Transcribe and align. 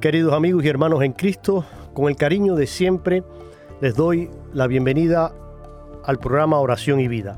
Queridos 0.00 0.32
amigos 0.32 0.64
y 0.64 0.68
hermanos 0.68 1.02
en 1.02 1.12
Cristo, 1.12 1.66
con 1.92 2.08
el 2.08 2.16
cariño 2.16 2.54
de 2.54 2.66
siempre, 2.66 3.22
les 3.82 3.94
doy 3.94 4.30
la 4.54 4.66
bienvenida 4.66 5.30
al 6.06 6.18
programa 6.18 6.58
Oración 6.58 7.00
y 7.00 7.06
Vida. 7.06 7.36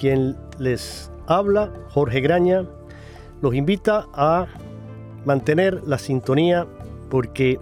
Quien 0.00 0.36
les 0.58 1.12
habla, 1.28 1.72
Jorge 1.90 2.20
Graña, 2.20 2.66
los 3.42 3.54
invita 3.54 4.08
a 4.12 4.48
mantener 5.24 5.84
la 5.86 5.98
sintonía 5.98 6.66
porque 7.08 7.60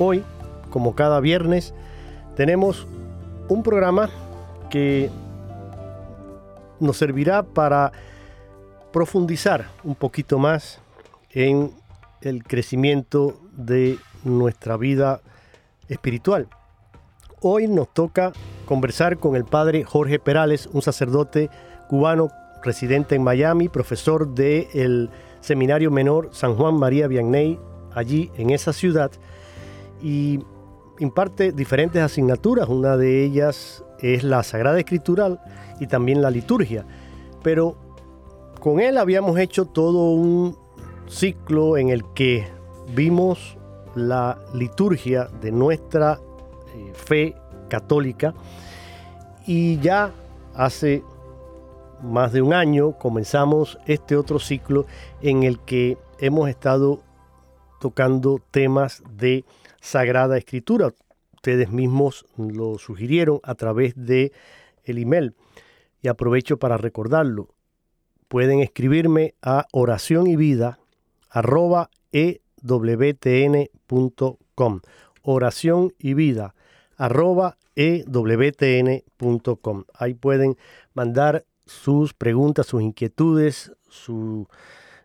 hoy, 0.00 0.24
como 0.70 0.96
cada 0.96 1.20
viernes, 1.20 1.74
tenemos 2.34 2.88
un 3.48 3.62
programa 3.62 4.10
que 4.70 5.08
nos 6.80 6.96
servirá 6.96 7.44
para 7.44 7.92
profundizar 8.90 9.66
un 9.84 9.94
poquito 9.94 10.40
más 10.40 10.80
en 11.30 11.77
el 12.20 12.44
crecimiento 12.44 13.40
de 13.56 13.98
nuestra 14.24 14.76
vida 14.76 15.20
espiritual. 15.88 16.48
Hoy 17.40 17.68
nos 17.68 17.92
toca 17.94 18.32
conversar 18.66 19.18
con 19.18 19.36
el 19.36 19.44
padre 19.44 19.84
Jorge 19.84 20.18
Perales, 20.18 20.68
un 20.72 20.82
sacerdote 20.82 21.50
cubano 21.88 22.30
residente 22.62 23.14
en 23.14 23.22
Miami, 23.22 23.68
profesor 23.68 24.34
del 24.34 25.10
Seminario 25.40 25.90
Menor 25.90 26.30
San 26.32 26.56
Juan 26.56 26.74
María 26.74 27.06
Vianney, 27.06 27.58
allí 27.94 28.30
en 28.36 28.50
esa 28.50 28.72
ciudad, 28.72 29.10
y 30.02 30.40
imparte 30.98 31.52
diferentes 31.52 32.02
asignaturas. 32.02 32.68
Una 32.68 32.96
de 32.96 33.24
ellas 33.24 33.84
es 34.00 34.24
la 34.24 34.42
Sagrada 34.42 34.78
Escritural 34.78 35.40
y 35.80 35.86
también 35.86 36.22
la 36.22 36.30
liturgia. 36.30 36.84
Pero 37.42 37.76
con 38.60 38.80
él 38.80 38.98
habíamos 38.98 39.38
hecho 39.38 39.66
todo 39.66 40.10
un 40.10 40.56
ciclo 41.08 41.76
en 41.76 41.88
el 41.88 42.02
que 42.14 42.46
vimos 42.94 43.56
la 43.94 44.38
liturgia 44.54 45.24
de 45.40 45.50
nuestra 45.50 46.20
eh, 46.74 46.92
fe 46.94 47.34
católica 47.68 48.34
y 49.46 49.78
ya 49.80 50.12
hace 50.54 51.02
más 52.02 52.32
de 52.32 52.42
un 52.42 52.52
año 52.52 52.92
comenzamos 52.92 53.78
este 53.86 54.16
otro 54.16 54.38
ciclo 54.38 54.86
en 55.20 55.42
el 55.42 55.58
que 55.60 55.98
hemos 56.18 56.48
estado 56.48 57.02
tocando 57.80 58.40
temas 58.50 59.02
de 59.10 59.44
Sagrada 59.80 60.36
Escritura. 60.36 60.92
Ustedes 61.34 61.70
mismos 61.70 62.26
lo 62.36 62.78
sugirieron 62.78 63.40
a 63.42 63.54
través 63.54 63.94
de 63.96 64.32
el 64.84 64.98
email 64.98 65.34
y 66.02 66.08
aprovecho 66.08 66.58
para 66.58 66.76
recordarlo. 66.76 67.48
Pueden 68.28 68.60
escribirme 68.60 69.34
a 69.40 69.66
oración 69.72 70.26
y 70.26 70.36
vida 70.36 70.77
arroba 71.30 71.90
ewtn.com. 72.12 72.40
Oración 75.22 75.92
y 75.98 76.14
vida 76.14 76.54
arroba 76.98 77.56
ewtn.com. 77.76 78.24
Ahí 79.94 80.12
pueden 80.14 80.58
mandar 80.92 81.46
sus 81.64 82.12
preguntas, 82.12 82.66
sus 82.66 82.82
inquietudes, 82.82 83.72
su, 83.88 84.48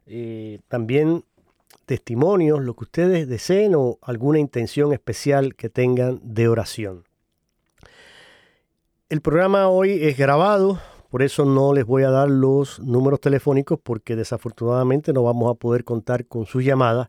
eh, 0.07 0.59
también 0.67 1.23
testimonios, 1.85 2.61
lo 2.61 2.73
que 2.73 2.85
ustedes 2.85 3.27
deseen 3.27 3.75
o 3.75 3.99
alguna 4.01 4.39
intención 4.39 4.91
especial 4.91 5.55
que 5.55 5.69
tengan 5.69 6.19
de 6.23 6.47
oración. 6.47 7.03
El 9.09 9.21
programa 9.21 9.69
hoy 9.69 10.03
es 10.03 10.17
grabado, 10.17 10.81
por 11.13 11.21
eso 11.21 11.45
no 11.45 11.73
les 11.73 11.85
voy 11.85 12.01
a 12.01 12.09
dar 12.09 12.27
los 12.27 12.79
números 12.79 13.21
telefónicos 13.21 13.77
porque 13.79 14.15
desafortunadamente 14.15 15.13
no 15.13 15.21
vamos 15.21 15.51
a 15.51 15.53
poder 15.53 15.83
contar 15.83 16.25
con 16.25 16.47
sus 16.47 16.65
llamadas. 16.65 17.07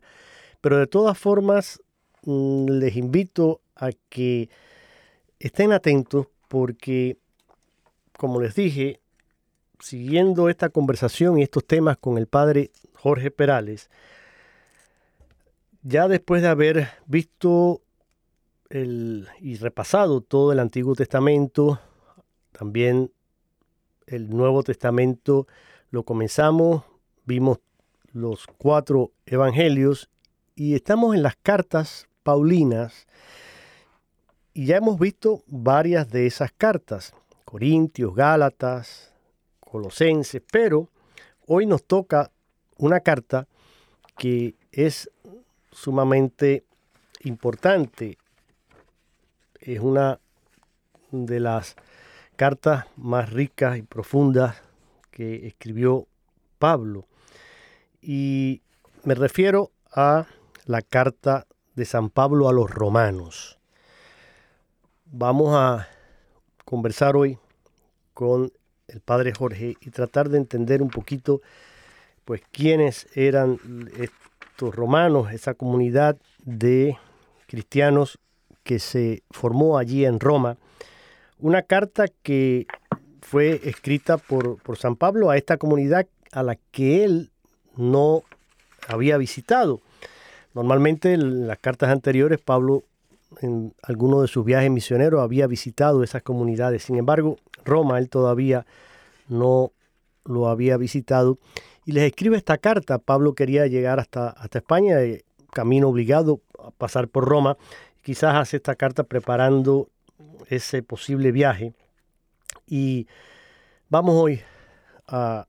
Pero 0.61 0.77
de 0.77 0.85
todas 0.85 1.17
formas 1.17 1.81
mm, 2.21 2.67
les 2.69 2.97
invito 2.97 3.61
a 3.75 3.89
que 4.09 4.51
estén 5.39 5.71
atentos 5.71 6.27
porque, 6.47 7.17
como 8.15 8.39
les 8.39 8.53
dije, 8.53 8.99
siguiendo 9.79 10.49
esta 10.49 10.69
conversación 10.69 11.39
y 11.39 11.41
estos 11.41 11.65
temas 11.65 11.97
con 11.97 12.19
el 12.19 12.27
padre 12.27 12.69
Jorge 12.93 13.31
Perales, 13.31 13.89
ya 15.81 16.07
después 16.07 16.43
de 16.43 16.49
haber 16.49 16.89
visto 17.07 17.81
y 18.69 19.55
repasado 19.55 20.21
todo 20.21 20.51
el 20.51 20.59
Antiguo 20.59 20.93
Testamento, 20.93 21.79
también 22.51 23.09
el 24.07 24.29
Nuevo 24.29 24.63
Testamento 24.63 25.47
lo 25.89 26.03
comenzamos, 26.03 26.83
vimos 27.25 27.59
los 28.11 28.47
cuatro 28.57 29.11
evangelios 29.25 30.09
y 30.55 30.75
estamos 30.75 31.15
en 31.15 31.23
las 31.23 31.35
cartas 31.35 32.07
paulinas 32.23 33.07
y 34.53 34.67
ya 34.67 34.77
hemos 34.77 34.97
visto 34.97 35.43
varias 35.47 36.09
de 36.09 36.27
esas 36.27 36.51
cartas, 36.51 37.13
Corintios, 37.43 38.15
Gálatas, 38.15 39.13
Colosenses, 39.59 40.41
pero 40.49 40.89
hoy 41.45 41.65
nos 41.65 41.83
toca 41.83 42.31
una 42.77 43.01
carta 43.01 43.47
que 44.17 44.55
es 44.71 45.09
sumamente 45.71 46.63
importante. 47.23 48.17
Es 49.59 49.79
una 49.79 50.19
de 51.11 51.39
las 51.39 51.75
cartas 52.35 52.85
más 52.97 53.31
ricas 53.31 53.77
y 53.77 53.81
profundas 53.81 54.61
que 55.11 55.47
escribió 55.47 56.07
Pablo. 56.59 57.07
Y 58.01 58.61
me 59.03 59.15
refiero 59.15 59.71
a 59.91 60.27
la 60.65 60.81
carta 60.81 61.47
de 61.75 61.85
San 61.85 62.09
Pablo 62.09 62.49
a 62.49 62.53
los 62.53 62.69
romanos. 62.69 63.57
Vamos 65.05 65.55
a 65.55 65.87
conversar 66.65 67.15
hoy 67.15 67.37
con 68.13 68.51
el 68.87 69.01
padre 69.01 69.33
Jorge 69.33 69.75
y 69.79 69.89
tratar 69.89 70.29
de 70.29 70.37
entender 70.37 70.81
un 70.81 70.89
poquito 70.89 71.41
pues 72.25 72.41
quiénes 72.51 73.07
eran 73.15 73.59
estos 73.97 74.75
romanos, 74.75 75.31
esa 75.31 75.53
comunidad 75.53 76.17
de 76.43 76.97
cristianos 77.47 78.19
que 78.63 78.79
se 78.79 79.23
formó 79.29 79.77
allí 79.77 80.05
en 80.05 80.19
Roma 80.19 80.57
una 81.45 81.61
carta 81.61 82.05
que 82.23 82.65
fue 83.21 83.61
escrita 83.65 84.17
por, 84.17 84.57
San 84.79 84.95
Pablo 84.95 85.29
a 85.29 85.37
esta 85.37 85.57
comunidad 85.57 86.07
a 86.31 86.41
la 86.41 86.57
que 86.71 87.03
él 87.03 87.29
no 87.77 88.23
había 88.87 89.15
visitado. 89.17 89.79
Normalmente 90.55 91.13
en 91.13 91.45
las 91.45 91.59
cartas 91.59 91.91
anteriores 91.91 92.39
Pablo 92.39 92.83
en 93.41 93.75
alguno 93.83 94.23
de 94.23 94.27
sus 94.27 94.43
viajes 94.43 94.71
misioneros 94.71 95.21
había 95.21 95.45
visitado 95.45 96.01
esas 96.01 96.23
comunidades. 96.23 96.81
Sin 96.81 96.97
embargo, 96.97 97.37
Roma 97.63 97.99
él 97.99 98.09
todavía 98.09 98.65
no 99.27 99.71
lo 100.23 100.47
había 100.47 100.77
visitado 100.77 101.37
y 101.85 101.91
les 101.91 102.05
escribe 102.05 102.37
esta 102.37 102.57
carta. 102.57 102.97
Pablo 102.97 103.35
quería 103.35 103.67
llegar 103.67 103.99
hasta, 103.99 104.29
hasta 104.29 104.57
España, 104.57 104.99
eh, 105.03 105.25
camino 105.53 105.89
obligado 105.89 106.41
a 106.57 106.71
pasar 106.71 107.07
por 107.07 107.25
Roma. 107.25 107.55
Quizás 108.01 108.33
hace 108.33 108.57
esta 108.57 108.73
carta 108.73 109.03
preparando 109.03 109.89
ese 110.49 110.83
posible 110.83 111.31
viaje. 111.31 111.73
Y 112.67 113.07
vamos 113.89 114.15
hoy 114.15 114.41
a 115.07 115.47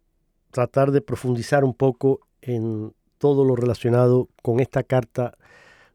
tratar 0.50 0.90
de 0.90 1.00
profundizar 1.00 1.64
un 1.64 1.74
poco 1.74 2.20
en 2.42 2.92
todo 3.18 3.44
lo 3.44 3.56
relacionado 3.56 4.28
con 4.42 4.60
esta 4.60 4.82
carta 4.82 5.36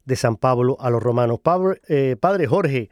de 0.05 0.15
San 0.15 0.35
Pablo 0.35 0.77
a 0.79 0.89
los 0.89 1.01
romanos. 1.01 1.39
Eh, 1.87 2.15
padre 2.19 2.47
Jorge, 2.47 2.89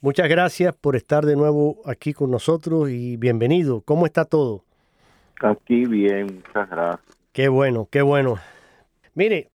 muchas 0.00 0.28
gracias 0.28 0.74
por 0.74 0.96
estar 0.96 1.24
de 1.26 1.36
nuevo 1.36 1.82
aquí 1.84 2.12
con 2.12 2.30
nosotros 2.30 2.90
y 2.90 3.16
bienvenido. 3.16 3.82
¿Cómo 3.82 4.06
está 4.06 4.24
todo? 4.24 4.64
Aquí 5.40 5.84
bien, 5.84 6.26
muchas 6.36 6.70
gracias. 6.70 7.18
Qué 7.32 7.48
bueno, 7.48 7.88
qué 7.90 8.02
bueno. 8.02 8.38
Mire, 9.14 9.48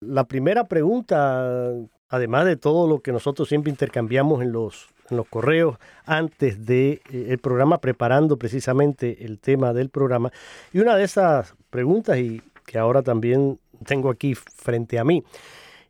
la 0.00 0.24
primera 0.24 0.64
pregunta, 0.64 1.72
además 2.08 2.44
de 2.44 2.56
todo 2.56 2.88
lo 2.88 3.00
que 3.00 3.12
nosotros 3.12 3.48
siempre 3.48 3.70
intercambiamos 3.70 4.42
en 4.42 4.52
los, 4.52 4.88
correos 5.30 5.78
antes 6.04 6.66
del 6.66 7.00
de, 7.12 7.32
eh, 7.32 7.38
programa, 7.38 7.78
preparando 7.78 8.36
precisamente 8.36 9.24
el 9.24 9.38
tema 9.38 9.72
del 9.72 9.88
programa, 9.88 10.32
y 10.72 10.80
una 10.80 10.96
de 10.96 11.04
esas 11.04 11.54
preguntas, 11.70 12.18
y 12.18 12.42
que 12.64 12.78
ahora 12.78 13.02
también 13.02 13.60
tengo 13.84 14.10
aquí 14.10 14.34
frente 14.34 14.98
a 14.98 15.04
mí, 15.04 15.22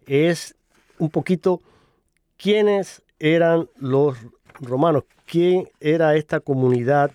es 0.06 0.54
un 0.98 1.10
poquito 1.10 1.62
quiénes 2.36 3.02
eran 3.18 3.68
los 3.78 4.18
romanos, 4.60 5.04
quién 5.24 5.68
era 5.80 6.14
esta 6.14 6.40
comunidad, 6.40 7.10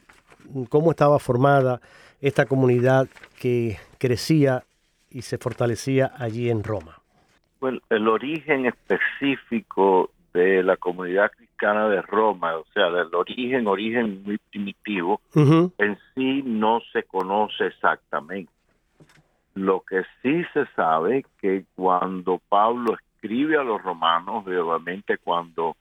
cómo 0.69 0.91
estaba 0.91 1.19
formada 1.19 1.81
esta 2.19 2.45
comunidad 2.45 3.07
que 3.39 3.77
crecía 3.97 4.63
y 5.09 5.23
se 5.23 5.37
fortalecía 5.37 6.11
allí 6.17 6.49
en 6.49 6.63
Roma. 6.63 7.00
Bueno, 7.61 7.79
el 7.91 8.07
origen 8.07 8.65
específico 8.65 10.09
de 10.33 10.63
la 10.63 10.77
comunidad 10.77 11.31
cristiana 11.31 11.87
de 11.89 12.01
Roma, 12.01 12.57
o 12.57 12.65
sea, 12.73 12.89
del 12.89 13.13
origen, 13.13 13.67
origen 13.67 14.23
muy 14.23 14.39
primitivo, 14.49 15.21
en 15.35 15.99
sí 16.15 16.41
no 16.43 16.81
se 16.91 17.03
conoce 17.03 17.67
exactamente. 17.67 18.51
Lo 19.53 19.81
que 19.81 20.01
sí 20.23 20.43
se 20.55 20.65
sabe 20.75 21.23
que 21.39 21.65
cuando 21.75 22.41
Pablo 22.49 22.95
escribe 22.95 23.57
a 23.57 23.63
los 23.63 23.79
romanos, 23.79 24.43
obviamente 24.47 25.19
cuando 25.19 25.75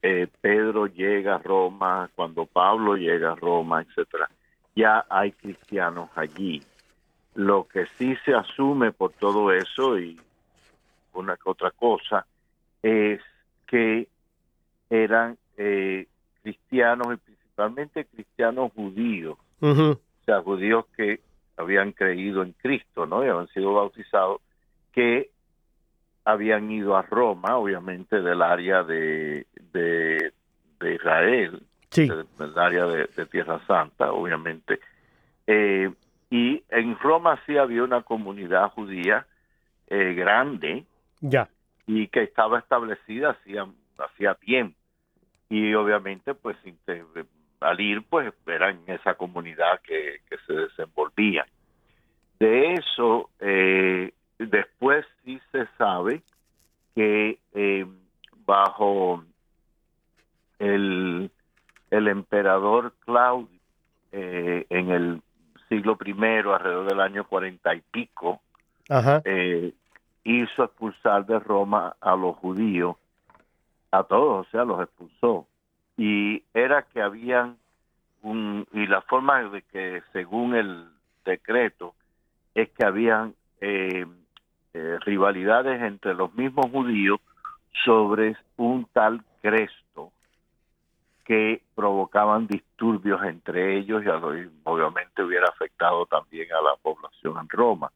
eh, 0.00 0.28
Pedro 0.40 0.86
llega 0.86 1.34
a 1.34 1.38
Roma, 1.38 2.08
cuando 2.14 2.46
Pablo 2.46 2.96
llega 2.96 3.32
a 3.32 3.34
Roma, 3.34 3.82
etcétera, 3.82 4.30
ya 4.74 5.04
hay 5.10 5.32
cristianos 5.32 6.08
allí. 6.14 6.62
Lo 7.34 7.64
que 7.68 7.84
sí 7.98 8.16
se 8.24 8.32
asume 8.32 8.92
por 8.92 9.12
todo 9.12 9.52
eso 9.52 9.98
y 9.98 10.18
una 11.18 11.36
que 11.36 11.48
otra 11.50 11.70
cosa 11.70 12.26
es 12.82 13.20
que 13.66 14.08
eran 14.90 15.36
eh, 15.56 16.06
cristianos 16.42 17.14
y 17.14 17.16
principalmente 17.16 18.04
cristianos 18.04 18.72
judíos, 18.72 19.38
o 19.60 19.98
sea, 20.24 20.42
judíos 20.42 20.84
que 20.96 21.20
habían 21.56 21.92
creído 21.92 22.42
en 22.42 22.52
Cristo, 22.52 23.06
¿no? 23.06 23.24
Y 23.24 23.28
habían 23.28 23.48
sido 23.48 23.74
bautizados, 23.74 24.40
que 24.92 25.30
habían 26.24 26.70
ido 26.70 26.96
a 26.96 27.02
Roma, 27.02 27.56
obviamente 27.56 28.20
del 28.20 28.42
área 28.42 28.82
de, 28.82 29.46
de, 29.72 30.32
Israel, 30.94 31.62
del 31.94 32.58
área 32.58 32.86
de, 32.86 33.26
Tierra 33.26 33.60
Santa, 33.66 34.12
obviamente. 34.12 34.80
Eh, 35.46 35.90
y 36.30 36.62
en 36.68 36.98
Roma 36.98 37.40
sí 37.46 37.56
había 37.56 37.84
una 37.84 38.02
comunidad 38.02 38.70
judía 38.72 39.26
eh, 39.86 40.14
grande, 40.14 40.84
ya. 41.20 41.48
y 41.86 42.08
que 42.08 42.22
estaba 42.22 42.58
establecida 42.58 43.30
hacía, 43.30 43.66
hacía 43.98 44.34
tiempo. 44.34 44.76
Y 45.48 45.74
obviamente, 45.74 46.34
pues, 46.34 46.56
al 47.60 47.80
ir, 47.80 48.02
pues 48.08 48.32
era 48.46 48.70
en 48.70 48.80
esa 48.86 49.14
comunidad 49.14 49.80
que, 49.82 50.20
se 50.46 50.52
desenvolvía. 50.52 51.46
De 52.38 52.74
eso, 52.74 53.30
eh, 53.40 54.12
después 54.38 55.06
sí 55.24 55.40
se 55.52 55.66
sabe 55.78 56.22
que 56.94 57.38
eh, 57.54 57.86
bajo 58.44 59.24
el, 60.58 61.30
el 61.90 62.08
emperador 62.08 62.92
Claudio, 63.04 63.48
eh, 64.12 64.66
en 64.70 64.90
el 64.90 65.22
siglo 65.68 65.98
I, 66.04 66.12
alrededor 66.12 66.88
del 66.88 67.00
año 67.00 67.24
cuarenta 67.26 67.74
y 67.74 67.80
pico, 67.80 68.40
hizo 70.26 70.64
expulsar 70.64 71.24
de 71.26 71.38
Roma 71.38 71.96
a 72.00 72.16
los 72.16 72.36
judíos, 72.36 72.96
a 73.90 74.02
todos, 74.04 74.46
o 74.46 74.50
sea, 74.50 74.64
los 74.64 74.82
expulsó 74.82 75.46
y 75.96 76.42
era 76.52 76.82
que 76.82 77.00
habían 77.00 77.56
un, 78.22 78.66
y 78.72 78.86
la 78.86 79.00
forma 79.02 79.42
de 79.44 79.62
que 79.62 80.02
según 80.12 80.54
el 80.54 80.88
decreto 81.24 81.94
es 82.54 82.70
que 82.70 82.84
habían 82.84 83.34
eh, 83.60 84.04
eh, 84.74 84.98
rivalidades 85.04 85.80
entre 85.82 86.14
los 86.14 86.34
mismos 86.34 86.66
judíos 86.70 87.20
sobre 87.84 88.36
un 88.56 88.86
tal 88.92 89.22
Cresto 89.40 90.12
que 91.24 91.62
provocaban 91.74 92.46
disturbios 92.46 93.22
entre 93.24 93.76
ellos 93.78 94.02
y 94.04 94.08
obviamente 94.64 95.22
hubiera 95.22 95.46
afectado 95.48 96.06
también 96.06 96.48
a 96.52 96.62
la 96.62 96.76
población 96.82 97.38
en 97.40 97.48
Roma. 97.48 97.90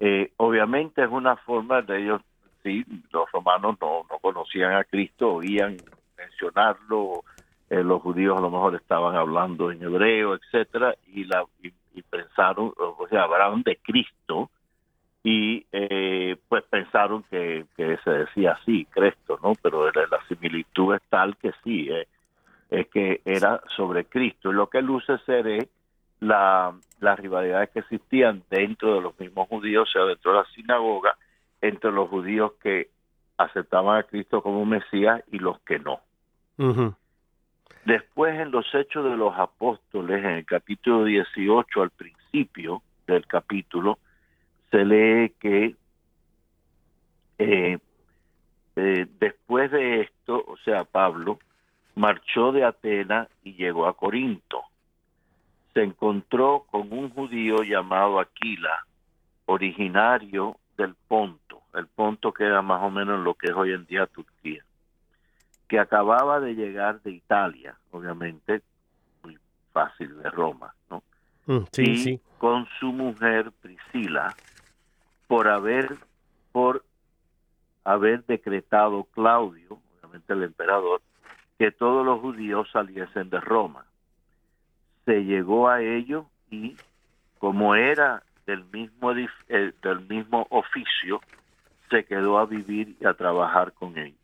Eh, 0.00 0.32
obviamente 0.38 1.04
es 1.04 1.10
una 1.10 1.36
forma 1.36 1.82
de 1.82 2.02
ellos, 2.02 2.22
sí, 2.62 2.84
los 3.12 3.30
romanos 3.30 3.76
no, 3.80 4.06
no 4.10 4.18
conocían 4.18 4.72
a 4.72 4.84
Cristo, 4.84 5.34
oían 5.34 5.76
mencionarlo, 6.16 7.24
eh, 7.68 7.82
los 7.84 8.02
judíos 8.02 8.36
a 8.36 8.40
lo 8.40 8.50
mejor 8.50 8.74
estaban 8.74 9.14
hablando 9.14 9.70
en 9.70 9.82
hebreo, 9.82 10.34
etcétera, 10.34 10.94
y, 11.06 11.24
la, 11.24 11.44
y, 11.62 11.72
pensaron, 12.02 12.72
o 12.76 13.06
sea, 13.08 13.24
hablaron 13.24 13.62
de 13.62 13.76
Cristo, 13.76 14.50
y 15.22 15.66
eh, 15.70 16.36
pues 16.48 16.64
pensaron 16.64 17.24
que, 17.30 17.66
se 17.76 18.10
decía 18.10 18.52
así, 18.52 18.86
Cristo, 18.86 19.38
¿no? 19.42 19.52
Pero 19.60 19.90
la, 19.92 20.26
similitud 20.28 20.94
es 20.94 21.02
tal 21.10 21.36
que 21.36 21.52
sí, 21.62 21.88
eh, 21.90 22.08
es 22.70 22.88
que 22.88 23.20
era 23.24 23.60
sobre 23.76 24.06
Cristo. 24.06 24.50
Y 24.50 24.54
lo 24.54 24.68
que 24.68 24.80
luce 24.80 25.18
ser 25.26 25.46
es 25.46 25.68
la, 26.20 26.74
las 27.00 27.18
rivalidades 27.18 27.70
que 27.70 27.80
existían 27.80 28.42
dentro 28.50 28.94
de 28.94 29.00
los 29.00 29.18
mismos 29.18 29.48
judíos, 29.48 29.88
o 29.88 29.92
sea, 29.92 30.04
dentro 30.04 30.32
de 30.32 30.38
la 30.38 30.44
sinagoga, 30.54 31.16
entre 31.60 31.90
los 31.90 32.08
judíos 32.08 32.52
que 32.62 32.88
aceptaban 33.36 33.98
a 33.98 34.02
Cristo 34.04 34.42
como 34.42 34.64
Mesías 34.64 35.22
y 35.32 35.38
los 35.38 35.58
que 35.60 35.78
no. 35.78 36.00
Después 37.86 38.38
en 38.38 38.50
los 38.50 38.66
Hechos 38.74 39.04
de 39.04 39.16
los 39.16 39.36
Apóstoles, 39.38 40.18
en 40.18 40.30
el 40.30 40.44
capítulo 40.44 41.04
18, 41.04 41.82
al 41.82 41.90
principio 41.90 42.82
del 43.06 43.26
capítulo, 43.26 43.98
se 44.70 44.84
lee 44.84 45.34
que 45.40 45.74
eh, 47.38 47.78
eh, 48.76 49.06
después 49.18 49.70
de 49.70 50.02
esto, 50.02 50.44
o 50.46 50.56
sea, 50.58 50.84
Pablo 50.84 51.38
marchó 51.94 52.52
de 52.52 52.64
Atenas 52.64 53.28
y 53.42 53.54
llegó 53.54 53.86
a 53.86 53.96
Corinto. 53.96 54.62
Se 55.80 55.84
encontró 55.84 56.66
con 56.70 56.92
un 56.92 57.08
judío 57.08 57.62
llamado 57.62 58.20
Aquila, 58.20 58.84
originario 59.46 60.58
del 60.76 60.94
Ponto, 61.08 61.62
el 61.72 61.86
Ponto 61.86 62.34
que 62.34 62.44
era 62.44 62.60
más 62.60 62.82
o 62.82 62.90
menos 62.90 63.24
lo 63.24 63.32
que 63.32 63.46
es 63.46 63.54
hoy 63.54 63.72
en 63.72 63.86
día 63.86 64.06
Turquía 64.06 64.62
que 65.68 65.78
acababa 65.78 66.38
de 66.38 66.54
llegar 66.54 67.00
de 67.00 67.12
Italia, 67.12 67.78
obviamente 67.92 68.60
muy 69.22 69.38
fácil 69.72 70.20
de 70.22 70.28
Roma, 70.28 70.74
¿no? 70.90 71.02
Mm, 71.46 71.64
sí, 71.72 71.82
y 71.82 71.96
sí. 71.96 72.20
con 72.36 72.66
su 72.78 72.92
mujer 72.92 73.50
Priscila 73.62 74.36
por 75.28 75.48
haber 75.48 75.96
por 76.52 76.84
haber 77.84 78.26
decretado 78.26 79.04
Claudio, 79.04 79.78
obviamente 80.02 80.34
el 80.34 80.42
emperador, 80.42 81.00
que 81.58 81.72
todos 81.72 82.04
los 82.04 82.20
judíos 82.20 82.68
saliesen 82.70 83.30
de 83.30 83.40
Roma. 83.40 83.86
Se 85.10 85.24
llegó 85.24 85.68
a 85.68 85.82
ello 85.82 86.26
y 86.50 86.76
como 87.38 87.74
era 87.74 88.22
del 88.46 88.64
mismo 88.72 89.12
eh, 89.12 89.72
del 89.82 90.00
mismo 90.08 90.46
oficio, 90.50 91.20
se 91.90 92.04
quedó 92.04 92.38
a 92.38 92.46
vivir 92.46 92.96
y 93.00 93.06
a 93.06 93.14
trabajar 93.14 93.72
con 93.72 93.98
ellos 93.98 94.20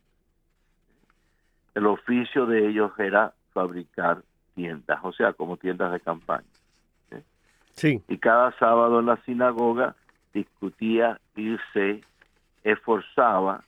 el 1.77 1.87
oficio 1.87 2.47
de 2.47 2.69
ellos 2.69 2.91
era 2.99 3.35
fabricar 3.53 4.23
tiendas, 4.55 4.99
o 5.03 5.13
sea, 5.13 5.35
como 5.35 5.59
tiendas 5.59 5.93
de 5.93 6.01
campaña. 6.01 6.47
Sí. 7.75 8.03
Y 8.09 8.17
cada 8.17 8.51
sábado 8.59 9.01
en 9.01 9.07
la 9.07 9.19
sinagoga 9.27 9.95
discutía 10.33 11.21
y 11.37 11.55
se 11.75 12.01
esforzaba 12.65 13.63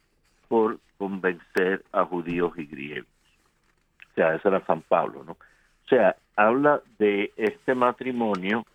por 0.48 0.78
convencer 0.96 1.84
a 1.92 2.06
judíos 2.06 2.52
y 2.56 2.64
griegos. 2.64 3.10
O 4.12 4.14
sea, 4.14 4.34
ese 4.34 4.48
era 4.48 4.64
San 4.64 4.80
Pablo, 4.80 5.22
¿no? 5.24 5.36
O 5.88 5.96
sea, 5.96 6.16
habla 6.36 6.82
de 6.98 7.32
este 7.38 7.74
matrimonio 7.74 8.66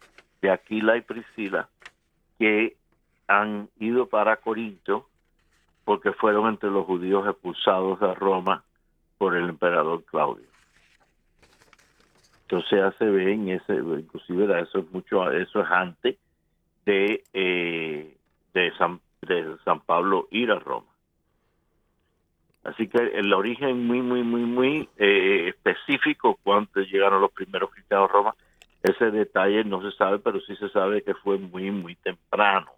de 0.41 0.50
Aquila 0.50 0.98
y 0.98 1.01
Priscila 1.01 1.70
que 2.39 2.75
han 3.27 3.70
ido 3.77 4.08
para 4.08 4.38
Corinto 4.38 5.08
porque 5.86 6.12
fueron 6.12 6.50
entre 6.50 6.72
los 6.72 6.88
judíos 6.88 7.27
expulsados 7.27 8.00
de 8.00 8.15
Roma 8.15 8.63
por 9.20 9.36
el 9.36 9.48
emperador 9.48 10.03
Claudio. 10.05 10.48
Entonces 12.41 12.79
ya 12.79 12.91
se 12.98 13.05
ve 13.05 13.32
en 13.32 13.50
ese, 13.50 13.75
inclusive 13.75 14.60
eso 14.60 14.79
es 14.79 14.91
mucho, 14.91 15.32
eso 15.32 15.62
es 15.62 15.70
antes 15.70 16.17
de, 16.84 17.24
eh, 17.32 18.17
de, 18.55 18.72
San, 18.79 19.00
de 19.22 19.55
San 19.63 19.82
Pablo 19.82 20.27
ir 20.32 20.50
a 20.50 20.58
Roma. 20.58 20.93
Así 22.63 22.88
que 22.88 22.98
el 22.98 23.34
origen 23.34 23.86
muy, 23.86 24.01
muy, 24.01 24.24
muy, 24.24 24.41
muy 24.41 24.89
eh, 24.98 25.50
específico 25.50 26.39
cuando 26.43 26.82
llegaron 26.82 27.22
los 27.22 27.32
primeros 27.32 27.72
cristianos 27.72 28.10
a 28.10 28.13
Roma, 28.13 28.36
ese 28.82 29.12
detalle 29.12 29.63
no 29.63 29.82
se 29.82 29.96
sabe, 29.96 30.20
pero 30.20 30.39
sí 30.41 30.55
se 30.55 30.70
sabe 30.70 31.01
que 31.01 31.13
fue 31.13 31.38
muy, 31.38 31.72
muy 31.72 31.96
temprano, 31.96 32.72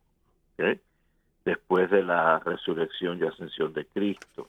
después 1.44 1.90
de 1.90 2.04
la 2.04 2.40
resurrección 2.40 3.20
y 3.20 3.28
ascensión 3.28 3.74
de 3.74 3.86
Cristo. 3.86 4.48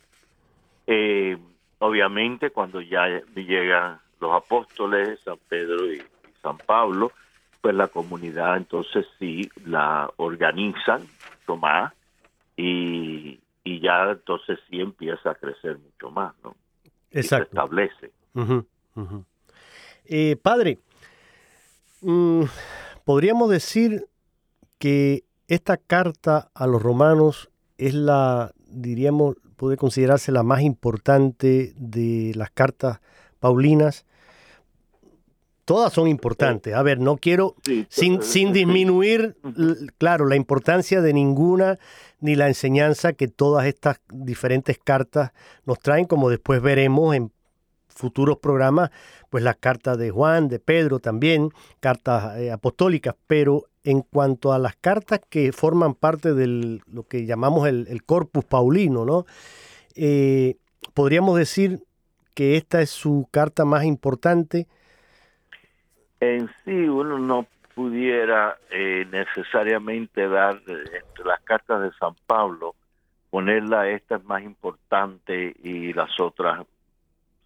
Eh, 0.87 1.37
obviamente, 1.79 2.51
cuando 2.51 2.81
ya 2.81 3.07
llegan 3.35 3.99
los 4.21 4.33
apóstoles, 4.33 5.19
San 5.21 5.39
Pedro 5.49 5.93
y, 5.93 6.03
San 6.43 6.59
Pablo, 6.59 7.13
pues 7.61 7.75
la 7.75 7.89
comunidad 7.89 8.57
entonces 8.57 9.07
sí 9.19 9.51
la 9.65 10.09
organizan, 10.17 11.07
Tomás, 11.45 11.93
y, 12.57 13.41
y 13.67 13.81
ya 13.81 14.13
entonces 14.13 14.61
sí 14.71 14.81
empieza 14.81 15.31
a 15.31 15.35
crecer 15.35 15.77
mucho 15.79 16.09
más, 16.13 16.33
¿no? 16.45 16.55
Exacto. 17.11 17.49
se 17.51 17.57
establece. 17.57 18.13
Eh, 20.05 20.37
padre, 20.41 20.79
mm, 22.01 22.45
podríamos 23.05 23.51
decir 23.51 24.07
que 24.79 25.25
esta 25.49 25.79
carta 25.79 26.49
a 26.55 26.69
los 26.69 26.81
romanos 26.81 27.51
es 27.77 27.95
la, 27.95 28.53
diríamos, 28.69 29.37
puede 29.57 29.77
considerarse 29.77 30.31
la 30.31 30.45
más 30.45 30.61
importante 30.63 31.73
de 31.77 32.33
las 32.37 32.51
cartas 32.51 33.01
paulinas. 33.41 34.07
Todas 35.67 35.93
son 35.93 36.07
importantes. 36.07 36.75
A 36.75 36.83
ver, 36.83 37.01
no 37.01 37.17
quiero, 37.17 37.57
sin, 37.89 38.23
sin 38.23 38.53
disminuir, 38.53 39.37
claro, 39.99 40.27
la 40.27 40.37
importancia 40.37 41.01
de 41.01 41.13
ninguna 41.13 41.79
ni 42.21 42.37
la 42.37 42.47
enseñanza 42.47 43.15
que 43.15 43.27
todas 43.27 43.67
estas 43.67 44.01
diferentes 44.09 44.79
cartas 44.79 45.33
nos 45.65 45.81
traen, 45.81 46.07
como 46.07 46.31
después 46.31 46.63
veremos 46.63 47.17
en 47.17 47.33
futuros 47.89 48.39
programas, 48.39 48.91
pues 49.29 49.43
las 49.43 49.57
cartas 49.57 49.99
de 49.99 50.11
Juan, 50.11 50.49
de 50.49 50.61
Pedro 50.61 51.01
también, 51.01 51.51
cartas 51.81 52.39
eh, 52.39 52.53
apostólicas, 52.53 53.17
pero 53.27 53.65
en 53.83 54.03
cuanto 54.03 54.53
a 54.53 54.61
las 54.61 54.77
cartas 54.77 55.21
que 55.29 55.53
forman 55.53 55.95
parte 55.95 56.33
de 56.33 56.81
lo 56.87 57.03
que 57.09 57.27
llamamos 57.27 57.67
el, 57.67 58.03
corpus 58.05 58.45
paulino, 58.45 59.05
¿no? 59.05 59.27
Eh, 59.97 60.59
podríamos 60.95 61.39
decir 61.39 61.83
que 62.35 62.57
esta 62.57 62.83
es 62.83 62.91
su 62.91 63.27
carta 63.33 63.65
más 63.65 63.85
importante. 63.85 64.69
En 66.21 66.49
sí, 66.65 66.73
uno 66.73 67.19
no 67.19 67.47
pudiera 67.75 68.57
eh, 68.71 69.07
necesariamente 69.11 70.27
dar 70.29 70.57
entre 70.67 71.25
las 71.25 71.41
cartas 71.43 71.83
de 71.83 71.91
San 71.99 72.15
Pablo, 72.27 72.75
ponerla 73.29 73.91
esta 73.91 74.17
es 74.17 74.25
más 74.25 74.43
importante 74.43 75.55
y 75.63 75.93
las 75.93 76.19
otras 76.19 76.67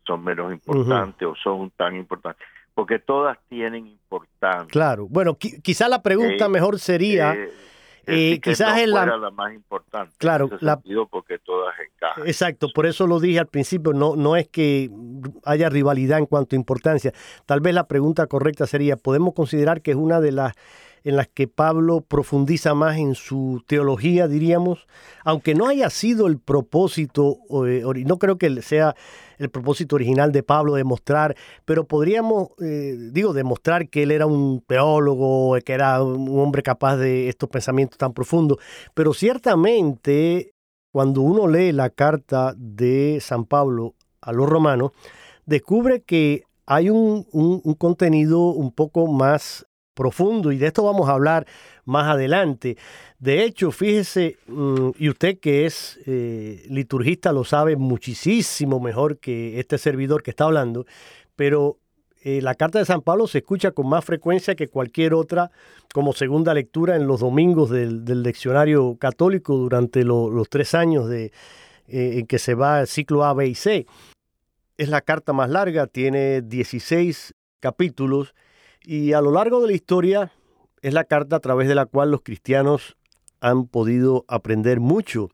son 0.06 0.22
menos 0.22 0.52
importantes 0.52 1.26
o 1.26 1.34
son 1.34 1.70
tan 1.70 1.96
importantes, 1.96 2.46
porque 2.74 3.00
todas 3.00 3.38
tienen 3.48 3.88
importancia. 3.88 4.68
Claro, 4.70 5.08
bueno, 5.08 5.36
quizá 5.36 5.88
la 5.88 6.02
pregunta 6.02 6.46
eh, 6.46 6.48
mejor 6.48 6.78
sería... 6.78 7.34
Eh, 7.34 7.50
eh, 8.10 8.40
quizás 8.40 8.78
es 8.78 8.88
la, 8.88 9.30
más 9.30 9.54
importante. 9.54 10.14
Claro, 10.18 10.50
la, 10.60 10.80
porque 11.10 11.38
todas 11.38 11.74
encajan. 11.78 12.26
Exacto, 12.26 12.68
por 12.74 12.86
eso 12.86 13.06
lo 13.06 13.20
dije 13.20 13.38
al 13.38 13.46
principio, 13.46 13.92
no, 13.92 14.16
no 14.16 14.36
es 14.36 14.48
que 14.48 14.90
haya 15.44 15.68
rivalidad 15.68 16.18
en 16.18 16.26
cuanto 16.26 16.54
a 16.54 16.58
importancia. 16.58 17.12
Tal 17.46 17.60
vez 17.60 17.74
la 17.74 17.86
pregunta 17.86 18.26
correcta 18.26 18.66
sería, 18.66 18.96
¿podemos 18.96 19.34
considerar 19.34 19.82
que 19.82 19.92
es 19.92 19.96
una 19.96 20.20
de 20.20 20.32
las 20.32 20.54
en 21.04 21.16
las 21.16 21.28
que 21.28 21.48
Pablo 21.48 22.02
profundiza 22.02 22.74
más 22.74 22.96
en 22.98 23.14
su 23.14 23.62
teología, 23.66 24.28
diríamos, 24.28 24.86
aunque 25.24 25.54
no 25.54 25.66
haya 25.66 25.90
sido 25.90 26.26
el 26.26 26.38
propósito, 26.38 27.38
eh, 27.66 27.82
no 28.06 28.18
creo 28.18 28.38
que 28.38 28.62
sea 28.62 28.94
el 29.38 29.50
propósito 29.50 29.96
original 29.96 30.32
de 30.32 30.42
Pablo 30.42 30.74
demostrar, 30.74 31.34
pero 31.64 31.84
podríamos, 31.84 32.50
eh, 32.60 32.96
digo, 33.12 33.32
demostrar 33.32 33.88
que 33.88 34.02
él 34.02 34.10
era 34.10 34.26
un 34.26 34.62
teólogo, 34.66 35.56
que 35.64 35.72
era 35.72 36.02
un 36.02 36.38
hombre 36.38 36.62
capaz 36.62 36.96
de 36.96 37.28
estos 37.28 37.48
pensamientos 37.48 37.96
tan 37.96 38.12
profundos, 38.12 38.58
pero 38.94 39.14
ciertamente 39.14 40.52
cuando 40.92 41.22
uno 41.22 41.46
lee 41.46 41.72
la 41.72 41.88
carta 41.90 42.52
de 42.56 43.18
San 43.20 43.44
Pablo 43.44 43.94
a 44.20 44.32
los 44.32 44.48
romanos, 44.48 44.90
descubre 45.46 46.02
que 46.02 46.42
hay 46.66 46.90
un, 46.90 47.26
un 47.32 47.74
contenido 47.74 48.40
un 48.50 48.72
poco 48.72 49.06
más 49.06 49.66
profundo 50.00 50.50
y 50.50 50.56
de 50.56 50.68
esto 50.68 50.82
vamos 50.82 51.10
a 51.10 51.12
hablar 51.12 51.46
más 51.84 52.06
adelante. 52.08 52.78
De 53.18 53.44
hecho, 53.44 53.70
fíjese, 53.70 54.38
mm, 54.46 54.92
y 54.98 55.10
usted 55.10 55.38
que 55.38 55.66
es 55.66 56.00
eh, 56.06 56.64
liturgista 56.70 57.32
lo 57.32 57.44
sabe 57.44 57.76
muchísimo 57.76 58.80
mejor 58.80 59.18
que 59.18 59.60
este 59.60 59.76
servidor 59.76 60.22
que 60.22 60.30
está 60.30 60.44
hablando, 60.44 60.86
pero 61.36 61.76
eh, 62.22 62.40
la 62.40 62.54
carta 62.54 62.78
de 62.78 62.86
San 62.86 63.02
Pablo 63.02 63.26
se 63.26 63.38
escucha 63.38 63.72
con 63.72 63.90
más 63.90 64.02
frecuencia 64.02 64.54
que 64.54 64.68
cualquier 64.68 65.12
otra 65.12 65.50
como 65.92 66.14
segunda 66.14 66.54
lectura 66.54 66.96
en 66.96 67.06
los 67.06 67.20
domingos 67.20 67.68
del, 67.68 68.22
leccionario 68.22 68.96
católico 68.98 69.54
durante 69.58 70.02
los 70.02 70.48
tres 70.48 70.74
años 70.74 71.10
de, 71.10 71.26
eh, 71.88 72.18
en 72.18 72.26
que 72.26 72.38
se 72.38 72.54
va 72.54 72.80
el 72.80 72.86
ciclo 72.86 73.26
A, 73.26 73.34
B 73.34 73.48
y 73.48 73.54
C. 73.54 73.86
Es 74.78 74.88
la 74.88 75.02
carta 75.02 75.34
más 75.34 75.50
larga, 75.50 75.86
tiene 75.86 76.40
16 76.40 77.34
capítulos 77.60 78.34
y 78.82 79.12
a 79.12 79.20
lo 79.20 79.30
largo 79.30 79.60
de 79.60 79.68
la 79.68 79.74
historia 79.74 80.32
es 80.82 80.94
la 80.94 81.04
carta 81.04 81.36
a 81.36 81.40
través 81.40 81.68
de 81.68 81.74
la 81.74 81.86
cual 81.86 82.10
los 82.10 82.22
cristianos 82.22 82.96
han 83.40 83.66
podido 83.66 84.24
aprender 84.28 84.80
mucho. 84.80 85.28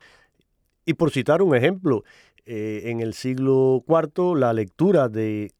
Y 0.84 0.94
por 0.94 1.10
citar 1.10 1.42
un 1.42 1.54
ejemplo, 1.54 2.04
eh, 2.44 2.82
en 2.86 3.00
el 3.00 3.14
siglo 3.14 3.84
IV 3.86 4.36
la 4.36 4.52
lectura 4.52 5.08
de 5.08 5.52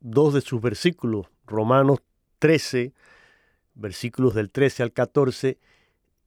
dos 0.00 0.34
de 0.34 0.40
sus 0.40 0.60
versículos, 0.60 1.26
Romanos 1.46 2.00
13, 2.38 2.92
versículos 3.74 4.34
del 4.34 4.50
13 4.50 4.84
al 4.84 4.92
14, 4.92 5.58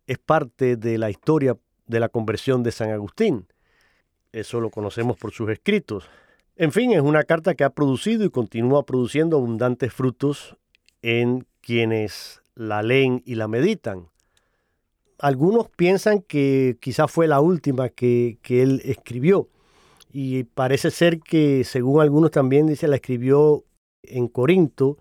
es 0.07 0.17
parte 0.17 0.75
de 0.75 0.97
la 0.97 1.09
historia 1.09 1.57
de 1.87 1.99
la 1.99 2.09
conversión 2.09 2.63
de 2.63 2.71
San 2.71 2.91
Agustín. 2.91 3.47
Eso 4.31 4.59
lo 4.59 4.69
conocemos 4.69 5.17
por 5.17 5.31
sus 5.31 5.49
escritos. 5.49 6.09
En 6.57 6.71
fin, 6.71 6.91
es 6.91 7.01
una 7.01 7.23
carta 7.23 7.53
que 7.55 7.63
ha 7.63 7.69
producido 7.69 8.25
y 8.25 8.29
continúa 8.29 8.85
produciendo 8.85 9.37
abundantes 9.37 9.93
frutos 9.93 10.57
en 11.05 11.45
quienes 11.61 12.41
la 12.55 12.81
leen 12.81 13.21
y 13.27 13.35
la 13.35 13.47
meditan. 13.47 14.07
Algunos 15.19 15.69
piensan 15.69 16.23
que 16.23 16.77
quizás 16.81 17.11
fue 17.11 17.27
la 17.27 17.41
última 17.41 17.89
que, 17.89 18.39
él 18.49 18.81
escribió 18.83 19.47
y 20.11 20.45
parece 20.45 20.89
ser 20.89 21.19
que 21.19 21.63
según 21.63 22.01
algunos 22.01 22.31
también 22.31 22.65
dice 22.65 22.87
la 22.87 22.95
escribió 22.95 23.65
en 24.01 24.27
Corinto, 24.27 24.97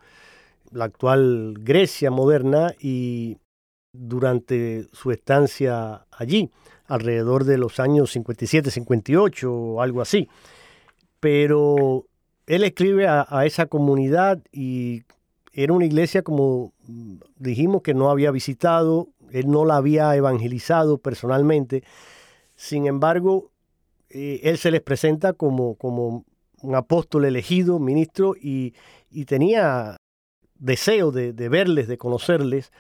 la 0.73 0.84
actual 0.84 1.54
Grecia 1.61 2.11
moderna 2.11 2.75
y 2.78 3.38
durante 3.94 4.87
su 4.92 5.11
estancia 5.11 6.04
allí, 6.11 6.50
alrededor 6.87 7.44
de 7.44 7.56
los 7.56 7.80
años 7.80 8.12
57, 8.12 8.70
58 8.70 9.50
o 9.50 9.80
algo 9.80 10.02
así. 10.02 10.28
Pero 11.18 12.04
él 12.46 12.62
escribe 12.62 13.06
a, 13.08 13.26
a 13.26 13.46
esa 13.46 13.66
comunidad 13.66 14.42
y 14.52 15.04
era 15.54 15.73
una 15.73 15.87
iglesia, 15.87 16.23
como 16.23 16.73
dijimos, 17.38 17.82
que 17.82 17.94
no 17.94 18.11
había 18.11 18.30
visitado, 18.30 19.08
él 19.30 19.50
no 19.50 19.64
la 19.64 19.76
había 19.76 20.14
evangelizado 20.16 20.99
personalmente. 20.99 21.84
Sin 22.56 22.87
embargo, 22.87 23.50
eh, 24.11 24.40
él 24.42 24.58
se 24.58 24.70
les 24.70 24.80
presenta 24.80 25.32
como, 25.32 25.76
como 25.76 26.25
un 26.62 26.75
apóstol 26.75 27.25
elegido, 27.25 27.78
ministro, 27.78 28.34
y, 28.40 28.75
tenía 29.26 29.96
deseo 30.58 31.12
de, 31.12 31.32
verles, 31.49 31.87
de 31.87 31.99
conocerles. 31.99 32.73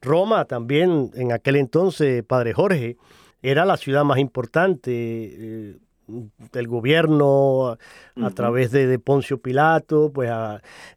Roma 0.00 0.46
también, 0.46 1.10
en 1.14 1.32
aquel 1.32 1.56
entonces, 1.56 2.24
Padre 2.24 2.54
Jorge, 2.54 2.96
era 3.42 3.66
la 3.66 3.76
ciudad 3.76 4.04
más 4.04 4.18
importante. 4.18 4.90
Eh, 4.90 5.76
del 6.06 6.68
gobierno 6.68 7.78
a, 8.16 8.30
través 8.30 8.70
de, 8.70 8.98
Poncio 8.98 9.38
Pilato, 9.38 10.10
pues 10.12 10.30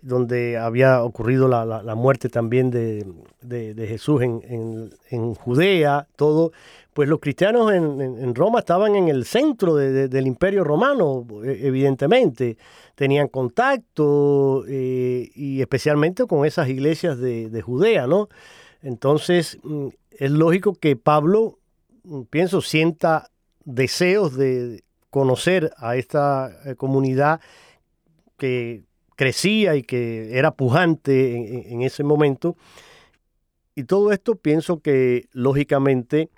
donde 0.02 0.58
había 0.58 1.04
ocurrido 1.04 1.48
la, 1.48 1.96
muerte 1.96 2.30
también 2.30 2.72
de, 2.72 3.86
Jesús 3.88 4.22
en, 4.22 5.36
Judea, 5.36 6.08
todo, 6.16 6.52
pues 6.94 7.08
los 7.10 7.20
cristianos 7.20 7.74
en, 7.74 8.36
Roma 8.36 8.60
estaban 8.60 8.96
en 8.96 9.10
el 9.10 9.26
centro 9.26 9.76
del 9.76 10.28
imperio 10.28 10.64
romano, 10.64 11.26
e, 11.44 11.68
evidentemente, 11.68 12.58
tenían 12.96 13.28
contacto 13.28 14.64
eh, 14.68 15.30
y 15.36 15.62
especialmente 15.62 16.26
con 16.26 16.46
esas 16.46 16.70
iglesias 16.70 17.20
de, 17.20 17.62
Judea, 17.62 18.08
¿no? 18.08 18.30
Entonces, 18.82 19.58
mm, 19.64 19.88
es 20.12 20.32
lógico 20.32 20.76
que 20.76 20.96
Pablo, 20.96 21.60
mm, 22.04 22.22
pienso, 22.30 22.62
sienta 22.62 23.30
deseos 23.66 24.38
de, 24.38 24.84
conocer 25.16 25.72
a 25.78 25.96
esta 25.96 26.52
eh, 26.66 26.76
comunidad 26.76 27.40
que 28.36 28.84
crecía 29.16 29.78
y 29.78 29.82
que 29.82 30.38
era 30.38 30.52
pujante 30.52 31.72
en, 31.72 31.84
ese 31.84 32.04
momento. 32.04 32.58
Y 33.76 33.86
todo 33.86 34.12
esto 34.12 34.36
pienso 34.36 34.82
que 34.82 35.30
lógicamente 35.32 36.30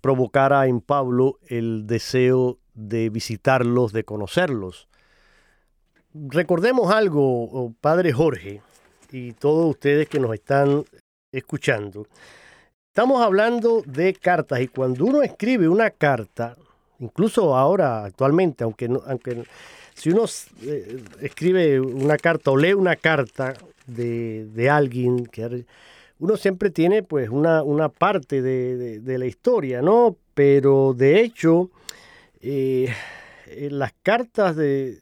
provocara 0.00 0.68
en 0.68 0.80
Pablo 0.80 1.40
el 1.48 1.88
deseo 1.88 2.60
de 2.74 3.10
visitarlos, 3.10 3.92
de 3.92 4.04
conocerlos. 4.04 4.88
Recordemos 6.12 6.92
algo, 6.92 7.42
oh, 7.42 7.74
Padre 7.80 8.12
Jorge, 8.12 8.62
y 9.10 9.32
todos 9.32 9.68
ustedes 9.68 10.08
que 10.08 10.20
nos 10.20 10.32
están 10.32 10.84
escuchando. 11.32 12.06
Estamos 12.86 13.20
hablando 13.20 13.82
de 13.84 14.14
cartas 14.14 14.60
y 14.60 14.68
cuando 14.68 15.06
uno 15.06 15.24
escribe 15.24 15.68
una 15.68 15.90
carta, 15.90 16.56
incluso 16.98 17.56
ahora, 17.56 18.04
actualmente, 18.04 18.64
aunque, 18.64 18.88
aunque 19.06 19.44
si 19.94 20.10
uno 20.10 20.24
eh, 20.62 21.02
escribe 21.20 21.80
una 21.80 22.16
carta 22.16 22.50
o 22.50 22.56
lee 22.56 22.74
una 22.74 22.96
carta 22.96 23.54
de, 23.86 24.68
alguien, 24.70 25.26
que 25.26 25.64
uno 26.18 26.36
siempre 26.36 26.70
tiene 26.70 27.02
pues 27.02 27.28
una, 27.28 27.62
una 27.62 27.88
parte 27.88 28.42
de, 28.42 29.18
la 29.18 29.26
historia, 29.26 29.82
¿no? 29.82 30.16
Pero 30.34 30.94
de 30.96 31.20
hecho, 31.20 31.70
eh, 32.40 32.92
las 33.70 33.92
cartas 34.02 34.56
de, 34.56 35.00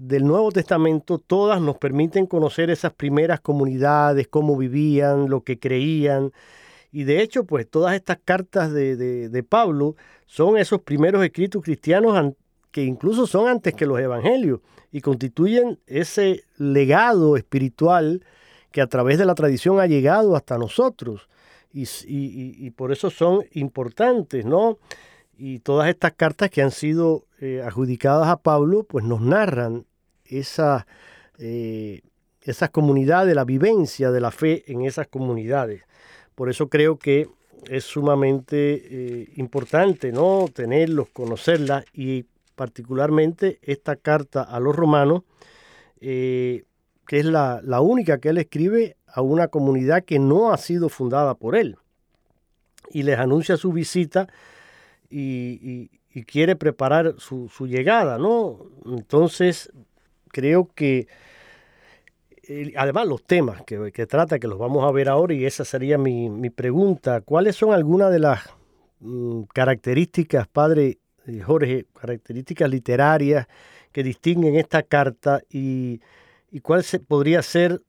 del 0.00 0.24
Nuevo 0.24 0.50
Testamento 0.50 1.18
todas 1.18 1.60
nos 1.60 1.76
permiten 1.76 2.26
conocer 2.26 2.70
esas 2.70 2.92
primeras 2.92 3.40
comunidades, 3.40 4.28
cómo 4.28 4.56
vivían, 4.56 5.28
lo 5.28 5.42
que 5.42 5.58
creían, 5.58 6.32
y 6.92 7.04
de 7.04 7.22
hecho, 7.22 7.44
pues 7.44 7.68
todas 7.68 7.94
estas 7.94 8.18
cartas 8.24 8.72
de, 8.72 9.44
Pablo 9.48 9.96
son 10.26 10.56
esos 10.56 10.82
primeros 10.82 11.24
escritos 11.24 11.62
cristianos 11.62 12.34
que 12.70 12.84
incluso 12.84 13.26
son 13.26 13.48
antes 13.48 13.74
que 13.74 13.86
los 13.86 14.00
evangelios 14.00 14.60
y 14.92 15.00
constituyen 15.00 15.78
ese 15.86 16.44
legado 16.56 17.36
espiritual 17.36 18.24
que 18.72 18.80
a 18.80 18.86
través 18.86 19.18
de 19.18 19.24
la 19.24 19.34
tradición 19.34 19.80
ha 19.80 19.86
llegado 19.86 20.34
hasta 20.34 20.58
nosotros. 20.58 21.28
Y, 21.72 22.70
por 22.70 22.90
eso 22.90 23.10
son 23.10 23.44
importantes, 23.52 24.44
¿no? 24.44 24.78
Y 25.38 25.60
todas 25.60 25.88
estas 25.88 26.12
cartas 26.12 26.50
que 26.50 26.62
han 26.62 26.72
sido 26.72 27.26
eh, 27.40 27.62
adjudicadas 27.64 28.28
a 28.28 28.36
Pablo, 28.36 28.82
pues 28.82 29.04
nos 29.04 29.20
narran 29.20 29.86
esa, 30.24 30.86
eh, 31.38 32.02
esas 32.42 32.70
comunidades, 32.70 33.34
la 33.34 33.44
vivencia 33.44 34.10
de 34.10 34.20
la 34.20 34.32
fe 34.32 34.64
en 34.66 34.82
esas 34.82 35.06
comunidades. 35.06 35.84
Por 36.40 36.48
eso 36.48 36.70
creo 36.70 36.98
que 36.98 37.28
es 37.68 37.84
sumamente 37.84 38.56
eh, 38.56 39.28
importante 39.36 40.10
¿no? 40.10 40.46
tenerlos, 40.50 41.10
conocerlas 41.10 41.84
y 41.92 42.24
particularmente 42.56 43.58
esta 43.60 43.94
carta 43.94 44.40
a 44.40 44.58
los 44.58 44.74
romanos, 44.74 45.24
eh, 46.00 46.64
que 47.06 47.18
es 47.18 47.26
la, 47.26 47.60
única 47.82 48.20
que 48.20 48.30
él 48.30 48.38
escribe 48.38 48.96
a 49.06 49.20
una 49.20 49.48
comunidad 49.48 50.02
que 50.02 50.18
no 50.18 50.50
ha 50.50 50.56
sido 50.56 50.88
fundada 50.88 51.34
por 51.34 51.54
él. 51.54 51.76
Y 52.88 53.02
les 53.02 53.18
anuncia 53.18 53.58
su 53.58 53.70
visita 53.70 54.26
y, 55.10 55.90
quiere 56.26 56.56
preparar 56.56 57.16
su, 57.18 57.50
su, 57.50 57.66
llegada, 57.66 58.16
¿no? 58.16 58.60
Entonces, 58.86 59.70
creo 60.32 60.70
que 60.74 61.06
además 62.76 63.06
los 63.06 63.22
temas 63.24 63.62
que, 63.62 64.06
trata, 64.06 64.38
que 64.38 64.48
los 64.48 64.58
vamos 64.58 64.84
a 64.84 64.90
ver 64.90 65.08
ahora, 65.08 65.34
y 65.34 65.44
esa 65.44 65.64
sería 65.64 65.98
mi, 65.98 66.50
pregunta, 66.50 67.20
¿cuáles 67.20 67.56
son 67.56 67.72
algunas 67.72 68.10
de 68.10 68.18
las 68.18 68.48
mm, 69.00 69.42
características, 69.52 70.48
padre 70.48 70.98
eh, 71.26 71.40
Jorge, 71.40 71.86
características 71.98 72.70
literarias 72.70 73.46
que 73.92 74.02
distinguen 74.02 74.56
esta 74.56 74.82
carta 74.82 75.42
y, 75.50 76.00
cuál 76.62 76.82
se, 76.82 76.98
podría 76.98 77.42
ser, 77.42 77.80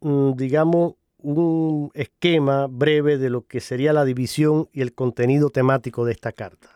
mm, 0.00 0.32
digamos, 0.34 0.94
un 1.18 1.90
esquema 1.94 2.66
breve 2.68 3.16
de 3.16 3.30
lo 3.30 3.46
que 3.46 3.60
sería 3.60 3.92
la 3.92 4.04
división 4.04 4.68
y 4.72 4.82
el 4.82 4.94
contenido 4.94 5.48
temático 5.50 6.04
de 6.04 6.12
esta 6.12 6.32
carta? 6.32 6.68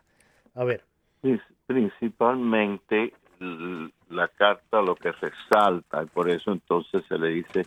A 0.55 0.65
ver. 0.65 0.85
Principalmente 1.67 3.13
la 4.11 4.29
carta 4.29 4.81
lo 4.81 4.95
que 4.95 5.13
resalta, 5.13 6.03
y 6.03 6.07
por 6.07 6.29
eso 6.29 6.53
entonces 6.53 7.05
se 7.09 7.19
le 7.19 7.29
dice 7.29 7.67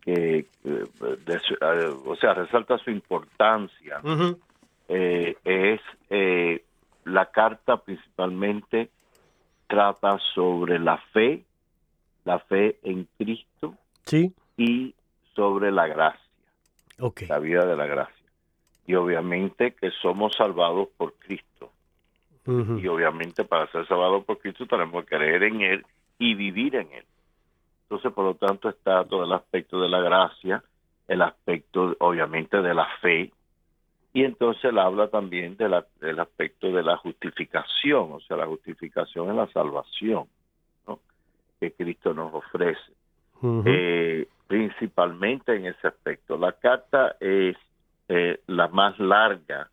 que, 0.00 0.46
o 2.04 2.16
sea, 2.16 2.34
resalta 2.34 2.78
su 2.78 2.90
importancia, 2.90 4.00
eh, 4.88 5.36
es 5.44 5.80
eh, 6.10 6.64
la 7.04 7.26
carta 7.26 7.78
principalmente 7.78 8.90
trata 9.66 10.18
sobre 10.34 10.78
la 10.78 10.98
fe, 11.12 11.44
la 12.24 12.38
fe 12.38 12.78
en 12.82 13.08
Cristo 13.18 13.74
¿Sí? 14.04 14.32
y 14.56 14.94
sobre 15.34 15.72
la 15.72 15.86
gracia, 15.86 16.30
okay. 17.00 17.28
la 17.28 17.38
vida 17.38 17.66
de 17.66 17.76
la 17.76 17.86
gracia. 17.86 18.14
Y 18.86 18.94
obviamente 18.94 19.74
que 19.74 19.90
somos 19.90 20.34
salvados 20.36 20.88
por 20.96 21.14
Cristo. 21.14 21.72
Y 22.46 22.86
obviamente 22.86 23.44
para 23.44 23.70
ser 23.72 23.86
salvados 23.88 24.24
por 24.24 24.38
Cristo 24.38 24.66
tenemos 24.66 25.04
que 25.04 25.16
creer 25.16 25.42
en 25.44 25.60
Él 25.60 25.86
y 26.18 26.34
vivir 26.34 26.76
en 26.76 26.92
Él. 26.92 27.04
Entonces, 27.82 28.12
por 28.12 28.24
lo 28.24 28.34
tanto, 28.34 28.68
está 28.68 29.04
todo 29.04 29.24
el 29.24 29.32
aspecto 29.32 29.80
de 29.80 29.88
la 29.88 30.00
gracia, 30.00 30.62
el 31.08 31.22
aspecto, 31.22 31.96
obviamente, 32.00 32.60
de 32.60 32.74
la 32.74 32.86
fe, 33.00 33.32
y 34.16 34.24
entonces 34.24 34.64
él 34.64 34.78
habla 34.78 35.08
también 35.08 35.58
de 35.58 35.68
la, 35.68 35.84
del 36.00 36.18
aspecto 36.18 36.72
de 36.72 36.82
la 36.82 36.96
justificación, 36.96 38.12
o 38.12 38.20
sea, 38.20 38.38
la 38.38 38.46
justificación 38.46 39.28
en 39.28 39.36
la 39.36 39.46
salvación 39.48 40.24
que 41.60 41.72
Cristo 41.72 42.14
nos 42.14 42.32
ofrece. 42.32 42.92
Eh, 43.66 44.26
principalmente 44.46 45.54
en 45.54 45.66
ese 45.66 45.88
aspecto. 45.88 46.38
La 46.38 46.52
carta 46.52 47.16
es 47.20 47.56
eh, 48.08 48.40
la 48.46 48.68
más 48.68 48.98
larga 48.98 49.68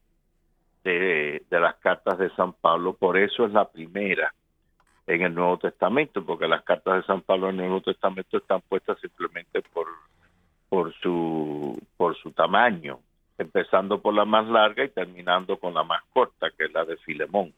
de, 0.84 1.44
las 1.50 1.76
cartas 1.76 2.18
de 2.18 2.30
San 2.32 2.54
Pablo, 2.54 2.94
por 2.94 3.18
eso 3.18 3.46
es 3.46 3.54
la 3.54 3.66
primera 3.70 4.34
en 5.08 5.22
el 5.22 5.34
Nuevo 5.34 5.58
Testamento, 5.58 6.26
porque 6.26 6.48
las 6.48 6.64
cartas 6.64 6.98
de 6.98 7.04
San 7.04 7.22
Pablo 7.22 7.50
en 7.50 7.60
el 7.60 7.68
Nuevo 7.68 7.82
Testamento 7.82 8.38
están 8.38 8.62
puestas 8.62 9.00
simplemente 9.00 9.62
por, 9.62 9.88
por, 10.70 10.94
su, 10.96 11.78
por 11.98 12.16
su 12.18 12.32
tamaño, 12.32 13.00
empezando 13.38 14.02
por 14.02 14.14
la 14.14 14.26
más 14.26 14.48
larga 14.48 14.84
y 14.84 14.90
terminando 14.90 15.58
con 15.58 15.74
la 15.74 15.84
más 15.84 16.02
corta, 16.14 16.50
que 16.58 16.66
es 16.66 16.74
la 16.74 16.86
de 16.86 16.98
Filemón. 16.98 17.54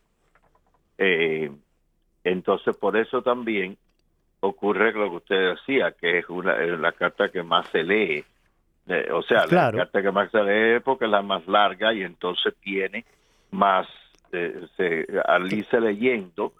Eh, 0.97 1.51
entonces, 2.23 2.75
por 2.77 2.97
eso 2.97 3.21
también 3.21 3.77
ocurre 4.39 4.93
lo 4.93 5.09
que 5.09 5.15
usted 5.17 5.49
decía, 5.55 5.91
que 5.91 6.19
es 6.19 6.29
una, 6.29 6.55
la 6.57 6.91
carta 6.91 7.29
que 7.29 7.43
más 7.43 7.67
se 7.69 7.83
lee. 7.83 8.23
Eh, 8.88 9.11
o 9.11 9.23
sea, 9.23 9.45
la 9.47 9.71
carta 9.71 10.01
que 10.01 10.11
más 10.11 10.31
se 10.31 10.43
lee 10.43 10.79
porque 10.79 11.05
es 11.05 11.11
la 11.11 11.21
más 11.21 11.45
larga 11.47 11.93
y 11.93 12.03
entonces 12.03 12.53
tiene 12.61 13.03
más, 13.55 13.87
eh, 14.31 14.67
se, 14.77 15.07
al 15.25 15.51
irse 15.51 15.79
leyendo, 15.79 16.53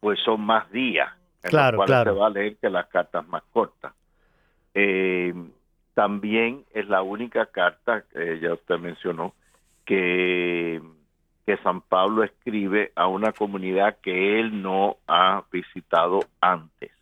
pues 0.00 0.18
son 0.24 0.40
más 0.40 0.70
días 0.70 1.10
en 1.42 1.50
claro, 1.50 1.76
los 1.76 1.86
cuales 1.86 2.04
se 2.04 2.18
va 2.18 2.26
a 2.26 2.30
leer 2.30 2.56
que 2.56 2.70
las 2.70 2.86
cartas 2.86 3.26
más 3.28 3.42
cortas. 3.52 3.92
Eh, 4.74 5.34
también 5.94 6.64
es 6.72 6.88
la 6.88 7.02
única 7.02 7.46
carta, 7.46 8.04
que 8.12 8.40
ya 8.40 8.54
usted 8.54 8.78
mencionó, 8.78 9.34
que, 9.84 10.80
que 11.46 11.56
San 11.58 11.80
Pablo 11.80 12.22
escribe 12.22 12.92
a 12.94 13.06
una 13.06 13.32
comunidad 13.32 13.98
que 14.00 14.38
él 14.38 14.62
no 14.62 14.98
ha 15.06 15.44
visitado 15.50 16.20
antes. 16.40 16.92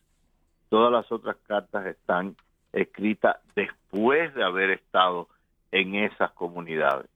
Todas 0.68 0.92
las 0.92 1.10
otras 1.12 1.36
cartas 1.46 1.86
están 1.86 2.36
escritas 2.72 3.36
después 3.54 4.34
de 4.34 4.44
haber 4.44 4.70
estado 4.70 5.28
en 5.72 5.94
esas 5.94 6.32
comunidades 6.32 7.06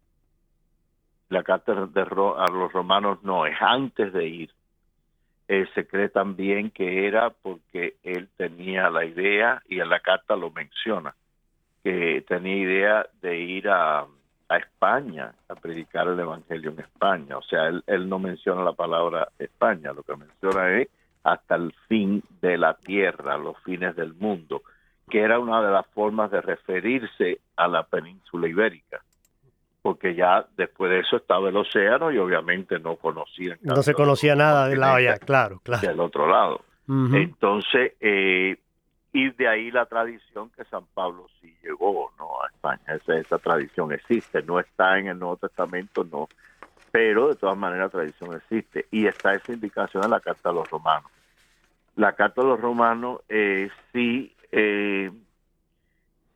la 1.31 1.45
carta 1.45 1.87
de 1.87 2.01
a 2.03 2.51
los 2.51 2.73
romanos 2.73 3.23
no 3.23 3.47
es 3.47 3.57
antes 3.61 4.13
de 4.13 4.27
ir. 4.27 4.51
Eh, 5.47 5.67
se 5.75 5.87
cree 5.87 6.09
también 6.09 6.71
que 6.71 7.07
era 7.07 7.31
porque 7.31 7.97
él 8.03 8.29
tenía 8.37 8.91
la 8.91 9.05
idea, 9.05 9.63
y 9.69 9.81
en 9.81 9.89
la 9.89 10.01
carta 10.01 10.37
lo 10.37 10.51
menciona, 10.51 11.15
que 11.83 12.25
tenía 12.29 12.57
idea 12.57 13.07
de 13.23 13.39
ir 13.39 13.69
a, 13.69 14.01
a 14.49 14.57
España 14.57 15.33
a 15.49 15.55
predicar 15.55 16.09
el 16.09 16.19
Evangelio 16.19 16.71
en 16.71 16.81
España. 16.81 17.39
O 17.39 17.43
sea, 17.43 17.69
él, 17.69 17.83
él 17.87 18.09
no 18.09 18.19
menciona 18.19 18.63
la 18.63 18.73
palabra 18.73 19.29
España, 19.39 19.93
lo 19.93 20.03
que 20.03 20.17
menciona 20.17 20.81
es 20.81 20.89
hasta 21.23 21.55
el 21.55 21.73
fin 21.89 22.25
de 22.41 22.59
la 22.59 22.75
tierra, 22.75 23.39
los 23.39 23.57
fines 23.63 23.95
del 23.95 24.15
mundo, 24.15 24.63
que 25.09 25.21
era 25.21 25.39
una 25.39 25.63
de 25.63 25.71
las 25.71 25.87
formas 25.89 26.31
de 26.33 26.41
referirse 26.41 27.39
a 27.57 27.69
la 27.69 27.85
península 27.85 28.49
ibérica 28.49 29.01
porque 29.83 30.15
ya 30.15 30.47
después 30.57 30.91
de 30.91 31.01
eso 31.01 31.17
estaba 31.17 31.49
el 31.49 31.57
océano 31.57 32.13
y 32.13 32.19
obviamente 32.19 32.79
no 32.79 32.97
conocían. 32.97 33.59
No 33.63 33.83
se 33.83 33.95
conocía 33.95 34.35
nada 34.35 34.69
del 34.69 34.81
lado 34.81 34.97
allá, 34.97 35.19
claro, 35.19 35.61
claro. 35.63 35.87
Del 35.87 36.01
otro 36.01 36.27
lado. 36.29 36.63
Entonces, 37.13 37.93
eh, 38.01 38.59
y 39.13 39.31
de 39.31 39.49
ahí 39.49 39.71
la 39.71 39.87
tradición 39.87 40.51
que 40.51 40.65
San 40.65 40.85
Pablo 40.93 41.29
sí 41.41 41.55
llegó 41.63 42.11
¿no? 42.19 42.43
a 42.43 42.49
España. 42.49 42.83
Esa, 42.89 43.17
esa 43.17 43.39
tradición 43.39 43.93
existe, 43.93 44.43
no 44.43 44.59
está 44.59 44.99
en 44.99 45.07
el 45.07 45.19
Nuevo 45.19 45.37
Testamento, 45.37 46.05
no, 46.11 46.29
pero 46.91 47.29
de 47.29 47.37
todas 47.37 47.57
maneras 47.57 47.87
la 47.87 48.01
tradición 48.01 48.35
existe. 48.35 48.87
Y 48.91 49.07
está 49.07 49.35
esa 49.35 49.53
indicación 49.53 50.03
en 50.03 50.11
la 50.11 50.19
Carta 50.19 50.49
de 50.49 50.57
los 50.57 50.69
Romanos. 50.69 51.11
La 51.95 52.13
Carta 52.15 52.43
de 52.43 52.49
los 52.49 52.61
Romanos 52.61 53.21
eh, 53.29 53.71
sí, 53.93 54.35
eh, 54.51 55.13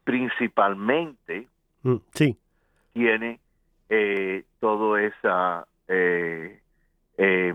principalmente, 0.04 1.48
mm, 1.82 1.96
sí 2.14 2.38
tiene 2.94 3.40
eh, 3.90 4.44
todo 4.60 4.96
esa 4.96 5.66
eh, 5.88 6.60
eh, 7.18 7.54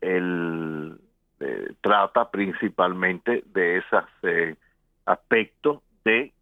el 0.00 0.98
eh, 1.40 1.68
trata 1.80 2.30
principalmente 2.30 3.44
de 3.46 3.78
esos 3.78 4.04
aspectos 5.04 5.82
de 6.04 6.32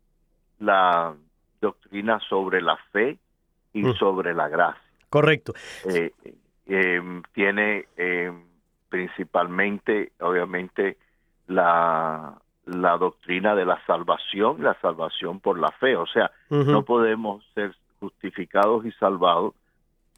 la 0.61 1.14
doctrina 1.61 2.20
sobre 2.29 2.62
la 2.62 2.77
fe 2.92 3.18
y 3.72 3.83
mm. 3.83 3.94
sobre 3.94 4.33
la 4.33 4.49
gracia. 4.49 4.81
Correcto. 5.11 5.55
tiene 7.33 7.87
principalmente, 8.88 10.12
obviamente, 10.20 10.96
la, 11.49 12.38
la 12.66 12.96
doctrina 12.96 13.55
de 13.55 13.64
la 13.64 13.85
salvación, 13.87 14.62
la 14.62 14.79
salvación 14.81 15.40
por 15.40 15.59
la 15.59 15.70
fe. 15.72 15.96
O 15.96 16.07
sea, 16.07 16.31
no 16.51 16.85
podemos 16.85 17.44
ser 17.55 17.75
justificados 18.01 18.85
y 18.87 18.93
salvados 18.93 19.55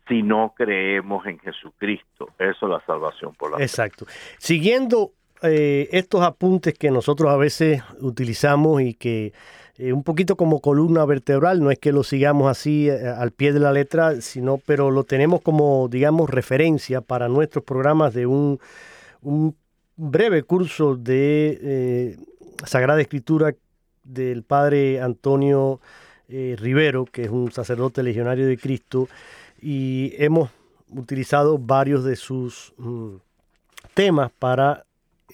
si 0.09 0.23
no 0.23 0.55
creemos 0.57 1.27
en 1.27 1.39
Jesucristo. 1.39 2.29
Eso 2.39 2.67
es 2.67 2.71
la 2.71 2.85
salvación 2.87 3.35
por 3.35 3.53
la 3.53 3.63
Exacto. 3.63 4.07
Siguiendo 4.39 5.13
eh, 5.43 5.89
estos 5.93 6.23
apuntes 6.23 6.75
que 6.75 6.91
nosotros 6.91 7.31
a 7.31 7.37
veces 7.37 7.83
utilizamos 8.01 8.83
y 8.83 8.95
que 8.95 9.33
eh, 9.77 9.93
un 9.93 10.03
poquito 10.03 10.37
como 10.37 10.61
columna 10.61 11.05
vertebral, 11.05 11.63
no 11.63 11.71
es 11.71 11.79
que 11.79 11.93
lo 11.93 12.03
sigamos 12.03 12.51
así 12.51 12.89
eh, 12.89 13.07
al 13.07 13.31
pie 13.31 13.53
de 13.53 13.61
la 13.61 13.71
letra, 13.71 14.21
sino 14.21 14.59
pero 14.59 14.91
lo 14.91 15.05
tenemos 15.05 15.41
como, 15.43 15.89
digamos, 15.89 16.29
referencia 16.29 17.03
para 17.03 17.29
nuestros 17.29 17.65
programas 17.65 18.15
de 18.15 18.27
un 18.27 18.59
breve 19.97 20.43
curso 20.43 20.97
de 20.97 22.17
Sagrada 22.65 23.01
Escritura 23.01 23.55
del 24.03 24.43
padre 24.43 25.01
Antonio 25.01 25.81
eh, 26.29 26.57
Rivero, 26.59 27.05
que 27.07 27.25
es 27.25 27.31
un 27.31 27.51
sacerdote 27.53 28.03
legionario 28.03 28.47
de 28.47 28.59
Cristo, 28.59 29.09
y 29.61 30.13
hemos 30.19 30.51
utilizado 30.91 31.59
varios 31.59 32.05
de 32.05 32.17
sus 32.17 32.75
mm, 32.77 33.17
temas 33.95 34.31
para 34.39 34.85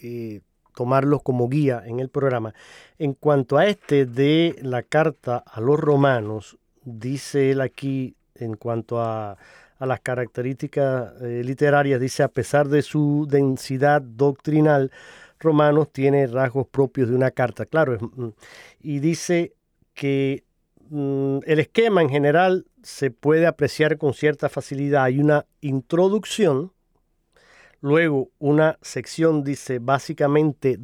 eh, 0.02 0.40
tomarlos 0.74 1.22
como 1.22 1.48
guía 1.48 1.82
en 1.86 2.00
el 2.00 2.08
programa. 2.08 2.54
En 2.98 3.14
cuanto 3.14 3.58
a 3.58 3.66
este 3.66 4.06
de 4.06 4.56
la 4.62 4.82
carta 4.82 5.44
a 5.46 5.60
los 5.60 5.78
romanos, 5.78 6.58
dice 6.84 7.50
él 7.50 7.60
aquí 7.60 8.16
en 8.34 8.54
cuanto 8.54 9.00
a, 9.00 9.36
las 9.80 10.00
características 10.00 11.20
eh, 11.20 11.42
literarias, 11.44 12.00
dice 12.00 12.22
a 12.22 12.28
pesar 12.28 12.68
de 12.68 12.80
su 12.80 13.26
densidad 13.28 14.00
doctrinal, 14.00 14.90
Romanos 15.38 15.92
tiene 15.92 16.26
rasgos 16.26 16.66
propios 16.68 17.10
de 17.10 17.14
una 17.14 17.30
carta, 17.30 17.66
claro, 17.66 17.98
mm, 18.00 18.28
y 18.80 19.00
dice 19.00 19.52
que 19.92 20.44
el 20.90 21.58
esquema 21.58 22.02
en 22.02 22.08
general 22.08 22.66
se 22.82 23.10
puede 23.10 23.46
apreciar 23.46 23.98
con 23.98 24.14
cierta 24.14 24.48
facilidad. 24.48 25.04
Hay 25.04 25.18
una 25.18 25.46
introducción, 25.60 26.72
luego 27.80 28.30
una 28.38 28.78
sección, 28.82 29.42
dice, 29.42 29.78
básicamente 29.78 30.78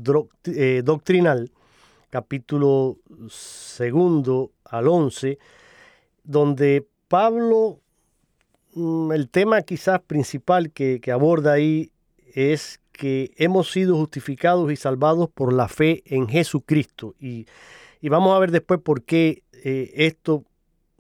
eh, 0.47 0.83
doctrinal, 0.85 1.51
capítulo 2.09 2.99
segundo 3.29 4.53
al 4.65 4.89
once, 4.89 5.39
donde 6.25 6.87
Pablo, 7.09 7.81
mm, 8.75 9.13
el 9.13 9.29
tema 9.29 9.63
quizás 9.63 10.01
principal 10.01 10.71
que, 10.73 11.01
aborda 11.13 11.53
ahí 11.53 11.91
es 12.35 12.81
que 12.93 13.33
hemos 13.37 13.71
sido 13.71 13.97
justificados 13.97 14.71
y 14.73 14.77
salvados 14.77 15.29
por 15.31 15.53
la 15.53 15.69
fe 15.69 16.03
en 16.07 16.29
Jesucristo. 16.29 17.15
Y, 17.19 17.47
y 18.01 18.09
vamos 18.09 18.35
a 18.35 18.39
ver 18.39 18.51
después 18.51 18.81
por 18.81 19.03
qué 19.03 19.43
eh, 19.65 19.93
esto, 19.95 20.45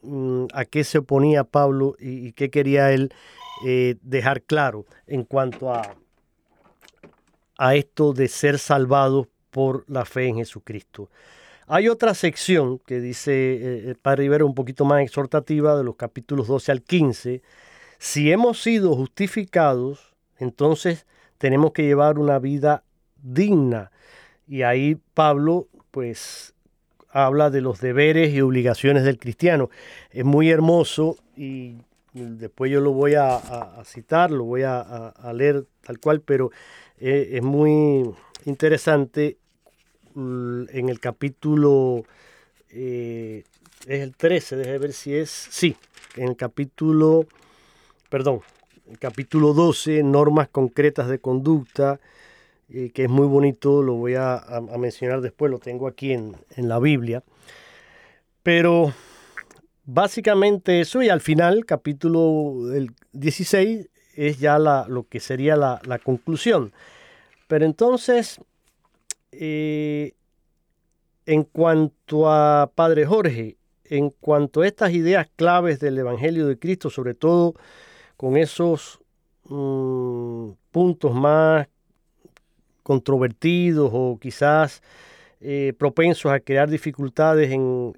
mm, 0.02 0.46
a 0.52 0.64
qué 0.64 0.84
se 0.84 0.98
oponía 0.98 1.44
Pablo 1.44 1.96
y, 1.98 2.32
qué 2.32 2.50
quería 2.50 2.92
él 2.92 3.12
eh, 3.66 3.96
dejar 4.02 4.42
claro 4.42 4.86
en 5.06 5.24
cuanto 5.24 5.72
a, 5.72 5.96
a 7.58 7.74
esto 7.74 8.12
de 8.12 8.28
ser 8.28 8.58
salvados 8.58 9.28
por 9.50 9.84
la 9.88 10.04
fe 10.04 10.28
en 10.28 10.36
Jesucristo. 10.36 11.10
Hay 11.66 11.88
otra 11.88 12.14
sección 12.14 12.78
que 12.80 13.00
dice 13.00 13.32
eh, 13.32 13.88
el 13.88 13.96
Padre 13.96 14.24
Rivero 14.24 14.46
un 14.46 14.54
poquito 14.54 14.84
más 14.84 15.02
exhortativa 15.02 15.76
de 15.76 15.84
los 15.84 15.96
capítulos 15.96 16.48
12 16.48 16.72
al 16.72 16.82
15. 16.82 17.42
Si 17.98 18.32
hemos 18.32 18.60
sido 18.60 18.94
justificados, 18.96 20.14
entonces 20.38 21.06
tenemos 21.38 21.72
que 21.72 21.84
llevar 21.84 22.18
una 22.18 22.38
vida 22.38 22.82
digna. 23.22 23.92
Y 24.48 24.62
ahí 24.62 24.98
Pablo 25.14 25.68
pues 25.90 26.54
habla 27.11 27.51
de 27.51 27.61
los 27.61 27.81
deberes 27.81 28.33
y 28.33 28.40
obligaciones 28.40 29.05
del 29.05 29.18
cristiano. 29.18 29.70
Es 30.11 30.25
muy 30.25 30.51
hermoso 30.51 31.16
y 31.37 31.77
después 32.12 32.70
yo 32.70 32.81
lo 32.81 32.92
voy 32.92 33.14
a, 33.14 33.83
citar, 33.85 34.31
lo 34.31 34.44
voy 34.44 34.62
a, 34.62 35.12
leer 35.35 35.64
tal 35.83 35.99
cual, 35.99 36.20
pero 36.20 36.51
eh, 36.99 37.31
es 37.33 37.42
muy 37.42 38.11
interesante 38.44 39.38
mm, 40.14 40.64
en 40.70 40.88
el 40.88 41.01
capítulo, 41.01 42.05
eh, 42.70 43.44
es 43.87 44.01
el 44.01 44.14
13, 44.14 44.57
déjame 44.57 44.79
ver 44.79 44.92
si 44.92 45.14
es, 45.14 45.31
sí, 45.31 45.77
en 46.16 46.29
el 46.29 46.37
capítulo, 46.37 47.27
perdón, 48.09 48.40
el 48.90 48.99
capítulo 48.99 49.55
12, 49.55 50.03
normas 50.03 50.49
concretas 50.49 51.09
de 51.09 51.20
conducta, 51.20 52.01
que 52.70 53.04
es 53.04 53.11
muy 53.11 53.26
bonito, 53.26 53.83
lo 53.83 53.94
voy 53.94 54.14
a, 54.14 54.44
mencionar 54.78 55.20
después, 55.20 55.50
lo 55.50 55.59
tengo 55.59 55.88
aquí 55.88 56.12
en, 56.12 56.37
la 56.56 56.78
Biblia. 56.78 57.24
Pero 58.42 58.92
básicamente 59.85 60.80
eso 60.80 61.02
y 61.02 61.09
al 61.09 61.20
final, 61.20 61.66
capítulo 61.66 62.54
16, 63.12 63.88
es 64.14 64.38
ya 64.38 64.59
lo 64.59 65.06
que 65.09 65.20
sería 65.20 65.56
la, 65.56 66.00
conclusión. 66.04 66.72
Pero 67.48 67.64
entonces, 67.64 68.40
eh, 69.33 70.12
en 71.26 71.42
cuanto 71.44 72.30
a 72.30 72.70
Padre 72.72 73.04
Jorge, 73.04 73.56
en 73.85 74.11
cuanto 74.11 74.61
a 74.61 74.66
estas 74.68 74.92
ideas 74.92 75.28
claves 75.35 75.80
del 75.80 75.98
Evangelio 75.98 76.46
de 76.46 76.59
Cristo, 76.59 76.90
sobre 76.90 77.14
todo 77.14 77.54
con 78.16 78.37
esos 78.37 79.00
mm, 79.46 80.50
puntos 80.70 81.12
más 81.12 81.66
controvertidos 82.90 83.88
o 83.92 84.18
quizás 84.20 84.83
eh, 85.40 85.74
propensos 85.79 86.33
a 86.33 86.40
crear 86.40 86.68
dificultades 86.68 87.53
en, 87.53 87.94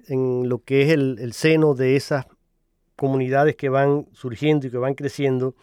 lo 0.47 0.59
que 0.59 0.83
es 0.83 0.89
el, 0.91 1.33
seno 1.33 1.73
de 1.73 1.95
esas 1.95 2.27
comunidades 2.95 3.55
que 3.55 3.69
van 3.69 4.05
surgiendo 4.11 4.67
y 4.67 4.69
que 4.69 4.77
van 4.77 4.93
creciendo, 4.93 5.55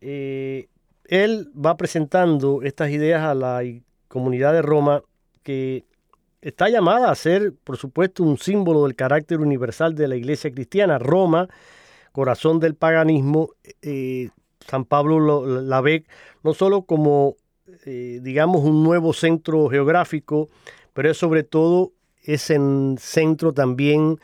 eh, 0.00 0.66
él 1.04 1.48
va 1.54 1.76
presentando 1.76 2.62
estas 2.62 2.90
ideas 2.90 3.22
a 3.22 3.36
la 3.36 3.62
comunidad 4.08 4.52
de 4.52 4.62
Roma 4.62 5.04
que 5.44 5.84
está 6.42 6.68
llamada 6.68 7.12
a 7.12 7.14
ser, 7.14 7.54
por 7.62 7.76
supuesto, 7.76 8.24
un 8.24 8.36
símbolo 8.36 8.82
del 8.82 8.96
carácter 8.96 9.38
universal 9.38 9.94
de 9.94 10.08
la 10.08 10.16
iglesia 10.16 10.50
cristiana. 10.50 10.98
Roma, 10.98 11.46
corazón 12.10 12.58
del 12.58 12.74
paganismo, 12.74 13.50
eh, 13.82 14.30
San 14.58 14.84
Pablo 14.84 15.62
la 15.62 15.80
ve 15.80 16.04
no 16.42 16.52
solo 16.52 16.82
como 16.82 17.36
eh, 17.86 18.18
digamos, 18.20 18.64
un 18.64 18.82
nuevo 18.82 19.12
centro 19.12 19.68
geográfico, 19.68 20.48
pero 20.92 21.10
es 21.10 21.16
sobre 21.16 21.44
todo 21.44 21.92
es 22.24 22.50
en 22.50 22.96
centro 22.98 23.52
también 23.52 24.18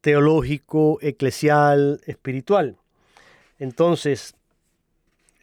teológico, 0.00 0.98
eclesial, 1.00 2.00
espiritual. 2.06 2.76
Entonces, 3.60 4.34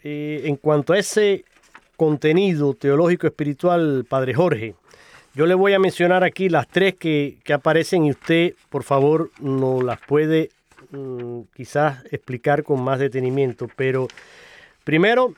eh, 0.04 0.41
en 0.44 0.58
cuanto 0.58 0.94
a 0.94 1.00
ese 1.00 1.46
contenido 1.96 2.74
teológico 2.74 3.28
espiritual, 3.28 4.06
Padre 4.10 4.34
Jorge, 4.34 4.76
yo 5.34 5.46
le 5.46 5.54
voy 5.54 5.74
a 5.74 5.80
mencionar 5.80 6.26
aquí 6.26 6.50
las 6.50 6.67
tres 6.67 6.96
que, 6.96 7.39
que 7.46 7.54
aparecen 7.54 8.04
y 8.06 8.12
usted, 8.12 8.56
por 8.70 8.84
favor, 8.84 9.32
nos 9.39 9.82
las 9.84 10.02
puede 10.02 10.50
mm, 10.91 11.44
quizás 11.56 12.04
explicar 12.12 12.63
con 12.63 12.84
más 12.84 13.00
detenimiento, 13.00 13.70
pero 13.78 14.10
primero, 14.84 15.34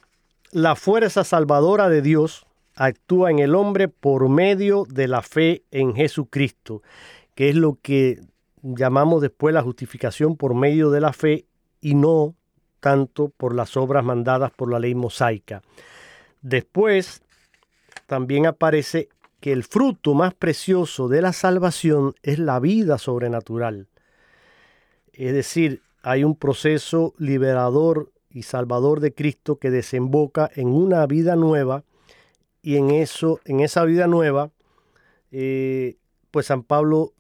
la 0.54 0.76
fuerza 0.76 1.24
salvadora 1.24 1.90
de 1.90 2.04
Dios 2.04 2.46
actúa 2.76 3.32
en 3.32 3.40
el 3.40 3.56
hombre 3.56 3.88
por 3.88 4.30
medio 4.30 4.86
de 4.88 5.08
la 5.08 5.24
fe 5.24 5.64
en 5.72 5.96
Jesucristo, 5.96 6.84
que 7.34 7.50
es 7.50 7.56
lo 7.56 7.80
que 7.82 8.22
llamamos 8.62 9.22
después 9.22 9.54
la 9.54 9.64
justificación 9.64 10.38
por 10.38 10.54
medio 10.54 10.92
de 10.92 11.02
la 11.02 11.12
fe 11.12 11.48
y 11.82 11.96
no 11.96 12.36
tanto 12.80 13.30
por 13.30 13.56
las 13.56 13.76
obras 13.78 14.04
mandadas 14.04 14.52
por 14.52 14.72
la 14.72 14.80
ley 14.80 14.94
mosaica. 14.94 15.64
Después 16.42 17.24
también 18.06 18.46
aparece 18.46 19.10
que 19.40 19.54
el 19.54 19.64
fruto 19.64 20.14
más 20.14 20.36
precioso 20.36 21.08
de 21.08 21.22
la 21.22 21.34
salvación 21.34 22.14
es 22.22 22.38
la 22.38 22.60
vida 22.60 23.00
sobrenatural. 23.00 23.88
Es 25.14 25.34
decir, 25.34 25.82
hay 26.04 26.24
un 26.24 26.36
proceso 26.36 27.14
liberador 27.18 28.13
y 28.34 28.44
salvador 28.44 29.00
de 29.00 29.14
Cristo 29.14 29.58
que 29.58 29.70
desemboca 29.70 30.50
en 30.56 30.68
una 30.68 31.06
vida 31.06 31.36
nueva 31.36 31.84
y 32.62 32.78
en 32.78 32.90
eso, 32.90 33.40
en 33.46 33.60
esa 33.60 33.86
vida 33.86 34.08
nueva, 34.08 34.52
eh, 35.32 35.98
pues 36.32 36.48
San 36.48 36.64
Pablo 36.64 37.14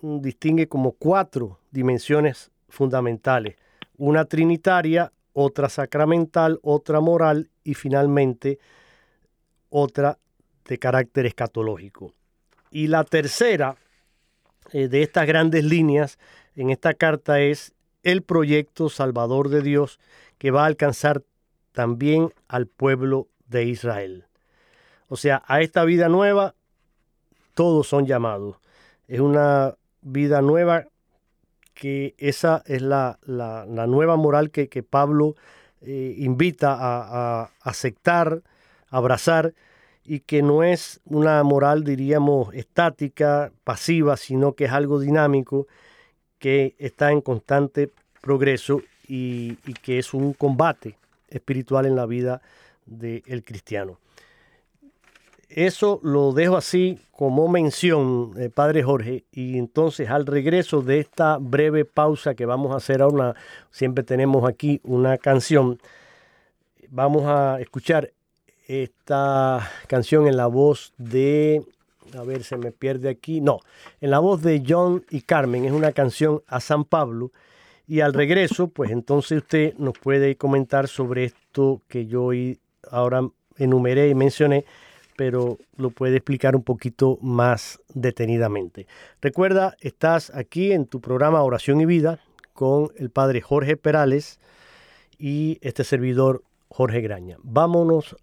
distingue 0.00 0.68
como 0.68 0.92
cuatro 0.92 1.58
dimensiones 1.70 2.50
fundamentales. 2.68 3.56
Una 3.96 4.24
trinitaria, 4.24 5.12
otra 5.32 5.68
sacramental, 5.68 6.58
otra 6.62 7.00
moral 7.00 7.50
y 7.62 7.74
finalmente 7.74 8.58
otra 9.68 10.18
de 10.66 10.78
carácter 10.78 11.26
escatológico. 11.26 12.14
Y 12.70 12.86
la 12.86 13.04
tercera 13.04 13.76
eh, 14.72 14.88
de 14.88 15.02
estas 15.02 15.26
grandes 15.26 15.64
líneas 15.64 16.18
en 16.56 16.70
esta 16.70 16.94
carta 16.94 17.40
es 17.40 17.74
el 18.04 18.22
proyecto 18.22 18.88
salvador 18.88 19.48
de 19.48 19.62
Dios 19.62 19.98
que 20.38 20.50
va 20.50 20.62
a 20.62 20.66
alcanzar 20.66 21.22
también 21.72 22.32
al 22.46 22.66
pueblo 22.66 23.28
de 23.48 23.64
Israel. 23.64 24.26
O 25.08 25.16
sea, 25.16 25.42
a 25.46 25.60
esta 25.60 25.84
vida 25.84 26.08
nueva 26.08 26.54
todos 27.54 27.88
son 27.88 28.06
llamados. 28.06 28.56
Es 29.08 29.20
una 29.20 29.74
vida 30.02 30.42
nueva 30.42 30.86
que 31.72 32.14
esa 32.18 32.62
es 32.66 32.82
la, 32.82 33.18
nueva 33.26 34.16
moral 34.16 34.50
que, 34.50 34.82
Pablo 34.82 35.34
eh, 35.80 36.14
invita 36.18 36.72
a, 36.72 37.42
a 37.42 37.50
aceptar, 37.62 38.42
abrazar 38.88 39.54
y 40.04 40.20
que 40.20 40.42
no 40.42 40.62
es 40.62 41.00
una 41.04 41.42
moral, 41.42 41.82
diríamos, 41.82 42.54
estática, 42.54 43.52
pasiva, 43.64 44.16
sino 44.16 44.52
que 44.52 44.66
es 44.66 44.72
algo 44.72 45.00
dinámico, 45.00 45.66
que 46.44 46.74
está 46.78 47.10
en 47.10 47.22
constante 47.22 47.90
progreso 48.20 48.82
y, 49.08 49.54
que 49.82 49.98
es 49.98 50.12
un 50.12 50.34
combate 50.34 50.98
espiritual 51.30 51.86
en 51.86 51.96
la 51.96 52.04
vida 52.04 52.42
del 52.84 53.42
cristiano. 53.42 53.96
Eso 55.48 56.00
lo 56.02 56.32
dejo 56.32 56.58
así 56.58 56.98
como 57.12 57.48
mención, 57.48 58.34
eh, 58.36 58.50
Padre 58.50 58.82
Jorge, 58.82 59.24
y 59.32 59.56
entonces 59.56 60.10
al 60.10 60.26
regreso 60.26 60.82
de 60.82 60.98
esta 60.98 61.38
breve 61.38 61.86
pausa 61.86 62.34
que 62.34 62.44
vamos 62.44 62.74
a 62.74 62.76
hacer 62.76 63.00
ahora, 63.00 63.34
siempre 63.70 64.04
tenemos 64.04 64.46
aquí 64.46 64.82
una 64.84 65.16
canción, 65.16 65.80
vamos 66.90 67.24
a 67.24 67.58
escuchar 67.58 68.12
esta 68.68 69.66
canción 69.86 70.26
en 70.26 70.36
la 70.36 70.48
voz 70.48 70.92
de, 70.98 71.64
a 72.16 72.22
ver, 72.22 72.44
se 72.44 72.56
me 72.56 72.72
pierde 72.72 73.08
aquí, 73.08 73.40
no, 73.40 73.60
en 74.00 74.10
la 74.10 74.18
voz 74.18 74.42
de 74.42 74.62
John 74.66 75.04
y 75.10 75.22
Carmen, 75.22 75.64
es 75.64 75.72
una 75.72 75.92
canción 75.92 76.42
a 76.46 76.60
San 76.60 76.84
Pablo. 76.84 77.32
Y 77.86 78.00
al 78.00 78.14
regreso, 78.14 78.68
pues 78.68 78.90
entonces 78.90 79.38
usted 79.42 79.74
nos 79.76 79.98
puede 79.98 80.36
comentar 80.36 80.88
sobre 80.88 81.24
esto 81.24 81.82
que 81.88 82.06
yo 82.06 82.30
ahora 82.90 83.28
enumeré 83.58 84.08
y 84.08 84.14
mencioné, 84.14 84.64
pero 85.16 85.58
lo 85.76 85.90
puede 85.90 86.16
explicar 86.16 86.56
un 86.56 86.62
poquito 86.62 87.18
más 87.20 87.80
detenidamente. 87.92 88.86
Recuerda, 89.20 89.76
estás 89.80 90.30
aquí 90.34 90.72
en 90.72 90.86
tu 90.86 91.00
programa 91.00 91.42
Oración 91.42 91.80
y 91.80 91.86
Vida 91.86 92.20
con 92.52 92.90
el 92.96 93.10
padre 93.10 93.40
Jorge 93.40 93.76
Perales 93.76 94.40
y 95.18 95.58
este 95.60 95.84
servidor 95.84 96.42
Jorge 96.68 97.00
Graña. 97.00 97.36
Vámonos 97.42 98.16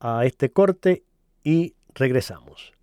a 0.00 0.24
este 0.24 0.50
corte 0.50 1.02
y 1.42 1.74
regresamos. 1.94 2.75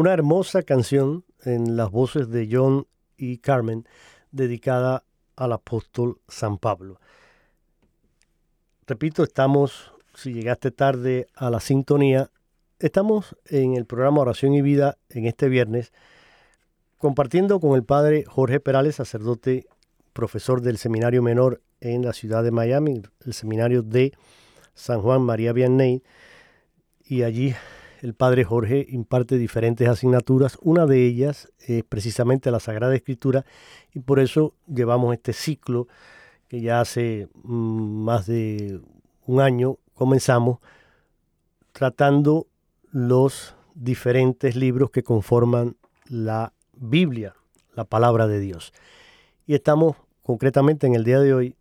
Una 0.00 0.14
hermosa 0.14 0.62
canción 0.62 1.26
en 1.44 1.76
las 1.76 1.90
voces 1.90 2.30
de 2.30 2.48
John 2.50 2.86
y 3.18 3.36
Carmen 3.36 3.86
dedicada 4.32 5.04
al 5.36 5.52
apóstol 5.52 6.22
San 6.26 6.56
Pablo. 6.56 6.98
Repito, 8.86 9.22
estamos, 9.22 9.92
si 10.14 10.32
llegaste 10.32 10.70
tarde 10.70 11.26
a 11.34 11.50
la 11.50 11.60
sintonía, 11.60 12.30
estamos 12.78 13.36
en 13.44 13.74
el 13.74 13.84
programa 13.84 14.22
Oración 14.22 14.54
y 14.54 14.62
Vida 14.62 14.96
en 15.10 15.26
este 15.26 15.50
viernes, 15.50 15.92
compartiendo 16.96 17.60
con 17.60 17.76
el 17.76 17.84
padre 17.84 18.24
Jorge 18.24 18.58
Perales, 18.58 18.96
sacerdote, 18.96 19.66
profesor 20.14 20.62
del 20.62 20.78
Seminario 20.78 21.22
Menor 21.22 21.60
en 21.78 22.06
la 22.06 22.14
ciudad 22.14 22.42
de 22.42 22.52
Miami, 22.52 23.02
el 23.26 23.34
seminario 23.34 23.82
de 23.82 24.14
San 24.72 25.02
Juan 25.02 25.20
María 25.20 25.52
Vianney, 25.52 26.02
y 27.04 27.22
allí 27.22 27.54
el 28.00 28.14
padre 28.14 28.44
Jorge 28.44 28.86
imparte 28.88 29.36
diferentes 29.36 29.88
asignaturas. 29.88 30.58
Una 30.62 30.86
de 30.86 31.04
ellas 31.06 31.52
es 31.58 31.84
precisamente 31.84 32.50
la 32.50 32.60
Sagrada 32.60 32.94
Escritura 32.94 33.44
y 33.92 34.00
por 34.00 34.20
eso 34.20 34.54
llevamos 34.66 35.14
este 35.14 35.32
ciclo 35.32 35.86
que 36.48 36.60
ya 36.60 36.80
hace 36.80 37.28
mm, 37.42 38.04
más 38.04 38.26
de 38.26 38.80
un 39.26 39.40
año 39.40 39.76
comenzamos 39.94 40.58
tratando 41.72 42.46
los 42.90 43.54
diferentes 43.74 44.56
libros 44.56 44.90
que 44.90 45.02
conforman 45.02 45.76
la 46.08 46.52
Biblia, 46.72 47.34
la 47.74 47.84
palabra 47.84 48.26
de 48.26 48.40
Dios. 48.40 48.72
Y 49.46 49.54
estamos 49.54 49.96
concretamente 50.22 50.86
en 50.86 50.94
el 50.94 51.04
día 51.04 51.20
de 51.20 51.34
hoy 51.34 51.56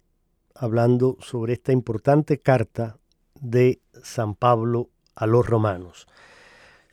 hablando 0.55 1.17
sobre 1.19 1.53
esta 1.53 1.71
importante 1.71 2.39
carta 2.39 2.97
de 3.39 3.79
San 4.03 4.35
Pablo 4.35 4.89
a 5.15 5.27
los 5.27 5.45
romanos. 5.45 6.07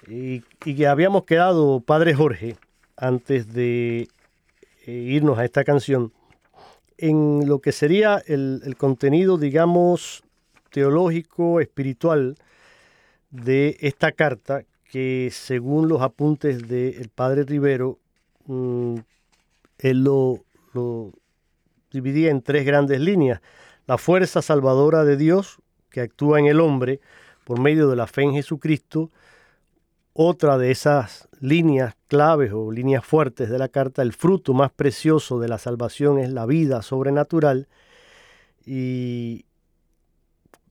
Y, 0.06 0.40
que 0.40 0.86
habíamos 0.86 1.24
quedado, 1.24 1.80
Padre 1.80 2.14
Jorge, 2.14 2.56
antes 2.96 3.52
de 3.52 4.08
eh, 4.86 4.92
irnos 4.92 5.38
a 5.38 5.44
esta 5.44 5.64
canción, 5.64 6.12
en 6.98 7.46
lo 7.46 7.60
que 7.60 7.72
sería 7.72 8.22
el, 8.26 8.74
contenido, 8.78 9.36
digamos, 9.36 10.22
teológico, 10.70 11.60
espiritual 11.60 12.36
de 13.30 13.76
esta 13.80 14.12
carta, 14.12 14.62
que 14.90 15.30
según 15.32 15.88
los 15.88 16.00
apuntes 16.00 16.68
del 16.68 17.08
Padre 17.08 17.42
Rivero, 17.42 17.98
mm, 18.46 18.96
él 19.78 20.04
lo, 20.04 20.44
lo 20.72 21.12
dividía 21.90 22.30
en 22.30 22.42
tres 22.42 22.64
grandes 22.64 23.00
líneas. 23.00 23.40
La 23.86 23.98
fuerza 23.98 24.40
salvadora 24.40 25.04
de 25.04 25.16
Dios, 25.16 25.58
que 25.90 26.00
actúa 26.00 26.38
en 26.38 26.46
el 26.46 26.60
hombre 26.60 27.00
por 27.44 27.60
medio 27.60 27.88
de 27.88 27.96
la 27.96 28.06
fe 28.06 28.22
en 28.22 28.34
Jesucristo, 28.34 29.10
otra 30.18 30.56
de 30.56 30.70
esas 30.70 31.28
líneas 31.40 31.94
claves 32.08 32.50
o 32.54 32.72
líneas 32.72 33.04
fuertes 33.04 33.50
de 33.50 33.58
la 33.58 33.68
carta, 33.68 34.00
el 34.00 34.14
fruto 34.14 34.54
más 34.54 34.72
precioso 34.72 35.38
de 35.38 35.48
la 35.48 35.58
salvación 35.58 36.18
es 36.18 36.32
la 36.32 36.46
vida 36.46 36.80
sobrenatural. 36.80 37.68
Y 38.64 39.44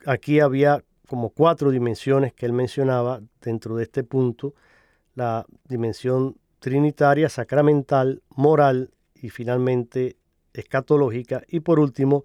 aquí 0.08 0.40
había 0.40 0.84
como 1.08 1.30
cuatro 1.30 1.70
dimensiones 1.70 2.34
que 2.34 2.48
él 2.48 2.54
mencionaba 2.54 3.22
dentro 3.40 3.76
de 3.76 3.84
este 3.84 4.04
punto, 4.04 4.56
la 5.14 5.46
dimensión 5.70 6.38
trinitaria, 6.58 7.30
sacramental, 7.30 8.24
moral 8.30 8.90
y 9.14 9.30
finalmente 9.30 10.18
escatológica. 10.54 11.44
Y 11.48 11.60
por 11.60 11.80
último, 11.80 12.24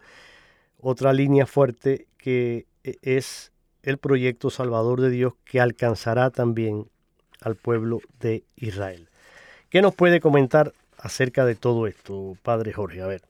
otra 0.78 1.12
línea 1.12 1.44
fuerte 1.44 2.08
que 2.16 2.66
es 2.82 3.52
el 3.82 3.98
proyecto 3.98 4.48
salvador 4.48 5.02
de 5.02 5.10
Dios 5.10 5.34
que 5.44 5.60
alcanzará 5.60 6.30
también 6.30 6.88
al 7.42 7.56
pueblo 7.56 8.00
de 8.20 8.44
Israel. 8.56 9.08
¿Qué 9.70 9.82
nos 9.82 9.94
puede 9.94 10.20
comentar 10.20 10.72
acerca 10.98 11.44
de 11.44 11.54
todo 11.54 11.86
esto, 11.86 12.34
Padre 12.42 12.72
Jorge? 12.72 13.02
A 13.02 13.06
ver. 13.06 13.22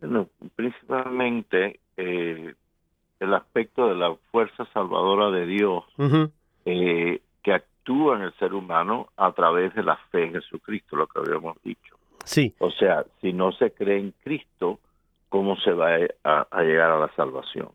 Bueno, 0.00 0.28
principalmente 0.56 1.80
eh, 1.96 2.54
el 3.20 3.34
aspecto 3.34 3.88
de 3.88 3.94
la 3.94 4.14
fuerza 4.30 4.66
salvadora 4.72 5.30
de 5.30 5.46
Dios 5.46 5.84
eh, 6.64 7.20
que 7.42 7.52
actúa 7.52 8.16
en 8.16 8.22
el 8.22 8.34
ser 8.38 8.54
humano 8.54 9.08
a 9.16 9.32
través 9.32 9.74
de 9.74 9.82
la 9.82 9.96
fe 10.10 10.24
en 10.24 10.32
Jesucristo, 10.32 10.96
lo 10.96 11.06
que 11.06 11.20
habíamos 11.20 11.56
dicho. 11.62 11.96
Sí. 12.24 12.54
O 12.58 12.70
sea, 12.70 13.04
si 13.20 13.32
no 13.32 13.52
se 13.52 13.72
cree 13.72 13.98
en 13.98 14.14
Cristo, 14.22 14.80
¿cómo 15.28 15.56
se 15.56 15.72
va 15.72 15.96
a 16.24 16.62
llegar 16.62 16.90
a 16.90 16.98
la 16.98 17.14
salvación? 17.14 17.70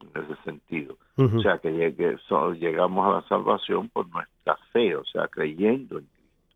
En 0.00 0.22
ese 0.22 0.42
sentido. 0.42 0.96
O 1.16 1.40
sea, 1.40 1.58
que 1.58 1.70
llegamos 1.70 3.06
a 3.06 3.20
la 3.20 3.28
salvación 3.28 3.88
por 3.88 4.08
nuestra 4.08 4.56
fe, 4.72 4.94
o 4.94 5.04
sea, 5.04 5.26
creyendo 5.28 5.98
en 5.98 6.04
Cristo. 6.04 6.46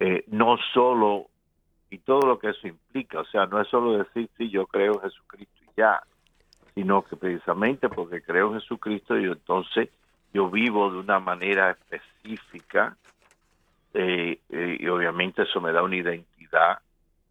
Eh, 0.00 0.24
no 0.28 0.56
solo, 0.72 1.26
y 1.90 1.98
todo 1.98 2.20
lo 2.20 2.38
que 2.38 2.50
eso 2.50 2.68
implica, 2.68 3.20
o 3.20 3.24
sea, 3.24 3.46
no 3.46 3.60
es 3.60 3.68
solo 3.68 3.98
decir, 3.98 4.28
sí, 4.36 4.50
yo 4.50 4.66
creo 4.66 4.94
en 4.94 5.00
Jesucristo 5.00 5.54
y 5.64 5.80
ya, 5.80 6.02
sino 6.74 7.02
que 7.02 7.16
precisamente 7.16 7.88
porque 7.88 8.22
creo 8.22 8.48
en 8.48 8.60
Jesucristo, 8.60 9.18
y 9.18 9.24
entonces 9.24 9.88
yo 10.32 10.48
vivo 10.50 10.90
de 10.90 10.98
una 10.98 11.18
manera 11.18 11.72
específica, 11.72 12.96
eh, 13.94 14.38
eh, 14.48 14.76
y 14.80 14.86
obviamente 14.88 15.42
eso 15.42 15.60
me 15.60 15.72
da 15.72 15.82
una 15.82 15.96
identidad, 15.96 16.78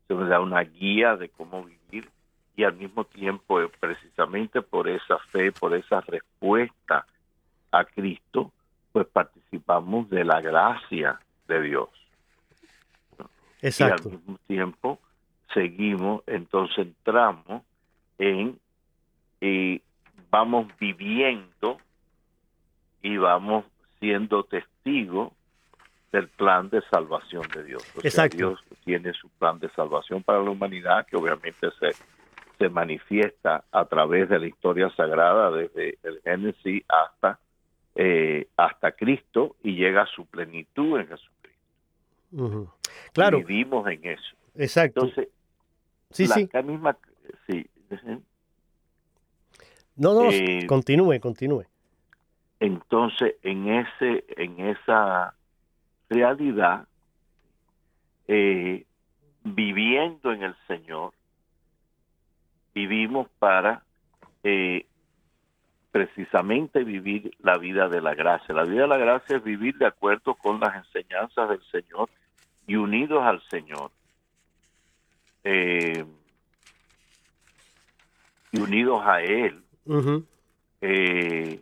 eso 0.08 0.20
me 0.20 0.30
da 0.30 0.40
una 0.40 0.62
guía 0.62 1.16
de 1.16 1.30
cómo 1.30 1.64
vivir 1.64 1.81
y 2.56 2.64
al 2.64 2.74
mismo 2.76 3.06
tiempo 3.06 3.62
eh, 3.62 3.70
precisamente 3.80 4.62
por 4.62 4.88
esa 4.88 5.18
fe, 5.32 5.52
por 5.52 5.74
esa 5.74 6.02
respuesta 6.02 7.06
a 7.72 7.86
Cristo, 7.86 8.52
pues 8.92 9.08
participamos 9.08 10.10
de 10.10 10.26
la 10.26 10.42
gracia 10.42 11.20
de 11.48 11.62
Dios. 11.62 11.90
Exacto. 13.62 14.10
Y 14.10 14.12
al 14.12 14.18
mismo 14.18 14.40
tiempo 14.48 15.00
seguimos, 15.54 16.24
entonces 16.28 16.80
entramos 16.80 17.64
en 18.18 18.60
y 19.40 19.82
vamos 20.30 20.68
viviendo 20.80 21.78
y 23.02 23.18
vamos 23.18 23.66
siendo 24.00 24.44
testigos 24.44 25.34
del 26.12 26.28
plan 26.28 26.70
de 26.70 26.82
salvación 26.92 27.44
de 27.54 27.64
Dios. 27.64 27.84
Exacto. 28.04 28.38
Dios 28.38 28.64
tiene 28.84 29.14
su 29.14 29.30
plan 29.30 29.60
de 29.60 29.70
salvación 29.70 30.22
para 30.24 30.44
la 30.44 30.50
humanidad, 30.50 31.06
que 31.08 31.16
obviamente 31.16 31.70
se 31.80 31.92
se 32.62 32.70
manifiesta 32.70 33.64
a 33.72 33.86
través 33.86 34.30
de 34.30 34.38
la 34.38 34.46
historia 34.46 34.90
sagrada 34.96 35.50
desde 35.50 35.98
el 36.04 36.22
Génesis 36.24 36.84
hasta 36.88 37.40
eh, 37.96 38.48
hasta 38.56 38.92
Cristo 38.92 39.56
y 39.64 39.76
llega 39.76 40.04
a 40.04 40.06
su 40.06 40.26
plenitud 40.28 41.00
en 41.00 41.08
Jesucristo. 41.08 42.74
Claro. 43.14 43.40
vivimos 43.40 43.88
en 43.88 44.06
eso. 44.06 44.36
Exacto. 44.56 45.02
Entonces, 45.02 45.28
sí, 46.12 46.28
sí. 46.28 46.48
misma, 46.64 46.96
sí. 47.48 47.68
No, 49.96 50.14
no, 50.14 50.32
eh, 50.32 50.66
continúe, 50.68 51.20
continúe. 51.20 51.66
Entonces, 52.60 53.36
en 53.42 53.68
ese, 53.70 54.24
en 54.38 54.60
esa 54.68 55.34
realidad, 56.10 56.88
eh, 58.28 58.86
viviendo 59.44 60.32
en 60.32 60.44
el 60.44 60.56
Señor, 60.68 61.12
vivimos 62.74 63.28
para 63.40 63.84
eh, 64.44 64.86
precisamente 65.92 66.84
vivir 66.84 67.36
la 67.40 67.58
vida 67.58 67.90
de 67.90 68.02
la 68.02 68.14
gracia. 68.16 68.54
La 68.56 68.64
vida 68.64 68.84
de 68.84 68.88
la 68.88 68.98
gracia 68.98 69.38
es 69.38 69.44
vivir 69.44 69.78
de 69.78 69.88
acuerdo 69.88 70.36
con 70.36 70.60
las 70.60 70.76
enseñanzas 70.76 71.50
del 71.50 71.62
Señor 71.72 72.10
y 72.68 72.76
unidos 72.76 73.24
al 73.24 73.42
Señor. 73.50 73.92
Eh, 75.44 76.06
y 78.52 78.60
unidos 78.60 79.02
a 79.06 79.22
Él. 79.22 79.62
Eh, 80.82 81.60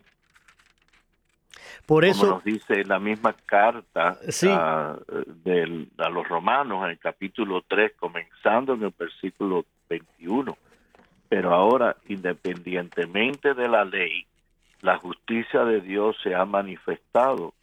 Por 1.85 2.05
eso 2.05 2.21
como 2.21 2.33
nos 2.33 2.43
dice 2.43 2.83
la 2.85 2.99
misma 2.99 3.33
carta 3.45 4.17
a, 4.51 4.97
a 5.97 6.09
los 6.09 6.27
romanos 6.27 6.83
en 6.85 6.91
el 6.91 6.99
capítulo 6.99 7.63
3, 7.67 7.93
comenzando 7.97 8.73
en 8.73 8.83
el 8.83 8.93
versículo 8.97 9.65
21. 9.89 10.57
Pero 11.29 11.53
ahora, 11.53 11.95
independientemente 12.07 13.53
de 13.53 13.67
la 13.67 13.85
ley, 13.85 14.25
la 14.81 14.97
justicia 14.97 15.63
de 15.63 15.79
Dios 15.79 16.17
se 16.23 16.33
ha 16.33 16.45
manifestado, 16.45 17.53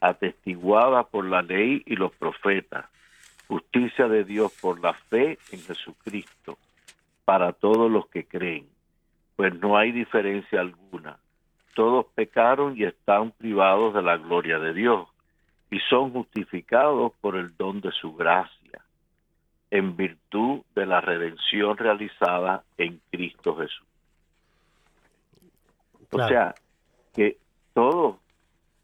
atestiguada 0.00 1.04
por 1.04 1.26
la 1.26 1.42
ley 1.42 1.82
y 1.86 1.96
los 1.96 2.12
profetas, 2.12 2.86
justicia 3.46 4.08
de 4.08 4.24
Dios 4.24 4.52
por 4.60 4.80
la 4.80 4.94
fe 4.94 5.38
en 5.52 5.60
Jesucristo, 5.60 6.58
para 7.24 7.52
todos 7.52 7.90
los 7.90 8.08
que 8.08 8.26
creen, 8.26 8.66
pues 9.36 9.54
no 9.54 9.76
hay 9.76 9.92
diferencia 9.92 10.60
alguna. 10.60 11.18
Todos 11.74 12.06
pecaron 12.14 12.76
y 12.76 12.84
están 12.84 13.32
privados 13.32 13.94
de 13.94 14.02
la 14.02 14.16
gloria 14.16 14.58
de 14.58 14.72
Dios, 14.72 15.08
y 15.70 15.80
son 15.80 16.12
justificados 16.12 17.12
por 17.20 17.36
el 17.36 17.56
don 17.56 17.80
de 17.80 17.90
su 17.92 18.14
gracia, 18.14 18.63
en 19.74 19.96
virtud 19.96 20.60
de 20.76 20.86
la 20.86 21.00
redención 21.00 21.76
realizada 21.76 22.62
en 22.78 23.00
Cristo 23.10 23.56
Jesús. 23.56 23.86
O 26.12 26.28
sea, 26.28 26.54
que 27.12 27.38
todos 27.72 28.18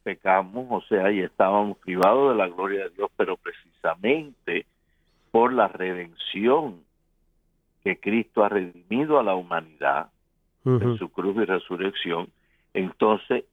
pecamos, 0.02 0.66
o 0.68 0.80
sea, 0.88 1.12
y 1.12 1.20
estábamos 1.20 1.78
privados 1.78 2.32
de 2.32 2.38
la 2.38 2.48
gloria 2.48 2.84
de 2.84 2.90
Dios, 2.90 3.08
pero 3.16 3.36
precisamente 3.36 4.66
por 5.30 5.52
la 5.52 5.68
redención 5.68 6.80
que 7.84 8.00
Cristo 8.00 8.42
ha 8.42 8.48
redimido 8.48 9.20
a 9.20 9.22
la 9.22 9.36
humanidad 9.36 10.08
en 10.64 10.98
su 10.98 11.08
cruz 11.10 11.36
y 11.36 11.44
resurrección, 11.44 12.28
entonces 12.74 13.44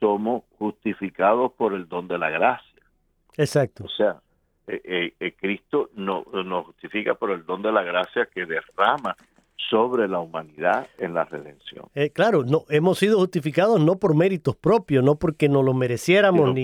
somos 0.00 0.44
justificados 0.58 1.52
por 1.52 1.74
el 1.74 1.86
don 1.90 2.08
de 2.08 2.16
la 2.16 2.30
gracia. 2.30 2.82
Exacto. 3.36 3.84
O 3.84 3.88
sea, 3.90 4.16
eh, 4.66 4.80
eh, 4.84 5.12
eh, 5.20 5.34
Cristo 5.38 5.90
no, 5.94 6.24
nos 6.32 6.66
justifica 6.66 7.14
por 7.14 7.30
el 7.30 7.44
don 7.44 7.62
de 7.62 7.72
la 7.72 7.82
gracia 7.82 8.26
que 8.26 8.46
derrama 8.46 9.16
sobre 9.70 10.06
la 10.08 10.20
humanidad 10.20 10.86
en 10.98 11.14
la 11.14 11.24
redención. 11.24 11.86
Eh, 11.94 12.10
claro, 12.10 12.44
no 12.44 12.64
hemos 12.68 12.98
sido 12.98 13.18
justificados 13.18 13.80
no 13.80 13.96
por 13.96 14.14
méritos 14.14 14.54
propios, 14.56 15.02
no 15.02 15.16
porque 15.16 15.48
nos 15.48 15.64
lo 15.64 15.74
mereciéramos, 15.74 16.54
ni, 16.54 16.62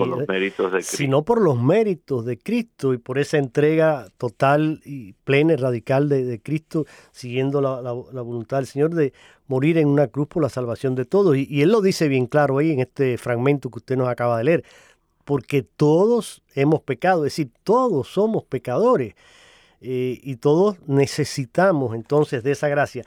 sino 0.81 1.23
por 1.23 1.41
los 1.41 1.61
méritos 1.61 2.25
de 2.25 2.37
Cristo 2.37 2.93
y 2.93 2.97
por 2.97 3.19
esa 3.19 3.37
entrega 3.37 4.07
total 4.17 4.79
y 4.85 5.13
plena 5.23 5.53
y 5.53 5.55
radical 5.57 6.07
de, 6.07 6.39
Cristo, 6.41 6.85
siguiendo 7.11 7.61
la, 7.61 7.91
voluntad 7.91 8.57
del 8.57 8.67
Señor 8.67 8.93
de 8.93 9.13
morir 9.47 9.77
en 9.77 9.87
una 9.87 10.07
cruz 10.07 10.27
por 10.27 10.41
la 10.41 10.49
salvación 10.49 10.95
de 10.95 11.05
todos. 11.05 11.35
Y, 11.35 11.47
y 11.49 11.61
Él 11.61 11.71
lo 11.71 11.81
dice 11.81 12.07
bien 12.07 12.27
claro 12.27 12.59
ahí 12.59 12.71
en 12.71 12.79
este 12.79 13.17
fragmento 13.17 13.69
que 13.69 13.79
usted 13.79 13.97
nos 13.97 14.07
acaba 14.07 14.37
de 14.37 14.43
leer, 14.45 14.63
porque 15.25 15.63
todos 15.63 16.41
hemos 16.55 16.81
pecado, 16.81 17.25
es 17.25 17.33
decir, 17.33 17.51
todos 17.63 18.07
somos 18.07 18.43
pecadores. 18.43 19.15
Eh, 19.85 20.21
y 20.23 20.37
todos 20.37 20.77
necesitamos 20.87 21.93
entonces 21.93 22.41
de 22.41 22.51
esa 22.51 22.69
gracia. 22.69 23.03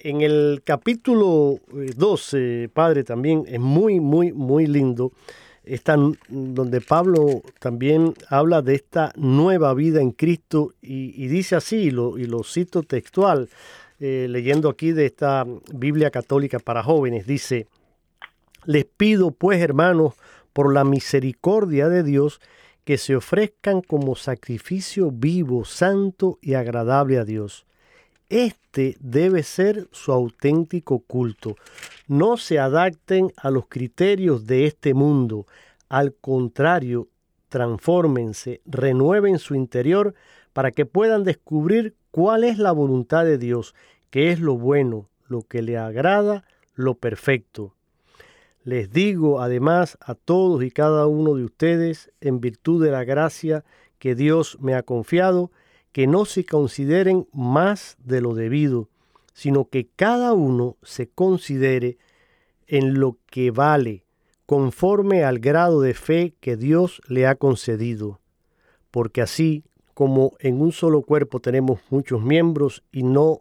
En 0.00 0.20
el 0.20 0.62
capítulo 0.64 1.60
12, 1.70 2.64
eh, 2.64 2.68
Padre, 2.68 3.04
también 3.04 3.44
es 3.46 3.60
muy, 3.60 4.00
muy, 4.00 4.32
muy 4.32 4.66
lindo. 4.66 5.12
Donde 6.28 6.80
Pablo 6.80 7.42
también 7.60 8.14
habla 8.30 8.62
de 8.62 8.74
esta 8.74 9.12
nueva 9.16 9.74
vida 9.74 10.00
en 10.00 10.12
Cristo 10.12 10.72
y, 10.80 11.26
dice 11.28 11.56
así, 11.56 11.76
y 11.76 11.90
lo, 11.90 12.16
y 12.18 12.24
lo 12.24 12.42
cito 12.42 12.82
textual, 12.82 13.50
eh, 14.00 14.26
leyendo 14.30 14.70
aquí 14.70 14.92
de 14.92 15.04
esta 15.04 15.44
Biblia 15.74 16.10
católica 16.10 16.58
para 16.58 16.82
jóvenes, 16.82 17.26
dice, 17.26 17.66
les 18.64 18.86
pido 18.86 19.30
pues 19.30 19.60
hermanos, 19.60 20.14
por 20.58 20.74
la 20.74 20.82
misericordia 20.82 21.88
de 21.88 22.02
Dios, 22.02 22.40
que 22.84 22.98
se 22.98 23.14
ofrezcan 23.14 23.80
como 23.80 24.16
sacrificio 24.16 25.12
vivo, 25.12 25.64
santo 25.64 26.40
y 26.42 26.54
agradable 26.54 27.18
a 27.18 27.24
Dios. 27.24 27.64
Este 28.28 28.96
debe 28.98 29.44
ser 29.44 29.86
su 29.92 30.10
auténtico 30.10 30.98
culto. 30.98 31.54
No 32.08 32.36
se 32.38 32.58
adapten 32.58 33.32
a 33.36 33.52
los 33.52 33.66
criterios 33.68 34.48
de 34.48 34.66
este 34.66 34.94
mundo. 34.94 35.46
Al 35.88 36.12
contrario, 36.16 37.06
transfórmense, 37.50 38.60
renueven 38.66 39.38
su 39.38 39.54
interior 39.54 40.16
para 40.52 40.72
que 40.72 40.86
puedan 40.86 41.22
descubrir 41.22 41.94
cuál 42.10 42.42
es 42.42 42.58
la 42.58 42.72
voluntad 42.72 43.24
de 43.24 43.38
Dios, 43.38 43.76
que 44.10 44.32
es 44.32 44.40
lo 44.40 44.58
bueno, 44.58 45.08
lo 45.28 45.42
que 45.42 45.62
le 45.62 45.78
agrada, 45.78 46.42
lo 46.74 46.96
perfecto. 46.96 47.76
Les 48.68 48.90
digo 48.90 49.40
además 49.40 49.96
a 50.02 50.14
todos 50.14 50.62
y 50.62 50.70
cada 50.70 51.06
uno 51.06 51.36
de 51.36 51.44
ustedes, 51.44 52.12
en 52.20 52.38
virtud 52.38 52.84
de 52.84 52.90
la 52.90 53.02
gracia 53.02 53.64
que 53.98 54.14
Dios 54.14 54.58
me 54.60 54.74
ha 54.74 54.82
confiado, 54.82 55.50
que 55.90 56.06
no 56.06 56.26
se 56.26 56.44
consideren 56.44 57.26
más 57.32 57.96
de 58.04 58.20
lo 58.20 58.34
debido, 58.34 58.90
sino 59.32 59.70
que 59.70 59.88
cada 59.96 60.34
uno 60.34 60.76
se 60.82 61.08
considere 61.08 61.96
en 62.66 63.00
lo 63.00 63.16
que 63.30 63.50
vale, 63.50 64.04
conforme 64.44 65.24
al 65.24 65.38
grado 65.38 65.80
de 65.80 65.94
fe 65.94 66.34
que 66.38 66.58
Dios 66.58 67.00
le 67.08 67.26
ha 67.26 67.36
concedido. 67.36 68.20
Porque 68.90 69.22
así 69.22 69.64
como 69.94 70.34
en 70.40 70.60
un 70.60 70.72
solo 70.72 71.00
cuerpo 71.00 71.40
tenemos 71.40 71.80
muchos 71.88 72.20
miembros 72.20 72.84
y 72.92 73.02
no 73.02 73.40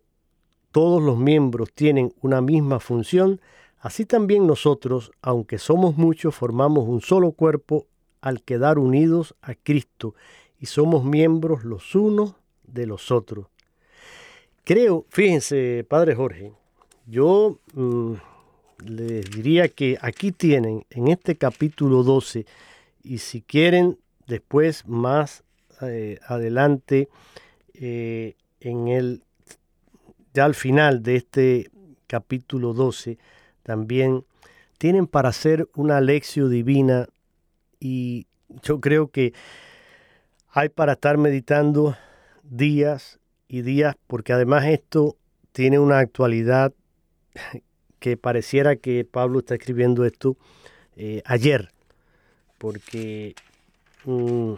todos 0.72 1.04
los 1.04 1.18
miembros 1.18 1.74
tienen 1.74 2.14
una 2.22 2.40
misma 2.40 2.80
función, 2.80 3.42
Así 3.80 4.06
también 4.06 4.48
nosotros, 4.48 5.12
aunque 5.22 5.60
somos 5.60 5.98
muchos, 5.98 6.36
formamos 6.36 6.88
un 6.88 7.02
solo 7.02 7.32
cuerpo 7.32 7.86
al 8.22 8.42
quedar 8.42 8.80
unidos 8.80 9.36
a 9.42 9.54
Cristo 9.56 10.16
y 10.60 10.66
somos 10.66 11.04
miembros 11.06 11.64
los 11.64 11.94
unos 11.96 12.34
de 12.64 12.88
los 12.88 13.12
otros. 13.12 13.48
Creo, 14.64 15.06
fíjense, 15.10 15.86
Padre 15.88 16.16
Jorge, 16.16 16.52
yo 17.06 17.60
mm, 17.74 18.14
les 18.86 19.30
diría 19.32 19.70
que 19.70 19.98
aquí 20.02 20.32
tienen 20.32 20.86
en 20.90 21.08
este 21.08 21.38
capítulo 21.38 22.04
12 22.04 22.46
y 23.04 23.20
si 23.20 23.42
quieren 23.42 23.98
después 24.28 24.86
más 24.88 25.44
eh, 25.82 26.20
adelante 26.28 27.08
eh, 27.74 28.36
en 28.60 28.88
el 28.88 29.24
ya 30.34 30.46
al 30.46 30.56
final 30.56 31.02
de 31.02 31.16
este 31.16 31.72
capítulo 32.08 32.74
12 32.74 33.18
también 33.68 34.24
tienen 34.78 35.08
para 35.08 35.28
hacer 35.28 35.68
una 35.76 36.00
lección 36.00 36.50
divina 36.50 37.10
y 37.82 38.28
yo 38.64 38.80
creo 38.80 39.10
que 39.10 39.34
hay 40.52 40.70
para 40.70 40.94
estar 40.94 41.18
meditando 41.18 41.98
días 42.44 43.20
y 43.50 43.64
días 43.64 43.98
porque 44.08 44.32
además 44.32 44.64
esto 44.68 45.18
tiene 45.52 45.80
una 45.80 46.00
actualidad 46.00 46.74
que 48.00 48.16
pareciera 48.16 48.78
que 48.78 49.04
Pablo 49.04 49.40
está 49.40 49.56
escribiendo 49.56 50.06
esto 50.06 50.38
eh, 50.96 51.22
ayer 51.26 51.74
porque 52.58 53.36
mm, 54.06 54.54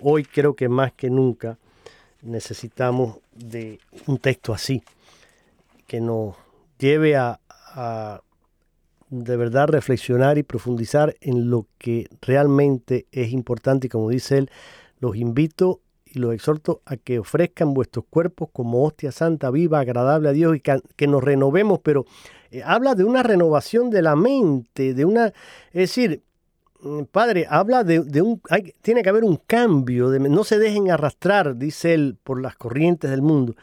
hoy 0.00 0.24
creo 0.24 0.56
que 0.56 0.70
más 0.70 0.90
que 0.94 1.10
nunca 1.10 1.58
necesitamos 2.22 3.18
de 3.34 3.78
un 4.06 4.16
texto 4.16 4.54
así 4.54 4.82
que 5.86 6.00
nos 6.00 6.34
lleve 6.78 7.16
a, 7.16 7.40
a 7.76 8.22
de 9.08 9.36
verdad 9.36 9.68
reflexionar 9.68 10.38
y 10.38 10.42
profundizar 10.42 11.14
en 11.20 11.48
lo 11.50 11.66
que 11.78 12.08
realmente 12.20 13.06
es 13.12 13.30
importante 13.32 13.86
y 13.86 13.90
como 13.90 14.10
dice 14.10 14.38
él, 14.38 14.50
los 14.98 15.16
invito 15.16 15.80
y 16.04 16.18
los 16.18 16.34
exhorto 16.34 16.82
a 16.86 16.96
que 16.96 17.18
ofrezcan 17.18 17.74
vuestros 17.74 18.04
cuerpos 18.08 18.48
como 18.52 18.84
hostia 18.84 19.12
santa, 19.12 19.50
viva, 19.50 19.80
agradable 19.80 20.28
a 20.28 20.32
Dios 20.32 20.56
y 20.56 20.60
que, 20.60 21.06
nos 21.06 21.22
renovemos, 21.22 21.80
pero 21.80 22.04
eh, 22.50 22.62
habla 22.64 22.94
de 22.94 23.04
una 23.04 23.22
renovación 23.22 23.90
de 23.90 24.02
la 24.02 24.16
mente, 24.16 24.94
de 24.94 25.04
una, 25.04 25.26
es 25.26 25.34
decir, 25.72 26.22
mm, 26.80 27.02
Padre, 27.04 27.46
habla 27.48 27.84
de, 27.84 28.22
un, 28.22 28.40
hay, 28.50 28.74
tiene 28.82 29.02
que 29.02 29.10
haber 29.10 29.24
un 29.24 29.36
cambio, 29.36 30.08
no 30.18 30.44
se 30.44 30.58
dejen 30.58 30.90
arrastrar, 30.90 31.56
dice 31.56 31.94
él, 31.94 32.16
por 32.22 32.40
las 32.40 32.56
corrientes 32.56 33.10
del 33.10 33.22
mundo. 33.22 33.54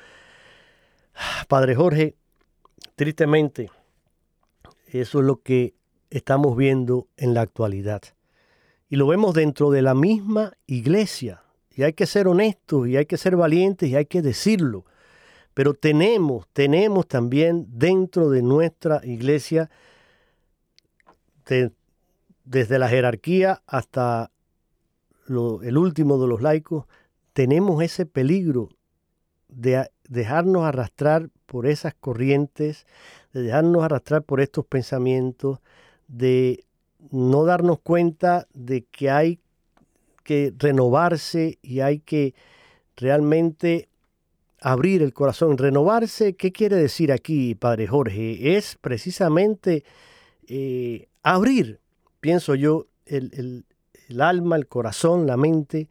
Padre 1.47 1.75
Jorge, 1.75 2.15
tristemente, 2.95 3.69
eso 4.99 5.19
es 5.19 5.25
lo 5.25 5.41
que 5.41 5.73
estamos 6.09 6.55
viendo 6.55 7.07
en 7.17 7.33
la 7.33 7.41
actualidad. 7.41 8.01
Y 8.89 8.95
lo 8.95 9.07
vemos 9.07 9.33
dentro 9.33 9.71
de 9.71 9.81
la 9.81 9.95
misma 9.95 10.53
iglesia. 10.67 11.43
Y 11.75 11.83
hay 11.83 11.93
que 11.93 12.05
ser 12.05 12.27
honestos 12.27 12.87
y 12.87 12.97
hay 12.97 13.05
que 13.05 13.17
ser 13.17 13.35
valientes 13.35 13.89
y 13.89 13.95
hay 13.95 14.05
que 14.05 14.21
decirlo. 14.21 14.85
Pero 15.53 15.73
tenemos, 15.73 16.47
tenemos 16.53 17.07
también 17.07 17.65
dentro 17.69 18.29
de 18.29 18.41
nuestra 18.41 19.01
iglesia, 19.03 19.69
desde 22.45 22.79
la 22.79 22.89
jerarquía 22.89 23.61
hasta 23.65 24.31
el 25.27 25.77
último 25.77 26.19
de 26.19 26.27
los 26.27 26.41
laicos, 26.41 26.85
tenemos 27.33 27.81
ese 27.83 28.05
peligro 28.05 28.69
de 29.47 29.89
dejarnos 30.07 30.63
arrastrar 30.63 31.29
por 31.45 31.65
esas 31.65 31.93
corrientes, 31.93 32.85
de 33.33 33.41
dejarnos 33.41 33.83
arrastrar 33.83 34.23
por 34.23 34.41
estos 34.41 34.65
pensamientos, 34.65 35.59
de 36.07 36.63
no 37.11 37.43
darnos 37.43 37.79
cuenta 37.79 38.47
de 38.53 38.83
que 38.85 39.09
hay 39.09 39.39
que 40.23 40.53
renovarse 40.57 41.59
y 41.61 41.81
hay 41.81 41.99
que 41.99 42.33
realmente 42.95 43.89
abrir 44.61 45.01
el 45.01 45.13
corazón. 45.13 45.57
Renovarse, 45.57 46.35
¿qué 46.35 46.51
quiere 46.51 46.77
decir 46.77 47.11
aquí, 47.11 47.55
Padre 47.55 47.87
Jorge? 47.87 48.55
Es 48.55 48.77
precisamente 48.79 49.83
eh, 50.47 51.09
abrir, 51.23 51.79
pienso 52.21 52.55
yo, 52.55 52.85
el, 53.05 53.65
el 54.07 54.21
alma, 54.21 54.55
el 54.55 54.67
corazón, 54.67 55.27
la 55.27 55.35
mente 55.35 55.89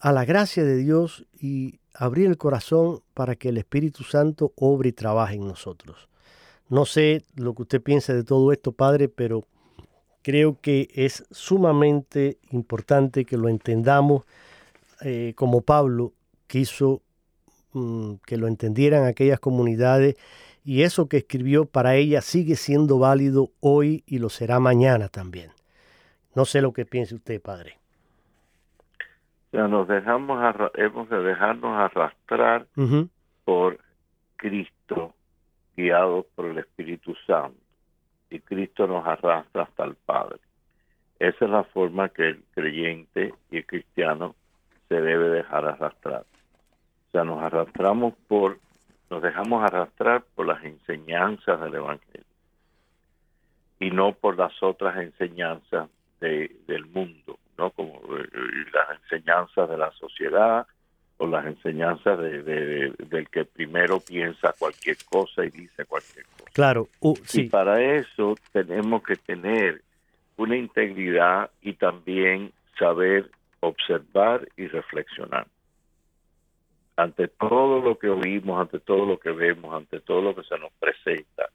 a 0.00 0.12
la 0.12 0.24
gracia 0.24 0.64
de 0.64 0.76
Dios 0.76 1.26
y 1.32 1.80
abrir 1.94 2.28
el 2.28 2.36
corazón 2.36 3.00
para 3.14 3.34
que 3.34 3.48
el 3.48 3.58
Espíritu 3.58 4.04
Santo 4.04 4.52
obre 4.56 4.90
y 4.90 4.92
trabaje 4.92 5.34
en 5.34 5.48
nosotros. 5.48 6.08
No 6.68 6.84
sé 6.84 7.24
lo 7.36 7.54
que 7.54 7.62
usted 7.62 7.82
piensa 7.82 8.12
de 8.12 8.24
todo 8.24 8.52
esto, 8.52 8.72
Padre, 8.72 9.08
pero 9.08 9.44
creo 10.22 10.58
que 10.60 10.88
es 10.94 11.24
sumamente 11.30 12.38
importante 12.50 13.24
que 13.24 13.38
lo 13.38 13.48
entendamos 13.48 14.24
eh, 15.02 15.32
como 15.36 15.62
Pablo 15.62 16.12
quiso 16.46 17.02
mm, 17.72 18.14
que 18.26 18.36
lo 18.36 18.48
entendieran 18.48 19.04
aquellas 19.04 19.40
comunidades 19.40 20.16
y 20.64 20.82
eso 20.82 21.08
que 21.08 21.18
escribió 21.18 21.64
para 21.64 21.94
ella 21.94 22.20
sigue 22.20 22.56
siendo 22.56 22.98
válido 22.98 23.48
hoy 23.60 24.02
y 24.06 24.18
lo 24.18 24.28
será 24.28 24.60
mañana 24.60 25.08
también. 25.08 25.50
No 26.34 26.44
sé 26.44 26.60
lo 26.60 26.72
que 26.72 26.84
piense 26.84 27.14
usted, 27.14 27.40
Padre. 27.40 27.78
Ya 29.52 29.66
nos 29.66 29.88
dejamos, 29.88 30.38
hemos 30.74 31.08
de 31.08 31.22
dejarnos 31.22 31.78
arrastrar 31.78 32.66
por 33.44 33.78
Cristo, 34.36 35.14
guiados 35.78 36.26
por 36.34 36.46
el 36.46 36.58
Espíritu 36.58 37.14
Santo. 37.24 37.60
Y 38.30 38.40
Cristo 38.40 38.88
nos 38.88 39.06
arrastra 39.06 39.62
hasta 39.62 39.84
el 39.84 39.94
Padre. 39.94 40.40
Esa 41.20 41.44
es 41.44 41.50
la 41.50 41.62
forma 41.64 42.08
que 42.08 42.28
el 42.30 42.42
creyente 42.52 43.32
y 43.50 43.58
el 43.58 43.66
cristiano 43.66 44.34
se 44.88 45.00
debe 45.00 45.28
dejar 45.28 45.64
arrastrar. 45.66 46.22
O 46.22 47.10
sea, 47.12 47.24
nos 47.24 47.40
arrastramos 47.40 48.14
por, 48.26 48.58
nos 49.08 49.22
dejamos 49.22 49.62
arrastrar 49.64 50.24
por 50.34 50.46
las 50.46 50.62
enseñanzas 50.64 51.60
del 51.60 51.76
Evangelio 51.76 52.26
y 53.78 53.90
no 53.92 54.12
por 54.12 54.36
las 54.36 54.60
otras 54.62 54.96
enseñanzas 54.96 55.88
del 56.20 56.86
mundo, 56.86 57.38
¿no? 57.56 57.70
Como 57.70 58.00
eh, 58.16 58.28
las 58.72 59.00
enseñanzas 59.02 59.70
de 59.70 59.76
la 59.76 59.92
sociedad 59.92 60.66
o 61.18 61.26
las 61.26 61.46
enseñanzas 61.46 62.18
de, 62.18 62.42
del 62.96 63.28
que 63.28 63.44
primero 63.44 64.00
piensa 64.00 64.54
cualquier 64.58 64.96
cosa 65.10 65.44
y 65.44 65.50
dice 65.50 65.84
cualquier 65.84 66.24
cosa. 66.26 66.50
Claro, 66.52 66.88
uh, 67.00 67.16
sí. 67.24 67.42
Y 67.42 67.48
para 67.48 67.82
eso 67.82 68.36
tenemos 68.52 69.02
que 69.02 69.16
tener 69.16 69.82
una 70.36 70.56
integridad 70.56 71.50
y 71.60 71.74
también 71.74 72.52
saber 72.78 73.30
observar 73.60 74.48
y 74.56 74.68
reflexionar. 74.68 75.46
Ante 76.96 77.28
todo 77.28 77.80
lo 77.80 77.98
que 77.98 78.08
oímos, 78.08 78.60
ante 78.60 78.78
todo 78.80 79.04
lo 79.04 79.18
que 79.18 79.30
vemos, 79.30 79.74
ante 79.74 80.00
todo 80.00 80.22
lo 80.22 80.34
que 80.34 80.42
se 80.44 80.58
nos 80.58 80.72
presenta 80.78 81.50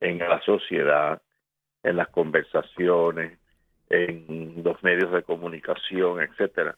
en 0.00 0.18
la 0.18 0.40
sociedad, 0.42 1.20
en 1.82 1.96
las 1.96 2.08
conversaciones, 2.08 3.38
en 3.90 4.62
los 4.64 4.82
medios 4.82 5.12
de 5.12 5.22
comunicación, 5.22 6.20
etcétera, 6.20 6.76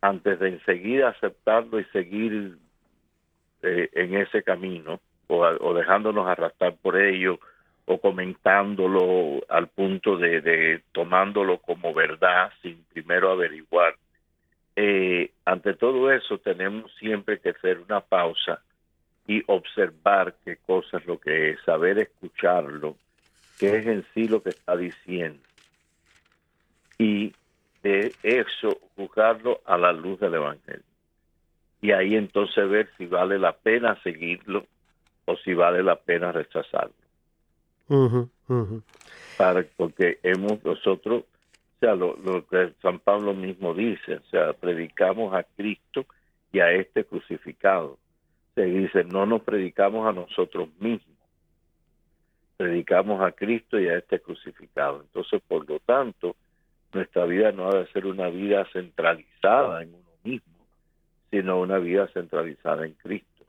antes 0.00 0.38
de 0.38 0.48
enseguida 0.48 1.08
aceptarlo 1.08 1.80
y 1.80 1.84
seguir 1.86 2.56
eh, 3.62 3.88
en 3.92 4.14
ese 4.14 4.42
camino 4.42 5.00
o, 5.26 5.74
dejándonos 5.74 6.26
arrastrar 6.26 6.76
por 6.76 7.00
ello 7.00 7.38
o 7.84 8.00
comentándolo 8.00 9.44
al 9.48 9.68
punto 9.68 10.16
de, 10.16 10.82
tomándolo 10.92 11.58
como 11.58 11.94
verdad 11.94 12.52
sin 12.62 12.82
primero 12.92 13.30
averiguar. 13.30 13.96
Eh, 14.76 15.32
ante 15.44 15.74
todo 15.74 16.12
eso 16.12 16.38
tenemos 16.38 16.92
siempre 16.98 17.40
que 17.40 17.50
hacer 17.50 17.78
una 17.80 18.00
pausa 18.00 18.62
y 19.26 19.42
observar 19.46 20.34
qué 20.44 20.56
cosa 20.56 20.98
es 20.98 21.06
lo 21.06 21.18
que 21.18 21.50
es, 21.50 21.60
saber 21.62 21.98
escucharlo, 21.98 22.96
qué 23.58 23.76
es 23.76 23.86
en 23.86 24.04
sí 24.14 24.28
lo 24.28 24.42
que 24.42 24.50
está 24.50 24.76
diciendo 24.76 25.40
y 26.98 27.32
de 27.82 28.12
eso 28.22 28.78
juzgarlo 28.96 29.60
a 29.64 29.76
la 29.78 29.92
luz 29.92 30.18
del 30.20 30.34
Evangelio. 30.34 30.82
Y 31.80 31.92
ahí 31.92 32.16
entonces 32.16 32.68
ver 32.68 32.90
si 32.96 33.06
vale 33.06 33.38
la 33.38 33.52
pena 33.52 34.00
seguirlo 34.02 34.66
o 35.26 35.36
si 35.36 35.54
vale 35.54 35.82
la 35.82 35.96
pena 35.96 36.32
rechazarlo. 36.32 36.94
Para, 39.36 39.64
porque 39.76 40.18
hemos 40.22 40.62
nosotros, 40.64 41.22
o 41.22 41.78
sea, 41.78 41.94
lo, 41.94 42.16
que 42.48 42.72
San 42.82 42.98
Pablo 42.98 43.32
mismo 43.34 43.74
dice, 43.74 44.16
o 44.16 44.24
sea, 44.30 44.52
predicamos 44.52 45.32
a 45.34 45.44
Cristo 45.44 46.04
y 46.52 46.60
a 46.60 46.72
este 46.72 47.04
crucificado. 47.04 47.98
Se 48.54 48.64
dice, 48.64 49.04
no 49.04 49.24
nos 49.26 49.42
predicamos 49.42 50.06
a 50.08 50.12
nosotros 50.12 50.68
mismos, 50.80 51.16
predicamos 52.56 53.22
a 53.22 53.30
Cristo 53.30 53.78
y 53.78 53.86
a 53.88 53.98
este 53.98 54.20
crucificado. 54.20 55.02
Entonces, 55.02 55.40
por 55.46 55.68
lo 55.68 55.78
tanto, 55.78 56.34
nuestra 56.92 57.24
vida 57.26 57.52
no 57.52 57.68
ha 57.68 57.74
de 57.74 57.86
ser 57.88 58.06
una 58.06 58.28
vida 58.28 58.66
centralizada 58.72 59.82
en 59.82 59.90
uno 59.90 60.10
mismo, 60.24 60.64
sino 61.30 61.60
una 61.60 61.78
vida 61.78 62.08
centralizada 62.08 62.86
en 62.86 62.94
Cristo. 62.94 63.44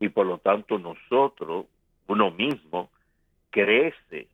Y 0.00 0.08
por 0.08 0.26
lo 0.26 0.38
tanto 0.38 0.78
nosotros, 0.78 1.66
uno 2.08 2.30
mismo, 2.30 2.90
crece 3.50 4.28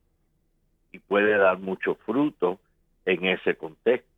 y 0.92 0.98
puede 0.98 1.36
dar 1.36 1.58
mucho 1.58 1.94
fruto 1.94 2.58
en 3.04 3.26
ese 3.26 3.54
contexto. 3.54 4.08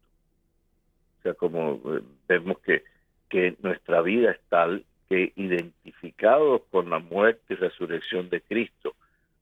O 1.19 1.23
sea, 1.23 1.35
como 1.35 1.75
eh, 1.75 2.03
vemos 2.29 2.59
que, 2.61 2.85
que 3.29 3.57
nuestra 3.63 4.01
vida 4.03 4.33
es 4.33 4.41
tal 4.49 4.85
que 5.09 5.33
identificados 5.37 6.63
con 6.71 6.89
la 6.89 6.99
muerte 6.99 7.53
y 7.53 7.57
resurrección 7.57 8.31
de 8.31 8.41
Cristo, 8.41 8.95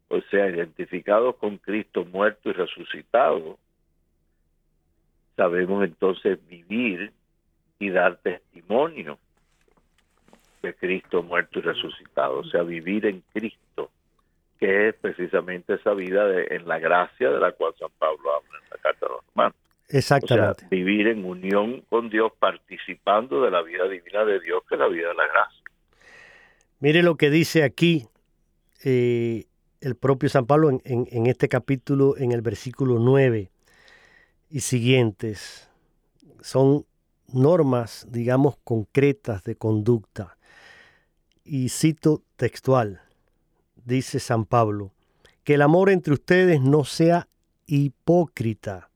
o 0.09 0.21
sea, 0.23 0.49
identificados 0.49 1.37
con 1.37 1.59
Cristo 1.59 2.05
muerto 2.05 2.51
y 2.51 2.53
resucitado, 2.53 3.57
sabemos 5.41 5.83
entonces 5.83 6.39
vivir 6.49 7.15
y 7.79 7.89
dar 7.89 8.19
testimonio 8.19 9.19
de 10.63 10.75
Cristo 10.75 11.23
muerto 11.23 11.61
y 11.61 11.63
resucitado, 11.63 12.41
o 12.41 12.45
sea, 12.45 12.63
vivir 12.63 13.07
en 13.07 13.23
Cristo, 13.33 13.91
que 14.59 14.89
es 14.89 14.95
precisamente 14.97 15.73
esa 15.77 15.95
vida 15.95 16.27
de, 16.27 16.47
en 16.51 16.69
la 16.69 16.79
gracia 16.79 17.31
de 17.31 17.41
la 17.41 17.53
cual 17.53 17.73
San 17.79 17.89
Pablo 17.99 18.35
habla 18.35 18.59
en 18.63 18.71
la 18.71 18.77
carta 18.83 19.07
de 19.07 19.13
los 19.13 19.25
romanos. 19.29 19.57
Exactamente. 19.89 20.67
vivir 20.71 21.07
en 21.09 21.25
unión 21.25 21.85
con 21.89 22.11
Dios, 22.11 22.33
participando 22.39 23.43
de 23.43 23.51
la 23.51 23.63
vida 23.63 23.89
divina 23.89 24.27
de 24.27 24.41
Dios, 24.41 24.63
que 24.69 24.75
es 24.75 24.79
la 24.79 24.89
vida 24.89 25.09
de 25.09 25.15
la 25.15 25.27
gracia. 25.27 25.65
Mire 26.81 27.03
lo 27.03 27.17
que 27.17 27.31
dice 27.31 27.65
aquí 27.65 28.09
eh, 28.85 29.47
el 29.81 29.97
propio 29.97 30.29
San 30.29 30.45
Pablo 30.45 30.69
en, 30.69 30.81
en 30.85 31.27
este 31.27 31.49
capítulo, 31.49 32.19
en 32.19 32.33
el 32.33 32.43
versículo 32.43 32.99
9 32.99 33.51
y 34.51 34.61
siguientes 34.61 35.69
son 36.43 36.85
normas, 37.29 38.07
digamos, 38.11 38.57
concretas 38.65 39.45
de 39.45 39.55
conducta. 39.55 40.37
Y 41.45 41.69
cito 41.69 42.23
textual, 42.37 43.01
dice 43.85 44.19
San 44.19 44.45
Pablo, 44.45 44.93
que 45.45 45.55
el 45.55 45.63
amor 45.63 45.91
entre 45.91 46.15
ustedes 46.15 46.61
no 46.61 46.85
sea 46.85 47.29
hipócrita, 47.67 48.91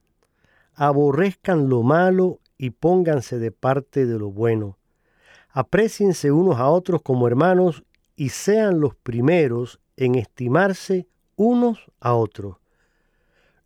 aborrezcan 0.75 1.69
lo 1.69 1.83
malo 1.83 2.41
y 2.59 2.71
pónganse 2.71 3.39
de 3.39 3.53
parte 3.53 4.07
de 4.07 4.19
lo 4.19 4.31
bueno. 4.31 4.77
Apreciense 5.51 6.33
unos 6.33 6.59
a 6.59 6.69
otros 6.69 7.03
como 7.03 7.29
hermanos 7.29 7.85
y 8.17 8.31
sean 8.31 8.81
los 8.81 8.97
primeros 8.97 9.81
en 9.97 10.17
estimarse 10.17 11.07
unos 11.37 11.91
a 12.01 12.15
otros. 12.15 12.57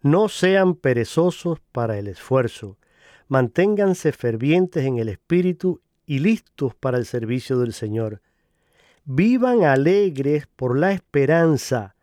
No 0.01 0.29
sean 0.29 0.75
perezosos 0.75 1.61
para 1.73 1.99
el 1.99 2.07
esfuerzo, 2.07 2.79
manténganse 3.27 4.13
fervientes 4.13 4.85
en 4.85 4.99
el 4.99 5.09
espíritu 5.09 5.81
y 6.07 6.21
listos 6.21 6.75
para 6.75 6.99
el 6.99 7.07
servicio 7.07 7.59
del 7.59 7.73
Señor. 7.73 8.23
Vivan 9.05 9.65
alegres 9.65 10.47
por 10.47 10.79
la 10.79 10.93
esperanza, 10.93 11.97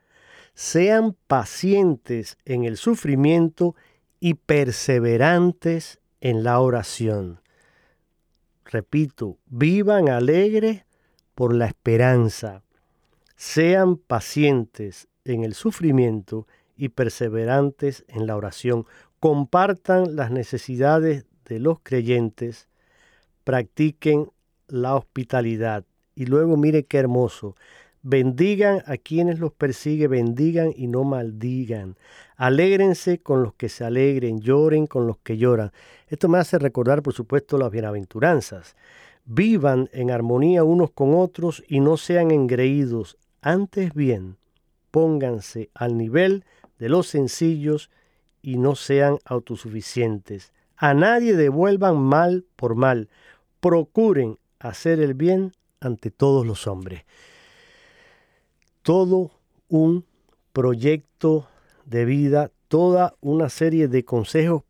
sean 0.53 1.15
pacientes 1.27 2.37
en 2.45 2.65
el 2.65 2.77
sufrimiento 2.77 3.75
y 4.19 4.35
perseverantes 4.35 5.99
en 6.19 6.43
la 6.43 6.59
oración. 6.59 7.41
Repito, 8.65 9.37
vivan 9.45 10.09
alegres 10.09 10.85
por 11.33 11.53
la 11.53 11.67
esperanza, 11.67 12.63
sean 13.35 13.97
pacientes 13.97 15.07
en 15.23 15.43
el 15.43 15.53
sufrimiento 15.53 16.47
y 16.47 16.64
perseverantes 16.89 18.05
en 18.07 18.27
la 18.27 18.35
oración. 18.35 18.85
Compartan 19.19 20.15
las 20.15 20.31
necesidades 20.31 21.25
de 21.45 21.59
los 21.59 21.79
creyentes, 21.81 22.67
practiquen 23.43 24.29
la 24.67 24.95
hospitalidad. 24.95 25.85
Y 26.15 26.25
luego 26.25 26.57
mire 26.57 26.85
qué 26.85 26.97
hermoso. 26.97 27.55
Bendigan 28.07 28.83
a 28.85 28.97
quienes 28.97 29.39
los 29.39 29.51
persigue, 29.51 30.07
bendigan 30.07 30.71
y 30.75 30.87
no 30.87 31.03
maldigan. 31.03 31.97
Alégrense 32.35 33.19
con 33.19 33.41
los 33.41 33.55
que 33.55 33.67
se 33.67 33.83
alegren, 33.83 34.41
lloren 34.41 34.85
con 34.85 35.07
los 35.07 35.17
que 35.17 35.37
lloran. 35.37 35.71
Esto 36.07 36.29
me 36.29 36.37
hace 36.37 36.59
recordar, 36.59 37.01
por 37.01 37.13
supuesto, 37.13 37.57
las 37.57 37.71
bienaventuranzas. 37.71 38.75
Vivan 39.25 39.89
en 39.91 40.11
armonía 40.11 40.63
unos 40.63 40.91
con 40.91 41.15
otros 41.15 41.63
y 41.67 41.79
no 41.79 41.97
sean 41.97 42.29
engreídos. 42.29 43.17
Antes 43.41 43.93
bien, 43.95 44.37
pónganse 44.91 45.71
al 45.73 45.97
nivel 45.97 46.45
de 46.79 46.89
los 46.89 47.07
sencillos 47.07 47.89
y 48.41 48.57
no 48.57 48.75
sean 48.75 49.17
autosuficientes. 49.25 50.53
A 50.77 50.93
nadie 50.93 51.35
devuelvan 51.35 51.97
mal 51.97 52.45
por 52.55 52.75
mal. 52.75 53.09
Procuren 53.59 54.37
hacer 54.59 54.99
el 54.99 55.13
bien 55.13 55.53
ante 55.79 56.11
todos 56.11 56.45
los 56.45 56.67
hombres. 56.67 57.03
Todo 58.81 59.31
un 59.67 60.05
proyecto 60.53 61.47
de 61.85 62.05
vida, 62.05 62.51
toda 62.67 63.15
una 63.21 63.49
serie 63.49 63.87
de 63.87 64.05
consejos 64.05 64.63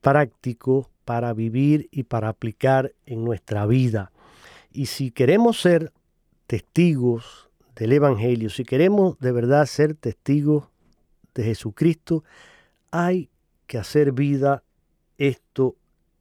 prácticos 0.00 0.86
para 1.04 1.32
vivir 1.32 1.88
y 1.90 2.04
para 2.04 2.28
aplicar 2.28 2.92
en 3.06 3.24
nuestra 3.24 3.66
vida. 3.66 4.12
Y 4.72 4.86
si 4.86 5.10
queremos 5.10 5.60
ser 5.60 5.92
testigos 6.46 7.50
del 7.76 7.92
Evangelio, 7.92 8.50
si 8.50 8.64
queremos 8.64 9.18
de 9.18 9.32
verdad 9.32 9.66
ser 9.66 9.94
testigos 9.94 10.71
de 11.34 11.44
Jesucristo, 11.44 12.24
hay 12.90 13.30
que 13.66 13.78
hacer 13.78 14.12
vida 14.12 14.62
esto 15.18 15.76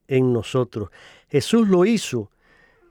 en 0.07 0.33
nosotros. 0.33 0.89
Jesús 1.29 1.67
lo 1.67 1.85
hizo 1.85 2.29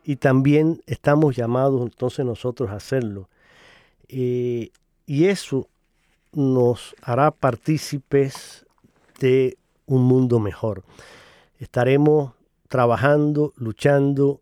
y 0.05 0.17
también 0.17 0.83
estamos 0.87 1.37
llamados 1.37 1.83
entonces 1.83 2.25
nosotros 2.25 2.71
a 2.71 2.77
hacerlo. 2.77 3.29
Eh, 4.09 4.71
y 5.07 5.27
eso 5.27 5.69
nos 6.33 6.95
hará 7.03 7.31
partícipes 7.31 8.67
de 9.19 9.59
un 9.87 10.05
mundo 10.05 10.41
mejor. 10.41 10.85
Estaremos 11.59 12.33
trabajando, 12.69 13.53
luchando 13.57 14.41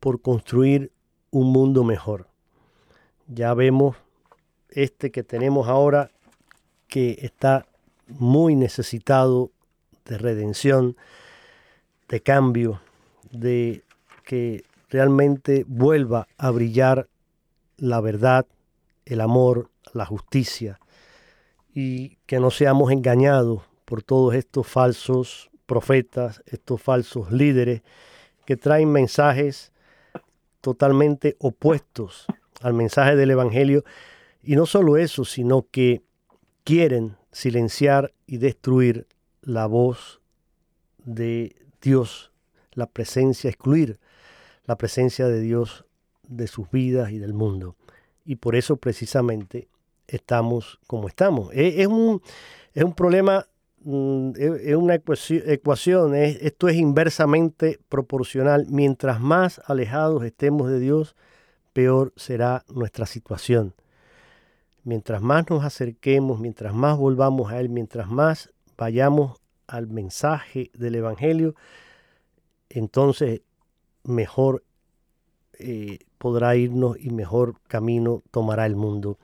por 0.00 0.20
construir 0.20 0.92
un 1.30 1.52
mundo 1.52 1.84
mejor. 1.84 2.28
Ya 3.26 3.54
vemos 3.54 3.96
este 4.70 5.10
que 5.10 5.22
tenemos 5.22 5.68
ahora 5.68 6.10
que 6.88 7.18
está 7.22 7.66
muy 8.08 8.56
necesitado 8.56 9.50
de 10.04 10.18
redención, 10.18 10.96
de 12.08 12.20
cambio, 12.20 12.80
de 13.30 13.82
que 14.24 14.64
realmente 14.88 15.64
vuelva 15.68 16.26
a 16.38 16.50
brillar 16.50 17.08
la 17.76 18.00
verdad, 18.00 18.46
el 19.04 19.20
amor, 19.20 19.70
la 19.92 20.06
justicia, 20.06 20.80
y 21.74 22.16
que 22.26 22.40
no 22.40 22.50
seamos 22.50 22.90
engañados 22.90 23.62
por 23.84 24.02
todos 24.02 24.34
estos 24.34 24.66
falsos 24.66 25.50
profetas, 25.66 26.42
estos 26.46 26.82
falsos 26.82 27.30
líderes 27.30 27.82
que 28.46 28.56
traen 28.56 28.90
mensajes 28.90 29.72
totalmente 30.60 31.36
opuestos 31.38 32.26
al 32.62 32.74
mensaje 32.74 33.14
del 33.16 33.30
Evangelio. 33.30 33.84
Y 34.42 34.56
no 34.56 34.66
solo 34.66 34.96
eso, 34.96 35.24
sino 35.24 35.66
que 35.70 36.02
quieren 36.68 37.16
silenciar 37.32 38.12
y 38.26 38.36
destruir 38.36 39.06
la 39.40 39.64
voz 39.64 40.20
de 41.02 41.56
Dios, 41.80 42.30
la 42.72 42.84
presencia, 42.84 43.48
excluir 43.48 43.98
la 44.66 44.76
presencia 44.76 45.28
de 45.28 45.40
Dios 45.40 45.86
de 46.24 46.46
sus 46.46 46.70
vidas 46.70 47.10
y 47.10 47.18
del 47.18 47.32
mundo. 47.32 47.74
Y 48.26 48.36
por 48.36 48.54
eso 48.54 48.76
precisamente 48.76 49.70
estamos 50.08 50.78
como 50.86 51.08
estamos. 51.08 51.48
Es, 51.54 51.86
un, 51.86 52.20
es 52.74 52.84
un 52.84 52.92
problema, 52.92 53.46
mm, 53.84 54.32
es 54.36 54.76
una 54.76 54.94
ecuación, 54.94 56.14
esto 56.14 56.68
es 56.68 56.76
inversamente 56.76 57.80
proporcional. 57.88 58.66
Mientras 58.68 59.22
más 59.22 59.58
alejados 59.64 60.22
estemos 60.22 60.68
de 60.68 60.80
Dios, 60.80 61.16
peor 61.72 62.12
será 62.16 62.66
nuestra 62.68 63.06
situación. 63.06 63.72
Mientras 64.84 65.20
más 65.22 65.48
nos 65.50 65.64
acerquemos, 65.64 66.40
mientras 66.40 66.74
más 66.74 66.96
volvamos 66.96 67.52
a 67.52 67.60
Él, 67.60 67.68
mientras 67.68 68.08
más 68.08 68.50
vayamos 68.76 69.38
al 69.66 69.86
mensaje 69.86 70.70
del 70.74 70.94
Evangelio, 70.94 71.54
entonces 72.70 73.42
mejor 74.04 74.64
eh, 75.58 75.98
podrá 76.18 76.56
irnos 76.56 76.96
y 76.98 77.10
mejor 77.10 77.56
camino 77.68 78.22
tomará 78.30 78.66
el 78.66 78.76
mundo. 78.76 79.18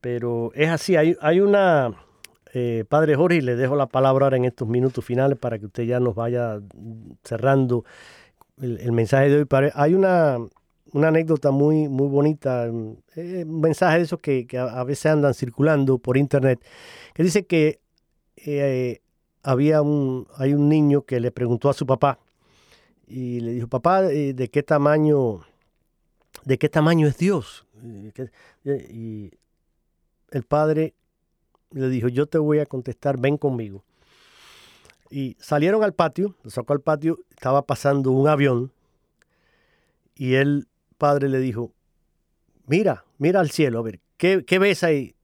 Pero 0.00 0.50
es 0.54 0.68
así, 0.68 0.96
hay, 0.96 1.40
una, 1.40 1.94
eh, 2.52 2.84
Padre 2.88 3.14
Jorge, 3.14 3.40
le 3.40 3.54
dejo 3.54 3.76
la 3.76 3.86
palabra 3.86 4.26
ahora 4.26 4.36
en 4.36 4.44
estos 4.44 4.66
minutos 4.66 5.04
finales 5.04 5.38
para 5.38 5.58
que 5.58 5.66
usted 5.66 5.84
ya 5.84 6.00
nos 6.00 6.14
vaya 6.14 6.60
cerrando 7.22 7.84
el, 8.60 8.92
mensaje 8.92 9.28
de 9.28 9.36
hoy. 9.36 9.70
Hay 9.74 9.94
una, 9.94 10.38
una 10.92 11.08
anécdota 11.08 11.50
muy, 11.50 11.88
muy 11.88 12.08
bonita, 12.08 12.66
eh, 12.66 13.44
un 13.44 13.60
mensaje 13.60 13.98
de 13.98 14.04
esos 14.04 14.20
que, 14.20 14.46
a, 14.58 14.84
veces 14.84 15.06
andan 15.06 15.34
circulando 15.34 15.98
por 15.98 16.16
internet, 16.16 16.64
que 17.14 17.22
dice 17.22 17.46
que 17.46 17.80
eh, 18.36 19.00
había 19.42 19.82
un, 19.82 20.26
hay 20.36 20.54
un 20.54 20.68
niño 20.68 21.02
que 21.02 21.20
le 21.20 21.30
preguntó 21.30 21.70
a 21.70 21.74
su 21.74 21.86
papá 21.86 22.18
y 23.06 23.40
le 23.40 23.52
dijo, 23.52 23.68
papá, 23.68 24.02
¿de 24.02 24.50
qué 24.50 24.62
tamaño, 24.62 25.40
de 26.44 26.58
qué 26.58 26.68
tamaño 26.68 27.06
es 27.06 27.16
Dios? 27.18 27.66
Y, 28.64 29.32
el 30.30 30.44
padre 30.44 30.94
le 31.72 31.90
dijo, 31.90 32.08
yo 32.08 32.26
te 32.26 32.38
voy 32.38 32.58
a 32.58 32.64
contestar, 32.64 33.18
ven 33.18 33.36
conmigo. 33.36 33.84
Y 35.10 35.36
salieron 35.40 35.84
al 35.84 35.92
patio, 35.92 36.36
lo 36.42 36.50
sacó 36.50 36.72
al 36.72 36.80
patio, 36.80 37.18
estaba 37.30 37.66
pasando 37.66 38.12
un 38.12 38.28
avión 38.28 38.72
y 40.14 40.34
el 40.34 40.68
padre 41.02 41.28
le 41.28 41.40
dijo, 41.40 41.72
mira, 42.68 43.04
mira 43.18 43.40
al 43.40 43.50
cielo, 43.50 43.80
a 43.80 43.82
ver, 43.82 43.98
¿qué, 44.16 44.44
qué 44.46 44.60
ves 44.60 44.84
ahí? 44.84 45.16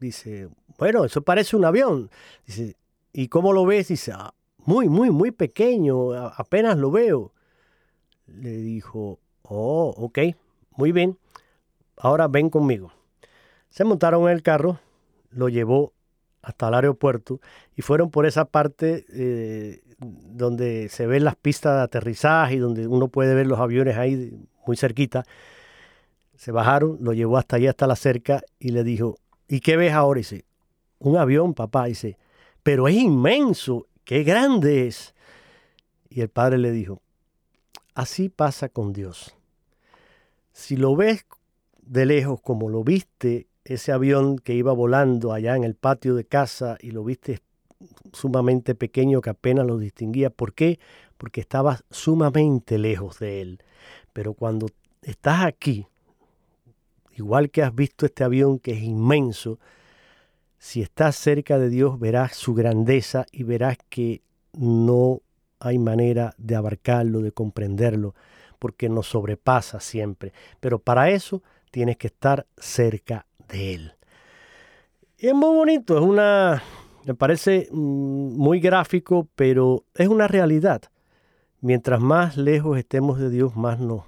Dice, 0.00 0.48
bueno, 0.76 1.04
eso 1.04 1.22
parece 1.22 1.54
un 1.54 1.64
avión. 1.64 2.10
Dice, 2.44 2.74
¿y 3.12 3.28
cómo 3.28 3.52
lo 3.52 3.64
ves? 3.64 3.86
Dice, 3.86 4.10
ah, 4.12 4.34
muy, 4.64 4.88
muy, 4.88 5.12
muy 5.12 5.30
pequeño, 5.30 6.14
apenas 6.14 6.78
lo 6.78 6.90
veo. 6.90 7.32
Le 8.26 8.56
dijo, 8.56 9.20
oh, 9.42 9.94
ok, 9.96 10.18
muy 10.72 10.90
bien, 10.90 11.16
ahora 11.96 12.26
ven 12.26 12.50
conmigo. 12.50 12.90
Se 13.70 13.84
montaron 13.84 14.24
en 14.24 14.30
el 14.30 14.42
carro, 14.42 14.80
lo 15.30 15.48
llevó 15.48 15.92
hasta 16.42 16.66
el 16.66 16.74
aeropuerto 16.74 17.40
y 17.76 17.82
fueron 17.82 18.10
por 18.10 18.26
esa 18.26 18.46
parte 18.46 19.06
eh, 19.10 19.80
donde 20.00 20.88
se 20.88 21.06
ven 21.06 21.22
las 21.22 21.36
pistas 21.36 21.76
de 21.76 21.82
aterrizaje 21.82 22.54
y 22.56 22.58
donde 22.58 22.88
uno 22.88 23.06
puede 23.06 23.36
ver 23.36 23.46
los 23.46 23.60
aviones 23.60 23.96
ahí 23.96 24.44
muy 24.66 24.76
cerquita. 24.76 25.24
Se 26.36 26.52
bajaron, 26.52 26.98
lo 27.00 27.12
llevó 27.12 27.38
hasta 27.38 27.56
allá, 27.56 27.70
hasta 27.70 27.86
la 27.86 27.96
cerca 27.96 28.42
y 28.58 28.70
le 28.70 28.84
dijo, 28.84 29.18
¿y 29.48 29.60
qué 29.60 29.76
ves 29.76 29.92
ahora? 29.92 30.18
dice, 30.18 30.44
un 30.98 31.16
avión, 31.16 31.54
papá. 31.54 31.86
dice, 31.86 32.18
pero 32.62 32.88
es 32.88 32.96
inmenso, 32.96 33.86
qué 34.04 34.24
grande 34.24 34.86
es. 34.86 35.14
Y 36.08 36.20
el 36.20 36.28
padre 36.28 36.58
le 36.58 36.70
dijo, 36.70 37.00
así 37.94 38.28
pasa 38.28 38.68
con 38.68 38.92
Dios. 38.92 39.34
Si 40.52 40.76
lo 40.76 40.94
ves 40.96 41.26
de 41.82 42.06
lejos 42.06 42.40
como 42.40 42.68
lo 42.68 42.84
viste 42.84 43.48
ese 43.64 43.92
avión 43.92 44.38
que 44.38 44.54
iba 44.54 44.72
volando 44.72 45.32
allá 45.32 45.56
en 45.56 45.64
el 45.64 45.74
patio 45.74 46.14
de 46.14 46.24
casa 46.24 46.76
y 46.80 46.90
lo 46.90 47.04
viste 47.04 47.40
sumamente 48.12 48.74
pequeño 48.74 49.20
que 49.20 49.30
apenas 49.30 49.66
lo 49.66 49.78
distinguía. 49.78 50.30
¿Por 50.30 50.54
qué? 50.54 50.78
Porque 51.16 51.40
estabas 51.40 51.84
sumamente 51.90 52.78
lejos 52.78 53.18
de 53.18 53.40
él. 53.40 53.62
Pero 54.14 54.32
cuando 54.32 54.68
estás 55.02 55.44
aquí, 55.44 55.86
igual 57.16 57.50
que 57.50 57.62
has 57.62 57.74
visto 57.74 58.06
este 58.06 58.24
avión 58.24 58.58
que 58.58 58.72
es 58.72 58.82
inmenso, 58.82 59.58
si 60.56 60.80
estás 60.80 61.16
cerca 61.16 61.58
de 61.58 61.68
Dios 61.68 62.00
verás 62.00 62.34
su 62.34 62.54
grandeza 62.54 63.26
y 63.30 63.42
verás 63.42 63.76
que 63.90 64.22
no 64.54 65.20
hay 65.60 65.78
manera 65.78 66.32
de 66.38 66.56
abarcarlo, 66.56 67.20
de 67.20 67.32
comprenderlo, 67.32 68.14
porque 68.58 68.88
nos 68.88 69.08
sobrepasa 69.08 69.80
siempre. 69.80 70.32
Pero 70.60 70.78
para 70.78 71.10
eso 71.10 71.42
tienes 71.70 71.98
que 71.98 72.06
estar 72.06 72.46
cerca 72.56 73.26
de 73.48 73.74
él. 73.74 73.92
Y 75.18 75.26
es 75.26 75.34
muy 75.34 75.54
bonito, 75.54 75.98
es 75.98 76.04
una, 76.04 76.62
me 77.04 77.14
parece 77.14 77.68
mm, 77.70 78.36
muy 78.36 78.60
gráfico, 78.60 79.28
pero 79.34 79.84
es 79.94 80.08
una 80.08 80.28
realidad. 80.28 80.82
Mientras 81.64 81.98
más 81.98 82.36
lejos 82.36 82.76
estemos 82.76 83.18
de 83.18 83.30
Dios, 83.30 83.56
más 83.56 83.80
nos 83.80 84.02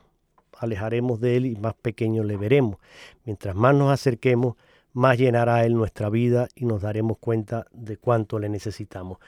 alejaremos 0.59 1.23
de 1.23 1.39
Él 1.39 1.47
y 1.47 1.57
más 1.57 1.73
pequeño 1.73 2.23
le 2.23 2.37
veremos. 2.37 2.77
Mientras 3.25 3.57
más 3.57 3.75
nos 3.75 3.91
acerquemos, 3.91 4.57
más 4.93 5.17
llenará 5.17 5.65
Él 5.65 5.73
nuestra 5.73 6.11
vida 6.11 6.49
y 6.55 6.67
nos 6.67 6.83
daremos 6.83 7.17
cuenta 7.17 7.65
de 7.73 7.97
cuánto 7.97 8.39
le 8.39 8.51
necesitamos. 8.51 9.21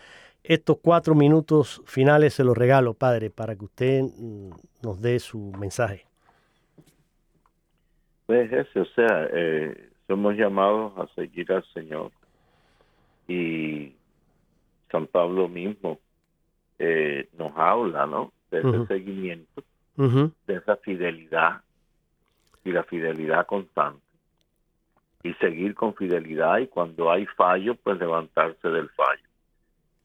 Estos 0.45 0.77
cuatro 0.83 1.15
minutos 1.15 1.81
finales 1.87 2.35
se 2.35 2.45
los 2.45 2.55
regalo, 2.55 2.93
Padre, 2.93 3.31
para 3.31 3.57
que 3.57 3.65
usted 3.65 4.03
mm, 4.03 4.51
nos 4.83 5.01
dé 5.01 5.21
su 5.21 5.51
mensaje. 5.59 6.05
Pues 8.27 8.53
ese, 8.53 8.81
o 8.81 8.85
sea, 8.95 9.27
eh, 9.33 9.89
somos 10.07 10.35
llamados 10.37 10.93
a 10.99 11.07
seguir 11.15 11.51
al 11.51 11.65
Señor 11.73 12.13
Y 13.27 13.95
San 14.91 15.07
Pablo 15.07 15.49
mismo 15.49 15.99
eh, 16.79 17.29
nos 17.39 17.57
habla, 17.57 18.07
¿no? 18.07 18.33
De 18.51 18.61
ese 18.61 18.87
seguimiento, 18.87 19.63
de 19.97 20.55
esa 20.55 20.77
fidelidad 20.77 21.61
y 22.65 22.73
la 22.73 22.85
fidelidad 22.85 23.47
constante. 23.47 24.01
Y 25.23 25.35
seguir 25.35 25.75
con 25.75 25.95
fidelidad 25.95 26.59
y 26.59 26.69
cuando 26.69 27.11
hay 27.11 27.27
fallo, 27.27 27.75
pues 27.75 27.99
levantarse 27.99 28.69
del 28.69 28.89
fallo. 28.91 29.29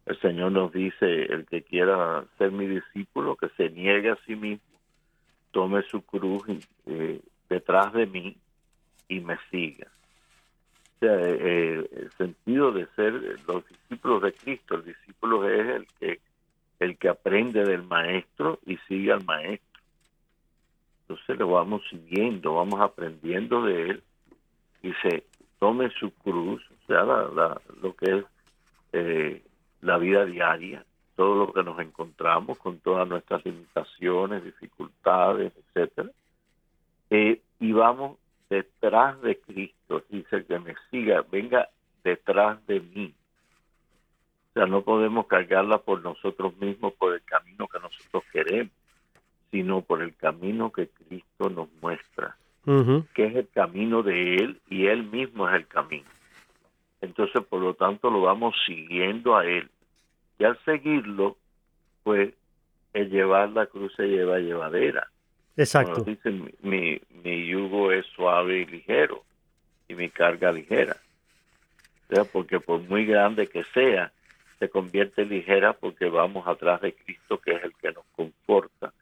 El 0.05 0.19
Señor 0.19 0.51
nos 0.51 0.73
dice, 0.73 1.23
el 1.23 1.45
que 1.45 1.61
quiera 1.61 2.25
ser 2.37 2.51
mi 2.51 2.67
discípulo, 2.67 3.35
que 3.35 3.49
se 3.55 3.69
niegue 3.69 4.09
a 4.09 4.17
sí 4.25 4.35
mismo, 4.35 4.65
tome 5.51 5.83
su 5.83 6.01
cruz 6.01 6.43
eh, 6.87 7.21
detrás 7.47 7.93
de 7.93 8.05
mí 8.07 8.35
y 9.07 9.19
me 9.21 9.37
siga. 9.49 9.87
O 10.95 10.99
sea, 10.99 11.15
eh, 11.15 11.37
eh, 11.39 11.89
el 11.95 12.11
sentido 12.13 12.71
de 12.71 12.87
ser 12.95 13.13
los 13.47 13.67
discípulos 13.67 14.23
de 14.23 14.33
Cristo, 14.33 14.75
el 14.75 14.85
discípulo 14.85 15.47
es 15.47 15.67
el 15.69 15.87
que 15.99 16.19
el 16.83 16.97
que 16.97 17.09
aprende 17.09 17.63
del 17.63 17.83
maestro 17.83 18.59
y 18.65 18.77
sigue 18.87 19.11
al 19.11 19.23
maestro. 19.25 19.81
Entonces 21.01 21.37
lo 21.37 21.49
vamos 21.49 21.81
siguiendo, 21.89 22.55
vamos 22.55 22.79
aprendiendo 22.79 23.63
de 23.63 23.89
él 23.89 24.03
y 24.81 24.93
se 25.01 25.23
tome 25.59 25.89
su 25.91 26.11
cruz, 26.11 26.61
o 26.71 26.85
sea, 26.87 27.03
lo 27.03 27.95
que 27.95 28.17
es 28.17 28.25
eh, 28.93 29.43
la 29.81 29.97
vida 29.97 30.25
diaria, 30.25 30.85
todo 31.15 31.35
lo 31.35 31.53
que 31.53 31.63
nos 31.63 31.79
encontramos 31.79 32.57
con 32.57 32.79
todas 32.79 33.07
nuestras 33.07 33.45
limitaciones, 33.45 34.43
dificultades, 34.43 35.53
etcétera, 35.55 36.09
y 37.59 37.71
vamos 37.71 38.17
detrás 38.49 39.21
de 39.21 39.39
Cristo, 39.39 40.03
dice 40.09 40.45
que 40.45 40.59
me 40.59 40.75
siga, 40.89 41.23
venga 41.31 41.69
detrás 42.03 42.65
de 42.67 42.79
mí. 42.79 43.13
O 44.53 44.59
sea, 44.59 44.67
no 44.67 44.83
podemos 44.83 45.25
cargarla 45.25 45.79
por 45.79 46.03
nosotros 46.03 46.55
mismos, 46.57 46.93
por 46.93 47.15
el 47.15 47.23
camino 47.23 47.67
que 47.67 47.79
nosotros 47.79 48.23
queremos, 48.31 48.71
sino 49.49 49.81
por 49.81 50.03
el 50.03 50.15
camino 50.15 50.71
que 50.71 50.89
Cristo 50.89 51.49
nos 51.49 51.69
muestra, 51.81 52.37
que 53.13 53.25
es 53.25 53.35
el 53.35 53.47
camino 53.49 54.03
de 54.03 54.35
Él 54.35 54.61
y 54.69 54.85
Él 54.85 55.03
mismo 55.05 55.49
es 55.49 55.55
el 55.55 55.67
camino. 55.67 56.05
Entonces, 57.01 57.43
por 57.49 57.61
lo 57.61 57.73
tanto, 57.73 58.11
lo 58.11 58.21
vamos 58.21 58.55
siguiendo 58.65 59.35
a 59.35 59.45
Él. 59.45 59.69
Y 60.37 60.43
al 60.45 60.57
seguirlo, 60.63 61.35
pues, 62.03 62.33
el 62.93 63.09
llevar 63.09 63.49
la 63.49 63.65
cruz 63.65 63.93
se 63.95 64.07
lleva 64.07 64.39
llevadera. 64.39 65.07
Exacto. 65.57 66.03
dice, 66.03 66.31
mi, 66.61 66.99
mi 67.23 67.47
yugo 67.47 67.91
es 67.91 68.05
suave 68.15 68.61
y 68.61 68.65
ligero 68.65 69.23
y 69.87 69.95
mi 69.95 70.09
carga 70.09 70.51
ligera. 70.51 70.97
O 72.09 72.15
sea, 72.15 72.23
porque 72.25 72.59
por 72.59 72.81
muy 72.81 73.05
grande 73.05 73.47
que 73.47 73.63
sea, 73.65 74.11
se 74.63 74.69
convierte 74.69 75.25
ligera 75.25 75.73
porque 75.73 76.05
vamos 76.05 76.47
atrás 76.47 76.79
de 76.79 76.93
Cristo, 76.93 77.37
que 77.37 77.51
es 77.51 77.63
el 77.65 77.73
que 77.75 77.91
nos 77.91 78.05
conforta, 78.15 78.93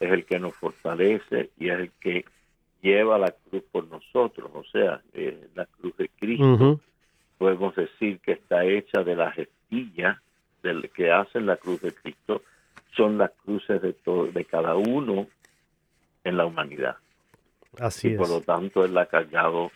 es 0.00 0.10
el 0.10 0.24
que 0.24 0.40
nos 0.40 0.56
fortalece 0.56 1.50
y 1.56 1.68
es 1.68 1.78
el 1.78 1.90
que 2.00 2.24
lleva 2.82 3.16
la 3.16 3.30
cruz 3.30 3.62
por 3.70 3.86
nosotros. 3.86 4.50
O 4.52 4.64
sea, 4.64 5.00
eh, 5.12 5.46
la 5.54 5.66
cruz 5.66 5.96
de 5.98 6.08
Cristo, 6.18 6.80
podemos 7.38 7.76
decir 7.76 8.18
que 8.18 8.32
está 8.32 8.64
hecha 8.64 9.04
de 9.04 9.14
las 9.14 9.38
estillas 9.38 10.18
del 10.64 10.90
que 10.90 11.12
hacen 11.12 11.46
la 11.46 11.58
cruz 11.58 11.80
de 11.80 11.94
Cristo, 11.94 12.42
son 12.96 13.16
las 13.16 13.30
cruces 13.44 13.80
de, 13.82 13.92
todo, 13.92 14.26
de 14.26 14.44
cada 14.44 14.74
uno 14.74 15.28
en 16.24 16.36
la 16.36 16.44
humanidad. 16.44 16.96
Así 17.78 18.08
y 18.08 18.16
por 18.16 18.28
lo 18.28 18.40
tanto 18.40 18.84
él 18.84 18.94
la 18.94 19.02
ha 19.02 19.06
cargado 19.06 19.70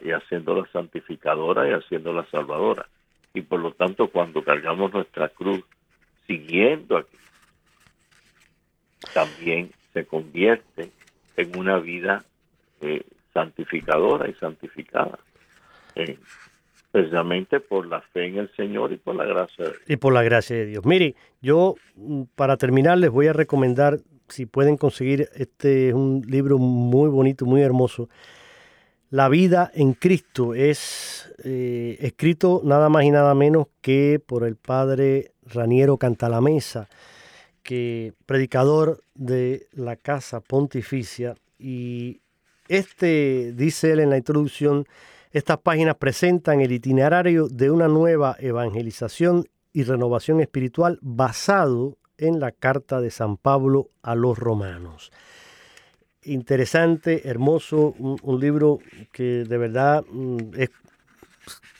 y 0.00 0.12
haciéndola 0.12 0.64
santificadora 0.72 1.68
y 1.68 1.72
haciéndola 1.72 2.24
salvadora. 2.30 2.86
Y 3.34 3.42
por 3.42 3.60
lo 3.60 3.72
tanto 3.72 4.08
cuando 4.08 4.42
cargamos 4.42 4.92
nuestra 4.92 5.28
cruz 5.28 5.62
siguiendo 6.26 6.96
aquí, 6.96 7.16
también 9.14 9.70
se 9.92 10.04
convierte 10.04 10.90
en 11.36 11.58
una 11.58 11.78
vida 11.78 12.24
eh, 12.80 13.02
santificadora 13.32 14.28
y 14.28 14.34
santificada. 14.34 15.18
Eh, 15.94 16.18
precisamente 16.90 17.60
por 17.60 17.86
la 17.86 18.00
fe 18.00 18.26
en 18.26 18.38
el 18.38 18.50
Señor 18.56 18.92
y 18.92 18.96
por 18.96 19.14
la 19.14 19.24
gracia 19.24 19.64
de 19.64 19.70
Dios. 19.70 19.82
Y 19.86 19.96
por 19.96 20.12
la 20.12 20.22
gracia 20.22 20.56
de 20.56 20.66
Dios. 20.66 20.84
Mire, 20.84 21.14
yo 21.40 21.76
mm, 21.96 22.22
para 22.34 22.56
terminar 22.56 22.98
les 22.98 23.10
voy 23.10 23.28
a 23.28 23.32
recomendar 23.32 23.98
si 24.28 24.46
pueden 24.46 24.76
conseguir, 24.76 25.28
este 25.34 25.88
es 25.88 25.94
un 25.94 26.22
libro 26.26 26.58
muy 26.58 27.08
bonito, 27.10 27.46
muy 27.46 27.62
hermoso. 27.62 28.08
La 29.10 29.28
vida 29.28 29.72
en 29.74 29.94
Cristo 29.94 30.54
es 30.54 31.28
eh, 31.42 31.98
escrito 32.00 32.62
nada 32.64 32.88
más 32.88 33.02
y 33.02 33.10
nada 33.10 33.34
menos 33.34 33.66
que 33.80 34.22
por 34.24 34.44
el 34.44 34.54
padre 34.54 35.32
Raniero 35.42 35.98
Cantalamesa, 35.98 36.88
que 37.64 38.14
predicador 38.24 39.02
de 39.16 39.66
la 39.72 39.96
Casa 39.96 40.40
Pontificia. 40.40 41.34
Y 41.58 42.20
este, 42.68 43.52
dice 43.56 43.90
él 43.90 43.98
en 43.98 44.10
la 44.10 44.16
introducción, 44.16 44.86
estas 45.32 45.58
páginas 45.58 45.96
presentan 45.96 46.60
el 46.60 46.70
itinerario 46.70 47.48
de 47.48 47.68
una 47.72 47.88
nueva 47.88 48.36
evangelización 48.38 49.44
y 49.72 49.82
renovación 49.82 50.40
espiritual 50.40 51.00
basado 51.02 51.98
en 52.16 52.38
la 52.38 52.52
carta 52.52 53.00
de 53.00 53.10
San 53.10 53.36
Pablo 53.38 53.90
a 54.02 54.14
los 54.14 54.38
romanos. 54.38 55.10
Interesante, 56.24 57.28
hermoso, 57.28 57.94
un, 57.98 58.40
libro 58.40 58.78
que 59.10 59.44
de 59.44 59.56
verdad 59.56 60.04
mm, 60.06 60.54
es 60.54 60.70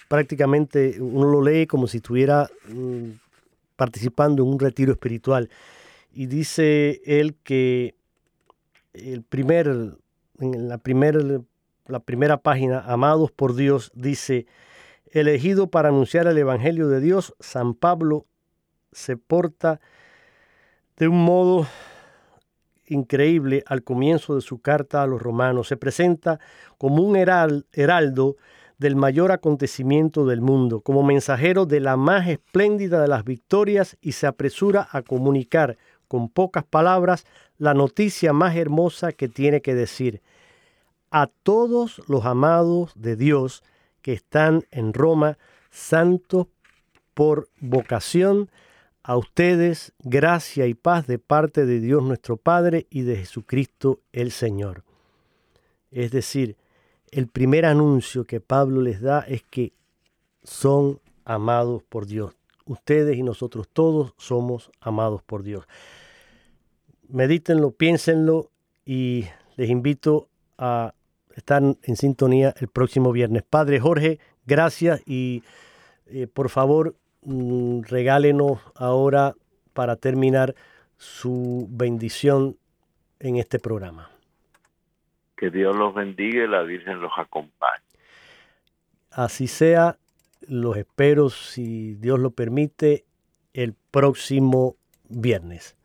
prácticamente, 0.08 0.96
uno 0.98 1.30
lo 1.30 1.42
lee 1.42 1.66
como 1.66 1.86
si 1.86 1.98
estuviera 1.98 2.48
mm, 2.68 3.10
participando 3.76 4.42
en 4.42 4.48
un 4.48 4.58
retiro 4.58 4.92
espiritual. 4.92 5.50
Y 6.12 6.26
dice 6.26 7.02
él 7.04 7.36
que 7.44 7.94
el 8.94 9.22
primer, 9.22 9.68
en 10.38 10.68
la, 10.68 10.78
primer, 10.78 11.42
la 11.86 12.00
primera 12.00 12.38
página, 12.38 12.80
Amados 12.80 13.30
por 13.30 13.54
Dios, 13.54 13.92
dice, 13.94 14.46
elegido 15.12 15.68
para 15.68 15.90
anunciar 15.90 16.26
el 16.26 16.38
Evangelio 16.38 16.88
de 16.88 17.00
Dios, 17.00 17.34
San 17.40 17.74
Pablo 17.74 18.24
se 18.92 19.18
porta 19.18 19.80
de 20.96 21.08
un 21.08 21.22
modo 21.24 21.66
increíble 22.90 23.64
al 23.66 23.82
comienzo 23.82 24.34
de 24.34 24.42
su 24.42 24.60
carta 24.60 25.02
a 25.02 25.06
los 25.06 25.22
romanos. 25.22 25.68
Se 25.68 25.76
presenta 25.76 26.38
como 26.76 27.02
un 27.02 27.16
heraldo 27.16 28.36
del 28.78 28.96
mayor 28.96 29.30
acontecimiento 29.30 30.26
del 30.26 30.40
mundo, 30.40 30.80
como 30.80 31.02
mensajero 31.02 31.66
de 31.66 31.80
la 31.80 31.96
más 31.96 32.28
espléndida 32.28 33.00
de 33.00 33.08
las 33.08 33.24
victorias 33.24 33.96
y 34.00 34.12
se 34.12 34.26
apresura 34.26 34.88
a 34.90 35.02
comunicar 35.02 35.76
con 36.08 36.28
pocas 36.28 36.64
palabras 36.64 37.24
la 37.58 37.74
noticia 37.74 38.32
más 38.32 38.56
hermosa 38.56 39.12
que 39.12 39.28
tiene 39.28 39.60
que 39.60 39.74
decir. 39.74 40.22
A 41.10 41.28
todos 41.42 42.00
los 42.08 42.24
amados 42.24 42.92
de 42.96 43.16
Dios 43.16 43.62
que 44.02 44.14
están 44.14 44.64
en 44.70 44.94
Roma, 44.94 45.38
santos 45.70 46.46
por 47.12 47.48
vocación, 47.60 48.50
a 49.02 49.16
ustedes 49.16 49.92
gracia 49.98 50.66
y 50.66 50.74
paz 50.74 51.06
de 51.06 51.18
parte 51.18 51.66
de 51.66 51.80
Dios 51.80 52.02
nuestro 52.02 52.36
Padre 52.36 52.86
y 52.90 53.02
de 53.02 53.16
Jesucristo 53.16 54.00
el 54.12 54.30
Señor. 54.30 54.84
Es 55.90 56.10
decir, 56.10 56.56
el 57.10 57.26
primer 57.26 57.64
anuncio 57.64 58.24
que 58.24 58.40
Pablo 58.40 58.82
les 58.82 59.00
da 59.00 59.20
es 59.20 59.42
que 59.42 59.72
son 60.42 61.00
amados 61.24 61.82
por 61.82 62.06
Dios. 62.06 62.34
Ustedes 62.66 63.16
y 63.16 63.22
nosotros 63.22 63.68
todos 63.72 64.14
somos 64.16 64.70
amados 64.80 65.22
por 65.22 65.42
Dios. 65.42 65.66
Medítenlo, 67.08 67.72
piénsenlo 67.72 68.50
y 68.84 69.26
les 69.56 69.70
invito 69.70 70.28
a 70.56 70.94
estar 71.34 71.62
en 71.62 71.96
sintonía 71.96 72.54
el 72.60 72.68
próximo 72.68 73.12
viernes. 73.12 73.42
Padre 73.42 73.80
Jorge, 73.80 74.20
gracias 74.46 75.02
y 75.06 75.42
eh, 76.06 76.26
por 76.26 76.48
favor 76.48 76.94
Mm, 77.22 77.82
regálenos 77.82 78.60
ahora 78.74 79.34
para 79.72 79.96
terminar 79.96 80.54
su 80.96 81.66
bendición 81.70 82.56
en 83.18 83.36
este 83.36 83.58
programa. 83.58 84.10
Que 85.36 85.50
Dios 85.50 85.74
los 85.76 85.94
bendiga 85.94 86.44
y 86.44 86.48
la 86.48 86.62
Virgen 86.62 87.00
los 87.00 87.12
acompañe. 87.16 87.84
Así 89.10 89.46
sea, 89.46 89.96
los 90.46 90.76
espero, 90.76 91.30
si 91.30 91.94
Dios 91.94 92.18
lo 92.18 92.30
permite, 92.30 93.04
el 93.54 93.74
próximo 93.90 94.76
viernes. 95.08 95.76